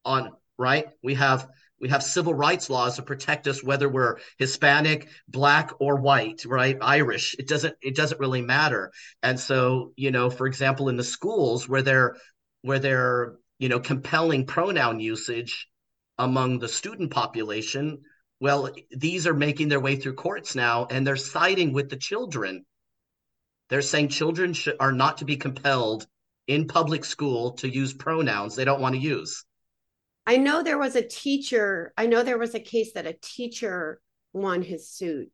on 0.06 0.32
right? 0.58 0.86
We 1.02 1.16
have 1.16 1.48
we 1.82 1.90
have 1.90 2.04
civil 2.04 2.34
rights 2.34 2.70
laws 2.70 2.96
to 2.96 3.02
protect 3.02 3.48
us 3.48 3.64
whether 3.64 3.90
we're 3.90 4.20
hispanic 4.38 5.10
black 5.28 5.72
or 5.80 5.98
white 5.98 6.46
right? 6.46 6.78
Irish. 6.82 7.36
It 7.38 7.48
doesn't 7.48 7.76
it 7.82 7.96
doesn't 7.96 8.20
really 8.20 8.42
matter. 8.42 8.92
And 9.22 9.40
so 9.40 9.94
you 9.96 10.12
know 10.12 10.30
for 10.30 10.48
example 10.48 10.90
in 10.90 10.98
the 10.98 11.04
schools 11.04 11.68
where 11.68 11.82
they're 11.82 12.16
where 12.62 12.80
they're 12.80 13.36
you 13.60 13.70
know 13.70 13.80
compelling 13.80 14.46
pronoun 14.46 15.00
usage 15.00 15.68
among 16.18 16.60
the 16.60 16.70
student 16.70 17.12
population 17.12 18.00
well, 18.44 18.70
these 18.92 19.26
are 19.26 19.34
making 19.34 19.70
their 19.70 19.80
way 19.80 19.96
through 19.96 20.16
courts 20.16 20.54
now, 20.54 20.86
and 20.90 21.08
they're 21.08 21.16
siding 21.16 21.72
with 21.72 21.90
the 21.90 21.96
children. 21.96 22.66
They're 23.70 23.82
saying 23.82 24.10
children 24.10 24.52
should, 24.52 24.76
are 24.82 24.92
not 24.92 25.20
to 25.20 25.26
be 25.26 25.38
compelled 25.38 26.06
in 26.46 26.68
public 26.68 27.06
school 27.06 27.54
to 27.54 27.70
use 27.70 27.94
pronouns 27.94 28.58
they 28.58 28.66
don't 28.66 28.82
want 28.82 28.96
to 28.96 29.02
use. 29.02 29.46
I 30.28 30.36
know 30.36 30.62
there 30.62 30.78
was 30.78 30.98
a 30.98 31.08
teacher, 31.08 31.94
I 31.98 32.08
know 32.08 32.22
there 32.22 32.38
was 32.38 32.54
a 32.54 32.60
case 32.60 32.92
that 32.96 33.08
a 33.08 33.16
teacher 33.22 34.02
won 34.34 34.62
his 34.62 34.90
suit. 34.90 35.32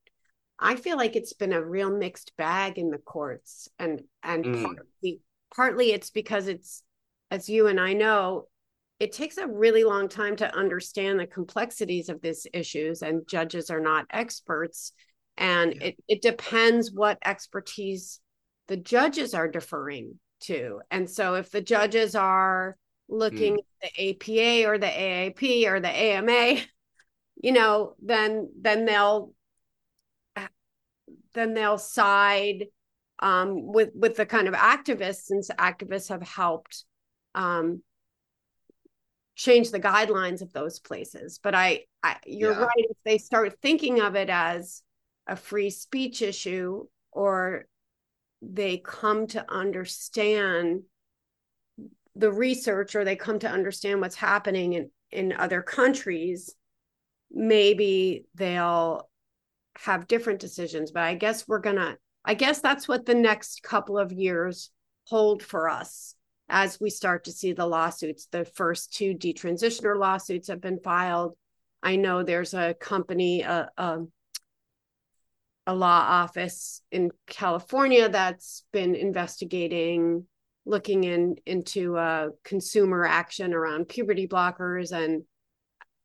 I 0.59 0.75
feel 0.75 0.95
like 0.95 1.15
it's 1.15 1.33
been 1.33 1.53
a 1.53 1.65
real 1.65 1.89
mixed 1.89 2.37
bag 2.37 2.77
in 2.77 2.91
the 2.91 2.99
courts 2.99 3.69
and 3.79 4.03
and 4.21 4.45
mm. 4.45 4.63
partly, 4.63 5.21
partly 5.55 5.91
it's 5.93 6.11
because 6.11 6.47
it's 6.47 6.83
as 7.31 7.49
you 7.49 7.65
and 7.65 7.79
I 7.79 7.93
know 7.93 8.49
it 8.99 9.13
takes 9.13 9.37
a 9.37 9.47
really 9.47 9.83
long 9.83 10.09
time 10.09 10.35
to 10.35 10.55
understand 10.55 11.19
the 11.19 11.27
complexities 11.27 12.09
of 12.09 12.21
these 12.21 12.45
issues 12.53 13.01
and 13.01 13.27
judges 13.27 13.69
are 13.69 13.79
not 13.79 14.05
experts 14.09 14.91
and 15.37 15.73
yeah. 15.75 15.87
it, 15.87 16.03
it 16.07 16.21
depends 16.21 16.91
what 16.91 17.17
expertise 17.23 18.19
the 18.67 18.77
judges 18.77 19.33
are 19.33 19.47
deferring 19.47 20.19
to 20.41 20.81
and 20.91 21.09
so 21.09 21.35
if 21.35 21.49
the 21.51 21.61
judges 21.61 22.15
are 22.15 22.77
looking 23.07 23.55
mm. 23.55 23.59
at 23.59 23.91
the 23.95 24.09
apa 24.09 24.67
or 24.69 24.77
the 24.77 24.85
aap 24.85 25.67
or 25.67 25.79
the 25.79 25.89
ama 25.89 26.61
you 27.41 27.51
know 27.51 27.95
then 28.01 28.49
then 28.59 28.85
they'll 28.85 29.33
then 31.33 31.53
they'll 31.53 31.77
side 31.77 32.65
um, 33.21 33.73
with 33.73 33.89
with 33.95 34.15
the 34.15 34.25
kind 34.25 34.47
of 34.47 34.53
activists 34.53 35.23
since 35.23 35.49
activists 35.49 36.07
have 36.07 36.21
helped 36.21 36.85
um, 37.35 37.81
change 39.39 39.71
the 39.71 39.79
guidelines 39.79 40.41
of 40.41 40.51
those 40.51 40.79
places 40.79 41.39
but 41.41 41.55
i, 41.55 41.79
I 42.03 42.17
you're 42.25 42.51
yeah. 42.51 42.59
right 42.59 42.85
if 42.89 42.97
they 43.05 43.17
start 43.17 43.57
thinking 43.61 44.01
of 44.01 44.17
it 44.17 44.29
as 44.29 44.81
a 45.27 45.37
free 45.37 45.69
speech 45.69 46.21
issue 46.21 46.85
or 47.13 47.65
they 48.41 48.79
come 48.79 49.27
to 49.27 49.49
understand 49.49 50.81
the 52.17 52.29
research 52.29 52.97
or 52.97 53.05
they 53.05 53.15
come 53.15 53.39
to 53.39 53.49
understand 53.49 54.01
what's 54.01 54.15
happening 54.15 54.73
in 54.73 54.91
in 55.09 55.31
other 55.31 55.61
countries 55.61 56.53
maybe 57.31 58.25
they'll 58.35 59.09
have 59.77 60.07
different 60.07 60.41
decisions 60.41 60.91
but 60.91 61.03
i 61.03 61.15
guess 61.15 61.47
we're 61.47 61.59
gonna 61.59 61.95
i 62.25 62.33
guess 62.33 62.59
that's 62.59 62.89
what 62.89 63.05
the 63.05 63.15
next 63.15 63.63
couple 63.63 63.97
of 63.97 64.11
years 64.11 64.69
hold 65.05 65.41
for 65.41 65.69
us 65.69 66.13
as 66.49 66.79
we 66.79 66.89
start 66.89 67.25
to 67.25 67.31
see 67.31 67.53
the 67.53 67.65
lawsuits. 67.65 68.27
The 68.31 68.45
first 68.45 68.93
two 68.93 69.13
detransitioner 69.13 69.97
lawsuits 69.97 70.47
have 70.47 70.61
been 70.61 70.79
filed. 70.79 71.35
I 71.81 71.95
know 71.95 72.23
there's 72.23 72.53
a 72.53 72.73
company, 72.73 73.41
a, 73.41 73.69
a, 73.77 73.99
a 75.67 75.73
law 75.73 76.05
office 76.07 76.81
in 76.91 77.11
California 77.27 78.09
that's 78.09 78.65
been 78.73 78.95
investigating, 78.95 80.25
looking 80.65 81.03
in 81.03 81.35
into 81.45 81.95
uh, 81.97 82.29
consumer 82.43 83.05
action 83.05 83.53
around 83.53 83.87
puberty 83.87 84.27
blockers, 84.27 84.91
and 84.91 85.23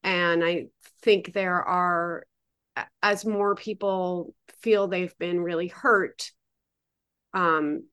and 0.02 0.44
I 0.44 0.66
think 1.02 1.32
there 1.32 1.62
are, 1.62 2.26
as 3.02 3.24
more 3.24 3.54
people 3.54 4.34
feel 4.60 4.86
they've 4.86 5.16
been 5.18 5.40
really 5.40 5.68
hurt, 5.68 6.30
um, 7.32 7.84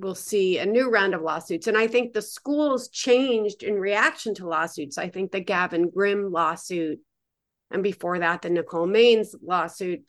we'll 0.00 0.14
see 0.14 0.58
a 0.58 0.66
new 0.66 0.90
round 0.90 1.14
of 1.14 1.22
lawsuits. 1.22 1.66
And 1.66 1.76
I 1.76 1.86
think 1.86 2.12
the 2.12 2.22
schools 2.22 2.88
changed 2.88 3.62
in 3.62 3.74
reaction 3.74 4.34
to 4.34 4.48
lawsuits. 4.48 4.98
I 4.98 5.08
think 5.08 5.32
the 5.32 5.40
Gavin 5.40 5.90
Grimm 5.90 6.30
lawsuit, 6.30 7.00
and 7.70 7.82
before 7.82 8.18
that, 8.18 8.42
the 8.42 8.50
Nicole 8.50 8.86
Maines 8.86 9.34
lawsuit 9.42 10.00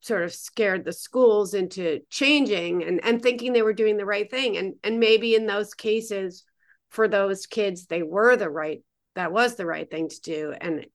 sort 0.00 0.24
of 0.24 0.32
scared 0.32 0.84
the 0.84 0.92
schools 0.92 1.52
into 1.52 2.00
changing 2.08 2.82
and, 2.82 3.04
and 3.04 3.22
thinking 3.22 3.52
they 3.52 3.62
were 3.62 3.74
doing 3.74 3.98
the 3.98 4.06
right 4.06 4.30
thing. 4.30 4.56
And, 4.56 4.74
and 4.82 4.98
maybe 4.98 5.34
in 5.34 5.46
those 5.46 5.74
cases, 5.74 6.44
for 6.88 7.08
those 7.08 7.46
kids, 7.46 7.86
they 7.86 8.02
were 8.02 8.36
the 8.36 8.48
right, 8.48 8.80
that 9.16 9.32
was 9.32 9.56
the 9.56 9.66
right 9.66 9.90
thing 9.90 10.08
to 10.08 10.20
do. 10.22 10.54
And 10.58 10.86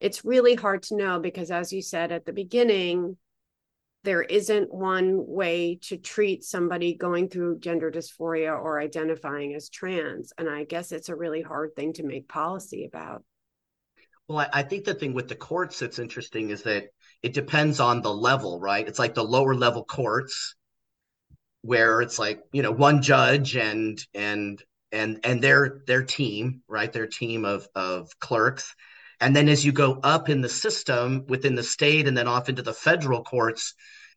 it's 0.00 0.24
really 0.24 0.54
hard 0.54 0.84
to 0.84 0.96
know 0.96 1.18
because, 1.18 1.50
as 1.50 1.72
you 1.72 1.82
said 1.82 2.12
at 2.12 2.24
the 2.24 2.32
beginning, 2.32 3.16
there 4.04 4.22
isn't 4.22 4.72
one 4.72 5.26
way 5.26 5.78
to 5.82 5.96
treat 5.96 6.44
somebody 6.44 6.94
going 6.94 7.28
through 7.28 7.58
gender 7.58 7.90
dysphoria 7.90 8.52
or 8.52 8.80
identifying 8.80 9.54
as 9.54 9.68
trans. 9.68 10.32
And 10.38 10.48
I 10.48 10.64
guess 10.64 10.92
it's 10.92 11.08
a 11.08 11.16
really 11.16 11.42
hard 11.42 11.74
thing 11.74 11.92
to 11.94 12.04
make 12.04 12.28
policy 12.28 12.84
about. 12.84 13.24
Well, 14.28 14.46
I, 14.52 14.62
think 14.62 14.84
the 14.84 14.94
thing 14.94 15.14
with 15.14 15.28
the 15.28 15.34
courts 15.34 15.78
that's 15.78 15.98
interesting 15.98 16.50
is 16.50 16.62
that 16.64 16.88
it 17.22 17.32
depends 17.32 17.80
on 17.80 18.02
the 18.02 18.12
level, 18.12 18.60
right? 18.60 18.86
It's 18.86 18.98
like 18.98 19.14
the 19.14 19.24
lower 19.24 19.54
level 19.54 19.84
courts 19.84 20.54
where 21.62 22.00
it's 22.02 22.18
like, 22.18 22.40
you 22.52 22.62
know, 22.62 22.70
one 22.70 23.02
judge 23.02 23.56
and 23.56 23.98
and 24.14 24.62
and 24.92 25.20
and 25.24 25.42
their 25.42 25.80
their 25.86 26.02
team, 26.02 26.62
right? 26.68 26.92
Their 26.92 27.06
team 27.06 27.44
of 27.44 27.66
of 27.74 28.10
clerks. 28.20 28.74
And 29.20 29.34
then 29.34 29.48
as 29.48 29.64
you 29.64 29.72
go 29.72 29.98
up 30.02 30.28
in 30.28 30.40
the 30.40 30.48
system 30.48 31.24
within 31.28 31.54
the 31.54 31.62
state 31.62 32.06
and 32.06 32.16
then 32.16 32.28
off 32.28 32.48
into 32.48 32.62
the 32.62 32.72
federal 32.72 33.24
courts, 33.24 33.74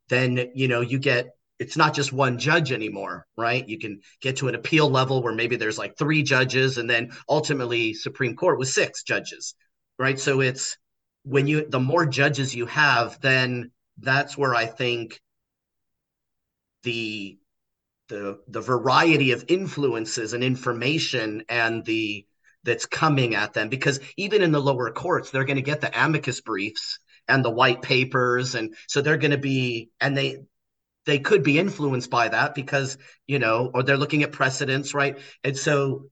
then 0.09 0.51
you 0.53 0.67
know 0.67 0.81
you 0.81 0.99
get 0.99 1.29
it's 1.59 1.77
not 1.77 1.93
just 1.93 2.11
one 2.11 2.39
judge 2.39 2.71
anymore, 2.71 3.27
right? 3.37 3.67
You 3.67 3.77
can 3.77 4.01
get 4.19 4.37
to 4.37 4.47
an 4.47 4.55
appeal 4.55 4.89
level 4.89 5.21
where 5.21 5.33
maybe 5.33 5.57
there's 5.57 5.77
like 5.77 5.97
three 5.97 6.23
judges, 6.23 6.77
and 6.77 6.89
then 6.89 7.11
ultimately 7.29 7.93
Supreme 7.93 8.35
Court 8.35 8.57
with 8.57 8.67
six 8.67 9.03
judges, 9.03 9.53
right? 9.99 10.19
So 10.19 10.41
it's 10.41 10.77
when 11.23 11.47
you 11.47 11.67
the 11.67 11.79
more 11.79 12.05
judges 12.05 12.55
you 12.55 12.65
have, 12.67 13.19
then 13.21 13.71
that's 13.99 14.37
where 14.37 14.55
I 14.55 14.65
think 14.65 15.19
the 16.83 17.37
the 18.09 18.39
the 18.47 18.61
variety 18.61 19.31
of 19.31 19.45
influences 19.47 20.33
and 20.33 20.43
information 20.43 21.43
and 21.47 21.85
the 21.85 22.25
that's 22.63 22.85
coming 22.85 23.35
at 23.35 23.53
them 23.53 23.69
because 23.69 23.99
even 24.17 24.41
in 24.41 24.51
the 24.51 24.61
lower 24.61 24.91
courts 24.91 25.31
they're 25.31 25.45
going 25.45 25.55
to 25.55 25.61
get 25.61 25.81
the 25.81 26.03
amicus 26.03 26.41
briefs 26.41 26.99
and 27.27 27.43
the 27.43 27.49
white 27.49 27.81
papers 27.81 28.55
and 28.55 28.75
so 28.87 29.01
they're 29.01 29.17
going 29.17 29.31
to 29.31 29.37
be 29.37 29.89
and 29.99 30.17
they 30.17 30.37
they 31.05 31.19
could 31.19 31.43
be 31.43 31.57
influenced 31.57 32.09
by 32.09 32.27
that 32.29 32.53
because 32.55 32.97
you 33.27 33.39
know 33.39 33.71
or 33.73 33.83
they're 33.83 33.97
looking 33.97 34.23
at 34.23 34.31
precedents 34.31 34.93
right? 34.93 35.19
And 35.43 35.57
so 35.57 36.09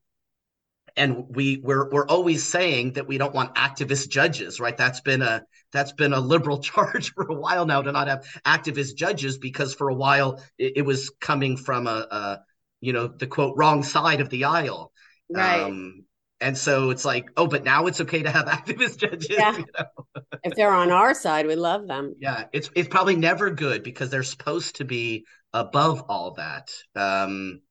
and 0.97 1.26
we 1.30 1.58
we're 1.58 1.89
we're 1.89 2.08
always 2.08 2.43
saying 2.43 2.93
that 2.93 3.08
we 3.08 3.18
don't 3.18 3.34
want 3.34 3.56
activist 3.56 4.10
judges 4.10 4.60
right? 4.60 4.76
That's 4.76 5.02
been 5.02 5.22
a 5.22 5.43
that's 5.72 5.91
been 5.91 6.14
a 6.14 6.20
liberal 6.20 6.60
charge 6.70 7.14
for 7.14 7.28
a 7.28 7.36
while 7.36 7.66
now 7.66 7.82
to 7.82 7.91
not 7.91 8.08
have 8.08 8.26
activist 8.45 8.95
judges 8.95 9.38
because 9.38 9.74
for 9.74 9.89
a 9.89 9.95
while 9.95 10.41
it, 10.58 10.78
it 10.78 10.82
was 10.82 11.12
coming 11.22 11.58
from 11.58 11.88
a, 11.88 12.08
a, 12.12 12.39
you 12.82 12.93
know 12.93 13.08
the 13.08 13.28
quote 13.28 13.56
wrong 13.58 13.84
side 13.84 14.22
of 14.22 14.30
the 14.30 14.45
aisle. 14.45 14.91
Right. 15.30 15.62
Um, 15.62 16.06
and 16.41 16.57
so 16.57 16.89
it's 16.89 17.03
like, 17.03 17.29
oh, 17.35 17.47
but 17.47 17.63
now 17.63 17.87
it's 17.87 18.01
okay 18.01 18.23
to 18.23 18.31
have 18.31 18.45
activist 18.47 18.97
judges. 18.97 19.29
Yeah. 19.29 19.57
You 19.57 19.65
know? 19.77 20.23
if 20.43 20.55
they're 20.55 20.73
on 20.73 20.91
our 20.91 21.13
side, 21.13 21.45
we 21.47 21.55
love 21.55 21.87
them. 21.87 22.15
Yeah, 22.19 22.45
it's 22.53 22.69
it's 22.75 22.89
probably 22.89 23.15
never 23.15 23.49
good 23.49 23.83
because 23.83 24.09
they're 24.09 24.23
supposed 24.23 24.77
to 24.77 24.85
be 24.85 25.25
above 25.53 26.03
all 26.07 26.35
that. 26.35 26.71
Um, 26.95 27.61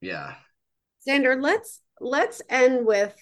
yeah. 0.00 0.34
Zander, 1.08 1.40
let's 1.40 1.80
let's 2.00 2.42
end 2.48 2.84
with 2.86 3.14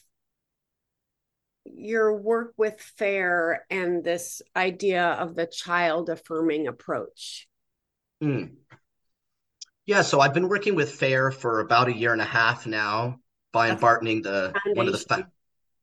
your 1.64 2.16
work 2.16 2.54
with 2.56 2.80
FAIR 2.80 3.66
and 3.70 4.02
this 4.02 4.42
idea 4.56 5.04
of 5.04 5.34
the 5.34 5.46
child 5.46 6.08
affirming 6.08 6.66
approach. 6.66 7.46
Mm. 8.22 8.54
Yeah, 9.86 10.02
so 10.02 10.20
I've 10.20 10.34
been 10.34 10.48
working 10.48 10.74
with 10.74 10.92
FAIR 10.92 11.30
for 11.30 11.60
about 11.60 11.88
a 11.88 11.96
year 11.96 12.12
and 12.12 12.22
a 12.22 12.26
half 12.26 12.66
now 12.66 13.19
by 13.52 13.74
Bartning, 13.74 14.22
the 14.22 14.52
Foundation. 14.52 14.76
one 14.76 14.86
of 14.88 14.92
the 14.92 15.26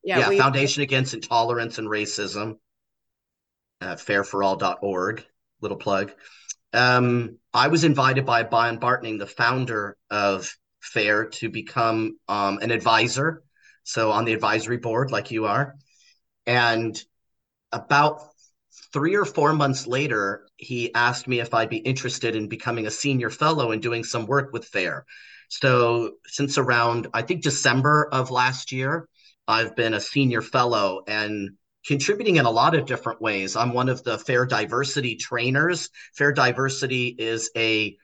yeah, 0.04 0.20
yeah 0.20 0.30
we, 0.30 0.38
Foundation 0.38 0.84
Against 0.84 1.14
Intolerance 1.14 1.78
and 1.78 1.88
Racism 1.88 2.58
at 3.82 4.00
fairforall.org. 4.00 5.26
Little 5.62 5.78
plug. 5.78 6.14
Um, 6.74 7.38
I 7.54 7.68
was 7.68 7.84
invited 7.84 8.26
by 8.26 8.44
Bion 8.44 8.80
Bartning, 8.80 9.20
the 9.20 9.26
founder 9.26 9.98
of 10.12 10.56
FAIR, 10.82 11.26
to 11.26 11.50
become 11.50 12.18
um, 12.28 12.60
an 12.60 12.72
advisor. 12.72 13.44
So 13.84 14.12
on 14.12 14.26
the 14.26 14.34
advisory 14.34 14.78
board, 14.78 15.12
like 15.12 15.32
you 15.32 15.46
are. 15.46 15.76
And 16.46 17.02
about 17.72 18.22
three 18.94 19.16
or 19.16 19.26
four 19.26 19.54
months 19.54 19.88
later, 19.88 20.48
he 20.58 20.94
asked 20.94 21.28
me 21.28 21.40
if 21.40 21.54
I'd 21.54 21.70
be 21.70 21.78
interested 21.78 22.36
in 22.36 22.48
becoming 22.48 22.88
a 22.88 22.92
senior 22.92 23.30
fellow 23.30 23.72
and 23.72 23.82
doing 23.82 24.04
some 24.04 24.26
work 24.26 24.54
with 24.54 24.66
FAIR. 24.66 25.06
So 25.48 26.14
since 26.26 26.58
around, 26.58 27.08
I 27.14 27.22
think 27.22 27.44
December 27.44 28.08
of 28.12 28.32
last 28.32 28.72
year, 28.72 29.08
I've 29.48 29.76
been 29.76 29.94
a 29.94 30.02
senior 30.02 30.42
fellow 30.42 31.02
and 31.08 31.52
contributing 31.86 32.36
in 32.36 32.46
a 32.46 32.52
lot 32.52 32.76
of 32.76 32.86
different 32.86 33.22
ways. 33.22 33.56
I'm 33.56 33.74
one 33.74 33.88
of 33.88 34.04
the 34.04 34.18
Fair 34.18 34.46
Diversity 34.46 35.16
trainers. 35.16 35.90
Fair 36.16 36.34
Diversity 36.34 37.16
is 37.18 37.50
a 37.56 37.98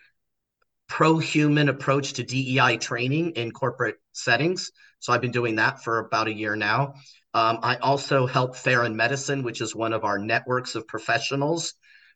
pro 0.88 1.18
human 1.18 1.70
approach 1.70 2.14
to 2.14 2.24
DEI 2.24 2.78
training 2.78 3.32
in 3.32 3.52
corporate 3.52 3.96
settings. 4.14 4.72
So 5.00 5.12
I've 5.12 5.22
been 5.22 5.32
doing 5.32 5.58
that 5.58 5.84
for 5.84 6.00
about 6.00 6.28
a 6.28 6.34
year 6.34 6.56
now. 6.56 6.94
Um, 7.34 7.60
I 7.64 7.78
also 7.78 8.26
help 8.26 8.56
Fair 8.56 8.86
in 8.86 8.96
Medicine, 8.96 9.44
which 9.44 9.60
is 9.60 9.76
one 9.76 9.92
of 9.92 10.06
our 10.06 10.20
networks 10.20 10.76
of 10.76 10.88
professionals, 10.88 11.74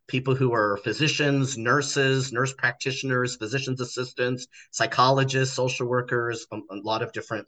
people 0.07 0.35
who 0.35 0.53
are 0.53 0.77
physicians, 0.77 1.57
nurses, 1.57 2.31
nurse 2.31 2.53
practitioners, 2.53 3.35
physician's 3.35 3.81
assistants, 3.81 4.47
psychologists, 4.71 5.55
social 5.55 5.87
workers, 5.87 6.47
a, 6.51 6.57
a 6.57 6.75
lot 6.75 7.01
of 7.01 7.11
different 7.11 7.47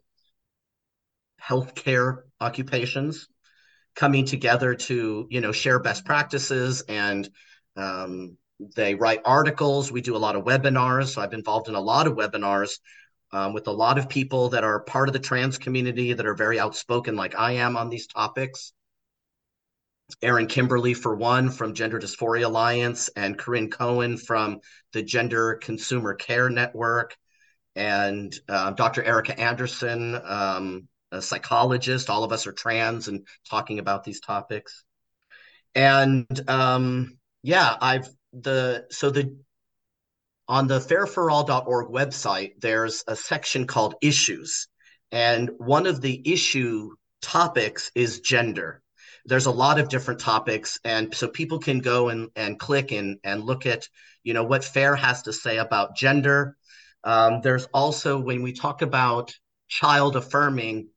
healthcare 1.41 2.23
occupations 2.41 3.27
coming 3.95 4.25
together 4.25 4.75
to 4.75 5.27
you 5.29 5.41
know 5.41 5.51
share 5.51 5.79
best 5.79 6.05
practices 6.05 6.83
and 6.87 7.29
um, 7.75 8.37
they 8.75 8.93
write 8.93 9.21
articles. 9.23 9.91
We 9.91 10.01
do 10.01 10.15
a 10.15 10.19
lot 10.19 10.35
of 10.35 10.43
webinars. 10.43 11.13
So 11.13 11.21
i've 11.21 11.31
been 11.31 11.39
involved 11.39 11.69
in 11.69 11.75
a 11.75 11.81
lot 11.81 12.07
of 12.07 12.13
webinars 12.13 12.79
um, 13.31 13.53
with 13.53 13.67
a 13.67 13.71
lot 13.71 13.97
of 13.97 14.09
people 14.09 14.49
that 14.49 14.63
are 14.63 14.81
part 14.81 15.09
of 15.09 15.13
the 15.13 15.19
trans 15.19 15.57
community 15.57 16.13
that 16.13 16.25
are 16.25 16.33
very 16.33 16.59
outspoken 16.59 17.15
like 17.15 17.35
i 17.35 17.53
am 17.53 17.77
on 17.77 17.89
these 17.89 18.07
topics 18.07 18.73
Aaron 20.21 20.47
Kimberly, 20.47 20.93
for 20.93 21.15
one, 21.15 21.49
from 21.49 21.73
Gender 21.73 21.99
Dysphoria 21.99 22.45
Alliance, 22.45 23.09
and 23.15 23.37
Corinne 23.37 23.69
Cohn 23.69 24.17
from 24.17 24.59
the 24.93 25.03
Gender 25.03 25.55
Consumer 25.55 26.13
Care 26.13 26.49
Network, 26.49 27.15
and 27.75 28.33
uh, 28.47 28.71
Dr. 28.71 29.03
Erica 29.03 29.39
Anderson, 29.39 30.19
um, 30.23 30.87
a 31.11 31.21
psychologist. 31.21 32.09
All 32.09 32.23
of 32.23 32.31
us 32.31 32.47
are 32.47 32.51
trans 32.51 33.07
and 33.07 33.25
talking 33.49 33.79
about 33.79 34.03
these 34.03 34.19
topics. 34.19 34.83
And 35.75 36.27
um, 36.49 37.17
yeah, 37.43 37.75
I've 37.79 38.07
the 38.33 38.85
so 38.89 39.09
the 39.09 39.37
on 40.47 40.67
the 40.67 40.79
fairforall.org 40.79 41.89
website, 41.89 42.53
there's 42.59 43.03
a 43.07 43.15
section 43.15 43.67
called 43.67 43.95
issues. 44.01 44.67
And 45.11 45.51
one 45.57 45.85
of 45.85 46.01
the 46.01 46.21
issue 46.25 46.91
topics 47.21 47.91
is 47.95 48.19
gender. 48.19 48.81
There's 49.29 49.45
a 49.45 49.51
lot 49.51 49.79
of 49.79 49.89
different 49.89 50.19
topics. 50.19 50.79
And 50.83 51.13
so 51.13 51.27
people 51.27 51.59
can 51.59 51.79
go 51.79 52.09
and, 52.09 52.29
and 52.35 52.59
click 52.59 52.91
and, 52.91 53.17
and 53.23 53.43
look 53.43 53.65
at, 53.65 53.87
you 54.23 54.33
know, 54.33 54.43
what 54.43 54.63
FAIR 54.63 54.95
has 54.95 55.21
to 55.23 55.33
say 55.33 55.57
about 55.57 55.95
gender. 55.95 56.57
Um, 57.03 57.41
there's 57.41 57.65
also, 57.73 58.19
when 58.19 58.41
we 58.41 58.53
talk 58.53 58.81
about 58.81 59.33
child 59.67 60.15
affirming, 60.15 60.89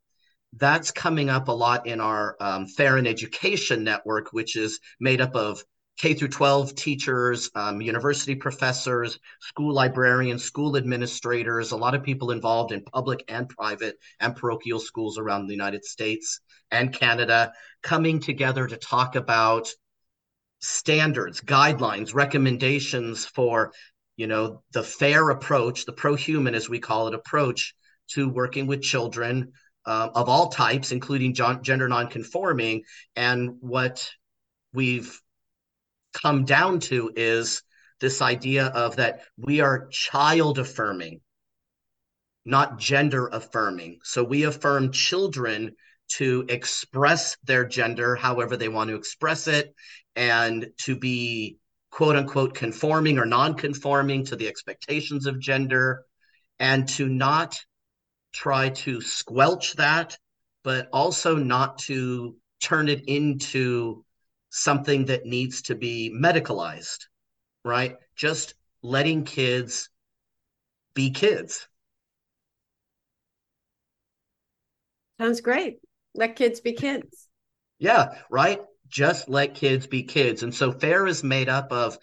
that's 0.54 0.90
coming 0.90 1.30
up 1.30 1.48
a 1.48 1.52
lot 1.52 1.86
in 1.86 2.00
our 2.00 2.36
um, 2.40 2.66
Fair 2.66 2.96
and 2.96 3.06
Education 3.06 3.84
network, 3.84 4.32
which 4.32 4.56
is 4.56 4.80
made 4.98 5.20
up 5.20 5.34
of 5.34 5.62
K 5.98 6.14
through 6.14 6.28
12 6.28 6.74
teachers, 6.74 7.50
um, 7.54 7.80
university 7.80 8.34
professors, 8.34 9.18
school 9.40 9.72
librarians, 9.74 10.42
school 10.42 10.76
administrators, 10.76 11.70
a 11.70 11.76
lot 11.76 11.94
of 11.94 12.02
people 12.02 12.30
involved 12.30 12.72
in 12.72 12.82
public 12.82 13.24
and 13.28 13.48
private 13.48 13.98
and 14.18 14.34
parochial 14.34 14.80
schools 14.80 15.18
around 15.18 15.46
the 15.46 15.52
United 15.52 15.84
States 15.84 16.40
and 16.70 16.92
Canada 16.92 17.52
coming 17.82 18.20
together 18.20 18.66
to 18.66 18.76
talk 18.76 19.14
about 19.16 19.68
standards, 20.60 21.40
guidelines, 21.40 22.14
recommendations 22.14 23.26
for, 23.26 23.72
you 24.16 24.26
know, 24.26 24.62
the 24.72 24.82
fair 24.82 25.30
approach, 25.30 25.84
the 25.84 25.92
pro-human, 25.92 26.54
as 26.54 26.68
we 26.68 26.78
call 26.78 27.08
it, 27.08 27.14
approach 27.14 27.74
to 28.08 28.28
working 28.28 28.66
with 28.66 28.82
children 28.82 29.52
uh, 29.84 30.08
of 30.14 30.28
all 30.28 30.48
types, 30.48 30.92
including 30.92 31.34
gender 31.34 31.88
nonconforming. 31.88 32.82
And 33.16 33.56
what 33.60 34.08
we've 34.72 35.20
come 36.12 36.44
down 36.44 36.80
to 36.80 37.10
is 37.14 37.62
this 38.00 38.20
idea 38.20 38.66
of 38.66 38.96
that 38.96 39.22
we 39.36 39.60
are 39.60 39.88
child 39.88 40.58
affirming, 40.58 41.20
not 42.44 42.78
gender 42.78 43.28
affirming. 43.28 44.00
So 44.02 44.24
we 44.24 44.44
affirm 44.44 44.92
children 44.92 45.76
to 46.16 46.44
express 46.48 47.36
their 47.44 47.64
gender 47.64 48.16
however 48.16 48.56
they 48.56 48.68
want 48.68 48.90
to 48.90 48.96
express 48.96 49.46
it 49.48 49.74
and 50.14 50.68
to 50.82 50.96
be 50.96 51.58
quote 51.90 52.16
unquote 52.16 52.54
conforming 52.54 53.18
or 53.18 53.24
non 53.24 53.54
conforming 53.54 54.24
to 54.26 54.36
the 54.36 54.48
expectations 54.48 55.26
of 55.26 55.40
gender 55.40 56.04
and 56.58 56.88
to 56.88 57.08
not 57.08 57.58
try 58.32 58.70
to 58.70 59.00
squelch 59.00 59.74
that, 59.74 60.18
but 60.64 60.88
also 60.92 61.36
not 61.36 61.78
to 61.78 62.36
turn 62.60 62.88
it 62.88 63.04
into 63.06 64.04
something 64.52 65.06
that 65.06 65.24
needs 65.24 65.62
to 65.62 65.74
be 65.74 66.14
medicalized, 66.14 67.06
right? 67.64 67.96
Just 68.14 68.54
letting 68.82 69.24
kids 69.24 69.88
be 70.94 71.10
kids. 71.10 71.66
Sounds 75.18 75.40
great. 75.40 75.78
Let 76.14 76.36
kids 76.36 76.60
be 76.60 76.74
kids. 76.74 77.28
Yeah, 77.78 78.18
right? 78.30 78.60
Just 78.88 79.30
let 79.30 79.54
kids 79.54 79.86
be 79.86 80.02
kids. 80.02 80.42
And 80.42 80.54
so 80.54 80.70
FAIR 80.70 81.06
is 81.06 81.24
made 81.24 81.48
up 81.48 81.72
of 81.72 81.96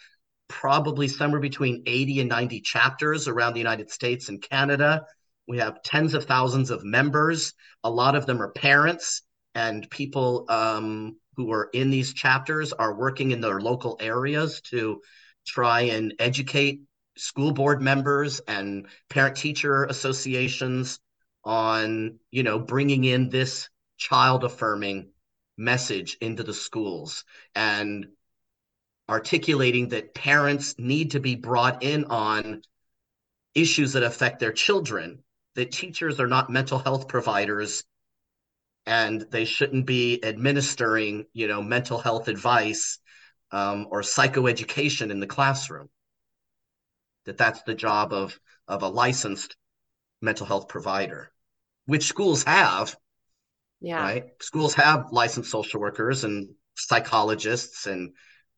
probably 0.47 1.08
somewhere 1.08 1.39
between 1.39 1.84
80 1.86 2.22
and 2.22 2.30
90 2.30 2.62
chapters 2.62 3.28
around 3.28 3.54
the 3.54 3.60
United 3.60 3.91
States 3.91 4.28
and 4.28 4.41
Canada. 4.41 5.06
We 5.47 5.60
have 5.60 5.84
tens 5.84 6.16
of 6.16 6.26
thousands 6.26 6.72
of 6.72 6.84
members. 6.84 7.54
A 7.84 7.91
lot 7.91 8.16
of 8.16 8.26
them 8.26 8.41
are 8.41 8.52
parents 8.52 9.22
and 9.54 9.88
people 9.91 10.45
um, 10.50 11.18
who 11.39 11.53
are 11.53 11.69
in 11.71 11.89
these 11.89 12.13
chapters 12.13 12.73
are 12.73 12.93
working 12.93 13.31
in 13.31 13.39
their 13.39 13.61
local 13.61 13.95
areas 14.01 14.59
to 14.59 15.01
try 15.47 15.83
and 15.83 16.13
educate 16.19 16.81
school 17.15 17.53
board 17.53 17.81
members 17.81 18.41
and 18.41 18.87
parent 19.09 19.37
teacher 19.37 19.86
associations 19.86 20.99
on 21.45 22.20
you 22.29 22.43
know 22.43 22.59
bringing 22.59 23.05
in 23.05 23.29
this 23.29 23.70
child 23.95 24.43
affirming 24.43 25.11
message 25.57 26.17
into 26.20 26.43
the 26.43 26.53
schools 26.53 27.24
and 27.55 28.07
articulating 29.07 29.87
that 29.87 30.13
parents 30.13 30.75
need 30.78 31.11
to 31.11 31.21
be 31.21 31.36
brought 31.37 31.83
in 31.83 32.03
on 32.03 32.61
issues 33.55 33.93
that 33.93 34.03
affect 34.03 34.41
their 34.41 34.51
children 34.51 35.24
that 35.55 35.71
teachers 35.71 36.20
are 36.20 36.28
not 36.28 36.49
mental 36.49 36.79
health 36.79 37.07
providers 37.07 37.86
and 38.89 39.21
they 39.29 39.45
shouldn't 39.45 39.86
be 39.86 40.20
administering, 40.24 41.25
you 41.32 41.47
know, 41.47 41.61
mental 41.61 41.99
health 41.99 42.28
advice 42.28 42.97
um, 43.51 43.86
or 43.91 44.01
psychoeducation 44.01 45.11
in 45.11 45.20
the 45.20 45.28
classroom. 45.28 45.89
That 47.25 47.37
that's 47.37 47.61
the 47.61 47.75
job 47.75 48.13
of 48.13 48.37
of 48.67 48.82
a 48.82 48.87
licensed 48.87 49.55
mental 50.21 50.47
health 50.47 50.70
provider, 50.70 51.32
which 51.86 52.07
schools 52.07 52.43
have. 52.45 52.95
Yeah. 53.79 54.01
Right. 54.01 54.24
Schools 54.41 54.74
have 54.74 55.11
licensed 55.11 55.51
social 55.51 55.79
workers 55.79 56.24
and 56.24 56.49
psychologists, 56.75 57.86
and 57.86 58.16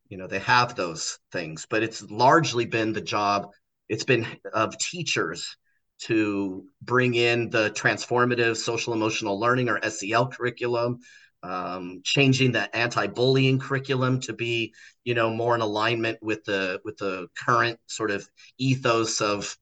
you 0.08 0.18
know 0.18 0.28
they 0.28 0.40
have 0.40 0.76
those 0.76 1.20
things, 1.34 1.68
but 1.70 1.84
it's 1.84 2.02
largely 2.10 2.66
been 2.66 2.94
the 2.94 3.02
job. 3.02 3.50
It's 3.90 4.06
been 4.06 4.26
of 4.54 4.78
teachers 4.78 5.58
to 6.02 6.66
bring 6.82 7.16
in 7.16 7.50
the 7.50 7.70
transformative 7.72 8.58
social 8.58 8.94
emotional 8.94 9.40
learning 9.40 9.70
or 9.70 9.80
SEL 9.90 10.28
curriculum, 10.28 11.00
um, 11.44 12.02
changing 12.04 12.52
the 12.52 12.76
anti-bullying 12.76 13.60
curriculum 13.60 14.20
to 14.22 14.34
be, 14.34 14.74
you 15.04 15.14
know, 15.14 15.30
more 15.30 15.56
in 15.56 15.62
alignment 15.62 16.18
with 16.22 16.44
the 16.44 16.80
with 16.84 16.98
the 16.98 17.28
current 17.38 17.80
sort 17.88 18.12
of 18.12 18.28
ethos 18.58 19.22
of 19.22 19.56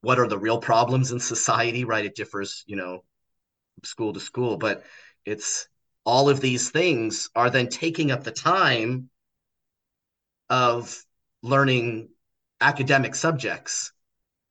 what 0.00 0.18
are 0.18 0.28
the 0.28 0.38
real 0.38 0.58
problems 0.58 1.12
in 1.12 1.20
society. 1.20 1.84
Right, 1.84 2.04
it 2.04 2.14
differs, 2.14 2.64
you 2.66 2.76
know, 2.76 3.04
school 3.82 4.12
to 4.12 4.20
school, 4.20 4.56
but 4.56 4.84
it's 5.24 5.68
all 6.04 6.28
of 6.28 6.40
these 6.40 6.70
things 6.70 7.30
are 7.34 7.50
then 7.50 7.68
taking 7.68 8.10
up 8.10 8.24
the 8.24 8.30
time 8.30 9.08
of 10.50 11.02
learning 11.42 12.08
academic 12.60 13.14
subjects. 13.14 13.92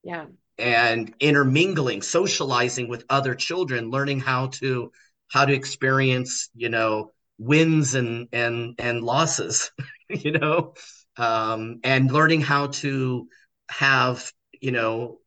Yeah. 0.03 0.25
And 0.57 1.13
intermingling, 1.19 2.03
socializing 2.03 2.87
with 2.87 3.05
other 3.09 3.33
children, 3.33 3.89
learning 3.89 4.19
how 4.19 4.47
to 4.47 4.91
how 5.29 5.45
to 5.45 5.53
experience, 5.53 6.49
you 6.53 6.69
know, 6.69 7.11
wins 7.39 7.95
and 7.95 8.27
and 8.31 8.75
and 8.77 9.01
losses, 9.03 9.71
you 10.09 10.31
know, 10.31 10.75
um, 11.17 11.79
and 11.83 12.11
learning 12.11 12.41
how 12.41 12.67
to 12.67 13.27
have, 13.69 14.31
you 14.61 14.71
know, 14.71 15.19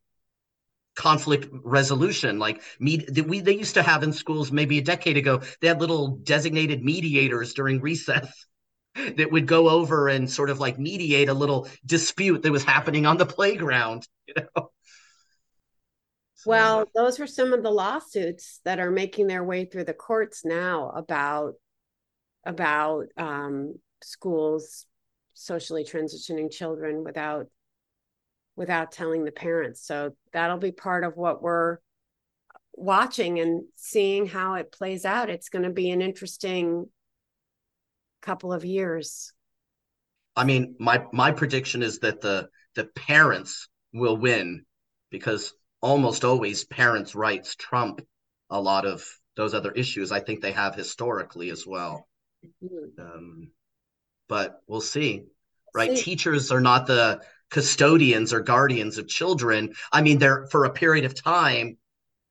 conflict 0.94 1.48
resolution. 1.64 2.38
Like 2.38 2.62
me 2.80 3.06
we 3.26 3.40
they 3.40 3.56
used 3.56 3.74
to 3.74 3.82
have 3.82 4.02
in 4.02 4.12
schools 4.12 4.50
maybe 4.50 4.78
a 4.78 4.82
decade 4.82 5.16
ago 5.16 5.42
they 5.60 5.68
had 5.68 5.80
little 5.80 6.16
designated 6.22 6.82
mediators 6.82 7.52
during 7.52 7.80
recess 7.80 8.46
that 8.94 9.30
would 9.30 9.46
go 9.46 9.68
over 9.68 10.08
and 10.08 10.30
sort 10.30 10.48
of 10.48 10.58
like 10.58 10.78
mediate 10.78 11.28
a 11.28 11.34
little 11.34 11.68
dispute 11.84 12.42
that 12.42 12.52
was 12.52 12.64
happening 12.64 13.04
on 13.04 13.18
the 13.18 13.26
playground 13.26 14.06
you 14.26 14.34
know 14.56 14.70
well 16.46 16.88
those 16.94 17.20
are 17.20 17.26
some 17.26 17.52
of 17.52 17.62
the 17.62 17.70
lawsuits 17.70 18.60
that 18.64 18.78
are 18.78 18.90
making 18.90 19.26
their 19.26 19.44
way 19.44 19.64
through 19.64 19.84
the 19.84 19.94
courts 19.94 20.44
now 20.44 20.90
about 20.90 21.54
about 22.44 23.06
um, 23.16 23.74
schools 24.02 24.86
socially 25.34 25.84
transitioning 25.84 26.50
children 26.50 27.04
without 27.04 27.46
without 28.56 28.90
telling 28.90 29.24
the 29.24 29.32
parents. 29.32 29.86
So 29.86 30.12
that'll 30.32 30.56
be 30.56 30.72
part 30.72 31.04
of 31.04 31.16
what 31.16 31.42
we're 31.42 31.78
watching 32.72 33.38
and 33.38 33.64
seeing 33.74 34.26
how 34.26 34.54
it 34.54 34.72
plays 34.72 35.04
out. 35.04 35.28
It's 35.30 35.50
going 35.50 35.64
to 35.64 35.70
be 35.70 35.90
an 35.90 36.00
interesting 36.00 36.86
couple 38.22 38.52
of 38.52 38.64
years. 38.64 39.32
I 40.34 40.44
mean, 40.44 40.76
my 40.78 41.04
my 41.12 41.32
prediction 41.32 41.82
is 41.82 42.00
that 42.00 42.20
the 42.20 42.48
the 42.74 42.84
parents 42.84 43.68
will 43.92 44.16
win 44.16 44.64
because 45.10 45.54
almost 45.80 46.24
always 46.24 46.64
parents' 46.64 47.14
rights 47.14 47.54
trump 47.54 48.00
a 48.50 48.60
lot 48.60 48.86
of 48.86 49.04
those 49.36 49.54
other 49.54 49.72
issues. 49.72 50.12
I 50.12 50.20
think 50.20 50.40
they 50.40 50.52
have 50.52 50.74
historically 50.74 51.50
as 51.50 51.66
well. 51.66 52.08
Mm-hmm. 52.64 53.00
Um, 53.00 53.50
but 54.28 54.60
we'll 54.66 54.80
see. 54.80 55.24
Right? 55.74 55.96
See. 55.96 56.02
Teachers 56.02 56.50
are 56.52 56.60
not 56.60 56.86
the 56.86 57.20
custodians 57.50 58.32
or 58.32 58.40
guardians 58.40 58.98
of 58.98 59.08
children. 59.08 59.74
I 59.92 60.02
mean, 60.02 60.18
they're 60.18 60.46
for 60.46 60.64
a 60.64 60.70
period 60.70 61.04
of 61.04 61.20
time, 61.20 61.76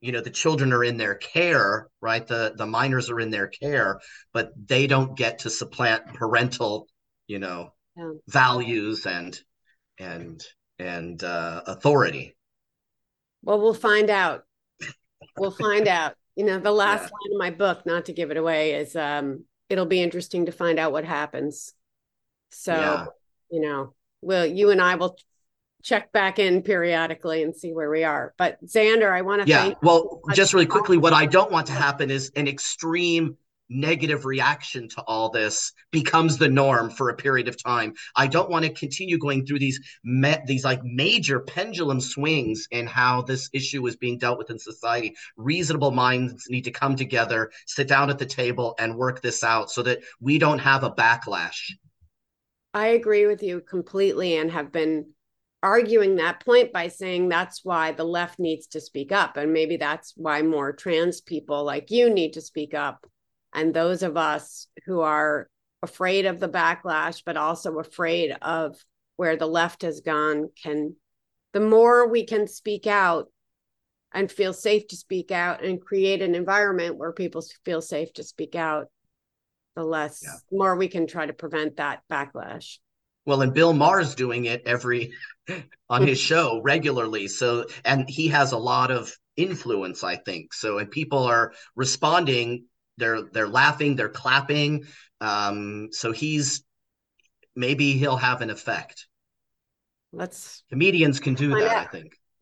you 0.02 0.12
know, 0.12 0.22
the 0.22 0.30
children 0.30 0.74
are 0.74 0.84
in 0.84 0.98
their 0.98 1.16
care, 1.16 1.88
right? 2.02 2.26
The 2.26 2.54
the 2.56 2.66
minors 2.66 3.10
are 3.10 3.20
in 3.20 3.32
their 3.32 3.48
care, 3.48 4.00
but 4.34 4.52
they 4.68 4.88
don't 4.88 5.18
get 5.18 5.40
to 5.40 5.50
supplant 5.50 6.14
parental, 6.14 6.88
you 7.28 7.40
know, 7.40 7.70
yeah. 7.96 8.12
values 8.28 9.06
and 9.06 9.40
and 9.98 10.44
and 10.78 11.24
uh, 11.24 11.62
authority. 11.66 12.36
Well, 13.46 13.62
we'll 13.62 13.74
find 13.74 14.10
out. 14.10 14.44
We'll 15.38 15.52
find 15.52 15.88
out. 15.88 16.16
You 16.36 16.46
know, 16.46 16.60
the 16.60 16.72
last 16.72 17.04
yeah. 17.04 17.06
line 17.06 17.34
of 17.34 17.38
my 17.38 17.52
book, 17.52 17.86
not 17.86 18.06
to 18.06 18.14
give 18.14 18.32
it 18.32 18.38
away, 18.38 18.74
is 18.74 18.96
um, 18.96 19.46
it'll 19.70 19.86
be 19.86 20.02
interesting 20.02 20.48
to 20.48 20.52
find 20.52 20.80
out 20.80 20.92
what 20.92 21.06
happens. 21.06 21.74
So, 22.52 22.74
yeah. 22.74 23.06
you 23.50 23.62
know, 23.62 23.94
well, 24.22 24.46
you 24.46 24.72
and 24.72 24.82
I 24.82 24.96
will 24.96 25.18
check 25.84 26.12
back 26.12 26.40
in 26.40 26.64
periodically 26.64 27.44
and 27.44 27.56
see 27.56 27.72
where 27.72 27.90
we 27.90 28.04
are. 28.04 28.34
But 28.38 28.64
Zander, 28.66 29.12
I 29.12 29.22
want 29.22 29.44
to 29.44 29.48
yeah. 29.48 29.74
well, 29.82 30.22
just 30.34 30.54
really 30.54 30.66
quickly, 30.66 30.98
what 30.98 31.14
I 31.14 31.26
don't 31.26 31.52
want 31.52 31.68
to 31.68 31.74
happen 31.74 32.10
is 32.10 32.32
an 32.36 32.48
extreme 32.48 33.38
negative 33.70 34.26
reaction 34.26 34.88
to 34.90 35.02
all 35.02 35.30
this 35.30 35.72
becomes 35.92 36.38
the 36.38 36.48
norm 36.48 36.90
for 36.90 37.10
a 37.10 37.16
period 37.16 37.48
of 37.48 37.62
time. 37.62 37.94
I 38.16 38.28
don't 38.28 38.50
want 38.50 38.66
to 38.66 38.74
continue 38.74 39.18
going 39.18 39.46
through 39.46 39.60
these 39.60 39.80
me- 40.04 40.38
these 40.46 40.64
like 40.64 40.84
major 40.84 41.40
pendulum 41.40 42.00
swings 42.00 42.68
in 42.72 42.88
how 42.88 43.22
this 43.22 43.50
issue 43.54 43.86
is 43.88 43.96
being 43.96 44.18
dealt 44.18 44.38
with 44.38 44.50
in 44.50 44.60
society. 44.60 45.16
Reasonable 45.38 45.92
minds 45.92 46.46
need 46.50 46.64
to 46.64 46.72
come 46.72 46.96
together, 46.96 47.52
sit 47.66 47.88
down 47.88 48.10
at 48.10 48.20
the 48.20 48.26
table 48.26 48.76
and 48.80 48.96
work 48.96 49.22
this 49.22 49.44
out 49.44 49.72
so 49.72 49.82
that 49.84 50.00
we 50.20 50.38
don't 50.38 50.60
have 50.60 50.84
a 50.84 50.92
backlash. 50.92 51.72
I 52.74 52.88
agree 52.88 53.26
with 53.26 53.42
you 53.42 53.62
completely 53.62 54.36
and 54.36 54.52
have 54.52 54.72
been 54.72 55.08
arguing 55.64 56.18
that 56.18 56.46
point 56.46 56.72
by 56.72 56.90
saying 56.90 57.28
that's 57.28 57.66
why 57.66 57.92
the 57.92 58.04
left 58.04 58.38
needs 58.38 58.68
to 58.68 58.80
speak 58.80 59.12
up 59.12 59.38
and 59.38 59.52
maybe 59.52 59.78
that's 59.78 60.14
why 60.16 60.42
more 60.44 60.72
trans 60.72 61.22
people 61.22 61.64
like 61.64 61.90
you 61.90 62.08
need 62.10 62.34
to 62.34 62.42
speak 62.42 62.76
up 62.76 63.08
and 63.56 63.74
those 63.74 64.04
of 64.04 64.18
us 64.18 64.68
who 64.86 65.02
are 65.02 65.50
afraid 65.82 66.26
of 66.26 66.40
the 66.40 66.50
backlash 66.50 67.24
but 67.26 67.38
also 67.38 67.80
afraid 67.80 68.36
of 68.42 68.76
where 69.18 69.38
the 69.38 69.48
left 69.48 69.82
has 69.82 70.02
gone 70.02 70.50
can 70.62 70.96
the 71.54 71.60
more 71.60 72.08
we 72.08 72.26
can 72.26 72.48
speak 72.48 72.86
out 72.86 73.28
and 74.14 74.32
feel 74.32 74.54
safe 74.54 74.88
to 74.88 74.96
speak 74.96 75.32
out 75.32 75.64
and 75.64 75.82
create 75.82 76.22
an 76.22 76.36
environment 76.36 76.98
where 76.98 77.12
people 77.12 77.44
feel 77.64 77.82
safe 77.82 78.12
to 78.14 78.24
speak 78.24 78.56
out 78.56 78.88
the 79.76 79.84
less 79.84 80.22
yeah. 80.24 80.36
more 80.58 80.76
we 80.76 80.88
can 80.88 81.06
try 81.06 81.26
to 81.26 81.34
prevent 81.34 81.78
that 81.78 82.02
backlash. 82.12 82.78
Well 83.26 83.42
and 83.42 83.54
bill 83.54 83.74
maher's 83.74 84.16
doing 84.16 84.46
it 84.46 84.64
every 84.66 85.14
on 85.90 86.08
his 86.08 86.20
show 86.30 86.62
regularly. 86.64 87.28
So 87.28 87.66
and 87.84 88.10
he 88.10 88.30
has 88.30 88.52
a 88.54 88.58
lot 88.58 88.90
of 88.92 89.14
influence 89.36 90.04
i 90.04 90.16
think. 90.16 90.54
So 90.54 90.78
and 90.78 90.90
people 90.90 91.24
are 91.24 91.54
responding 91.76 92.66
they're 92.98 93.24
they're 93.24 93.48
laughing 93.48 93.96
they're 93.96 94.10
clapping 94.10 94.86
um 95.22 95.90
so 95.92 96.12
he's 96.12 96.64
maybe 97.56 97.94
he'll 97.94 98.18
have 98.18 98.42
an 98.42 98.50
effect 98.50 99.08
let's 100.12 100.64
comedians 100.70 101.20
can 101.20 101.34
do 101.34 101.50
that 101.50 101.72
out. 101.72 101.88
i 101.88 101.90
think 101.90 102.14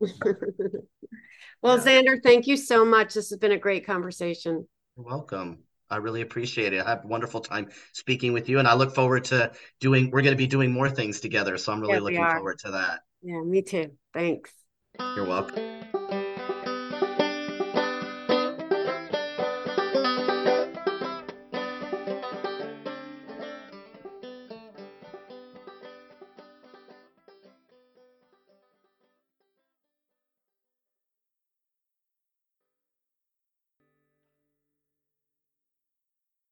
well 1.62 1.78
yeah. 1.78 1.84
zander 1.84 2.22
thank 2.22 2.46
you 2.46 2.56
so 2.56 2.84
much 2.84 3.14
this 3.14 3.30
has 3.30 3.38
been 3.38 3.52
a 3.52 3.58
great 3.58 3.86
conversation 3.86 4.66
you're 4.96 5.06
welcome 5.06 5.58
I 5.90 5.98
really 5.98 6.22
appreciate 6.22 6.72
it. 6.72 6.84
I 6.84 6.88
have 6.88 7.04
a 7.04 7.06
wonderful 7.06 7.40
time 7.40 7.68
speaking 7.92 8.32
with 8.32 8.48
you, 8.48 8.58
and 8.58 8.66
I 8.66 8.74
look 8.74 8.94
forward 8.94 9.24
to 9.26 9.52
doing. 9.80 10.10
We're 10.10 10.22
going 10.22 10.32
to 10.32 10.38
be 10.38 10.46
doing 10.46 10.72
more 10.72 10.90
things 10.90 11.20
together, 11.20 11.56
so 11.56 11.72
I'm 11.72 11.80
really 11.80 12.00
looking 12.00 12.24
forward 12.24 12.58
to 12.60 12.72
that. 12.72 13.00
Yeah, 13.22 13.42
me 13.42 13.62
too. 13.62 13.92
Thanks. 14.12 14.50
You're 14.98 15.26
welcome. 15.26 16.22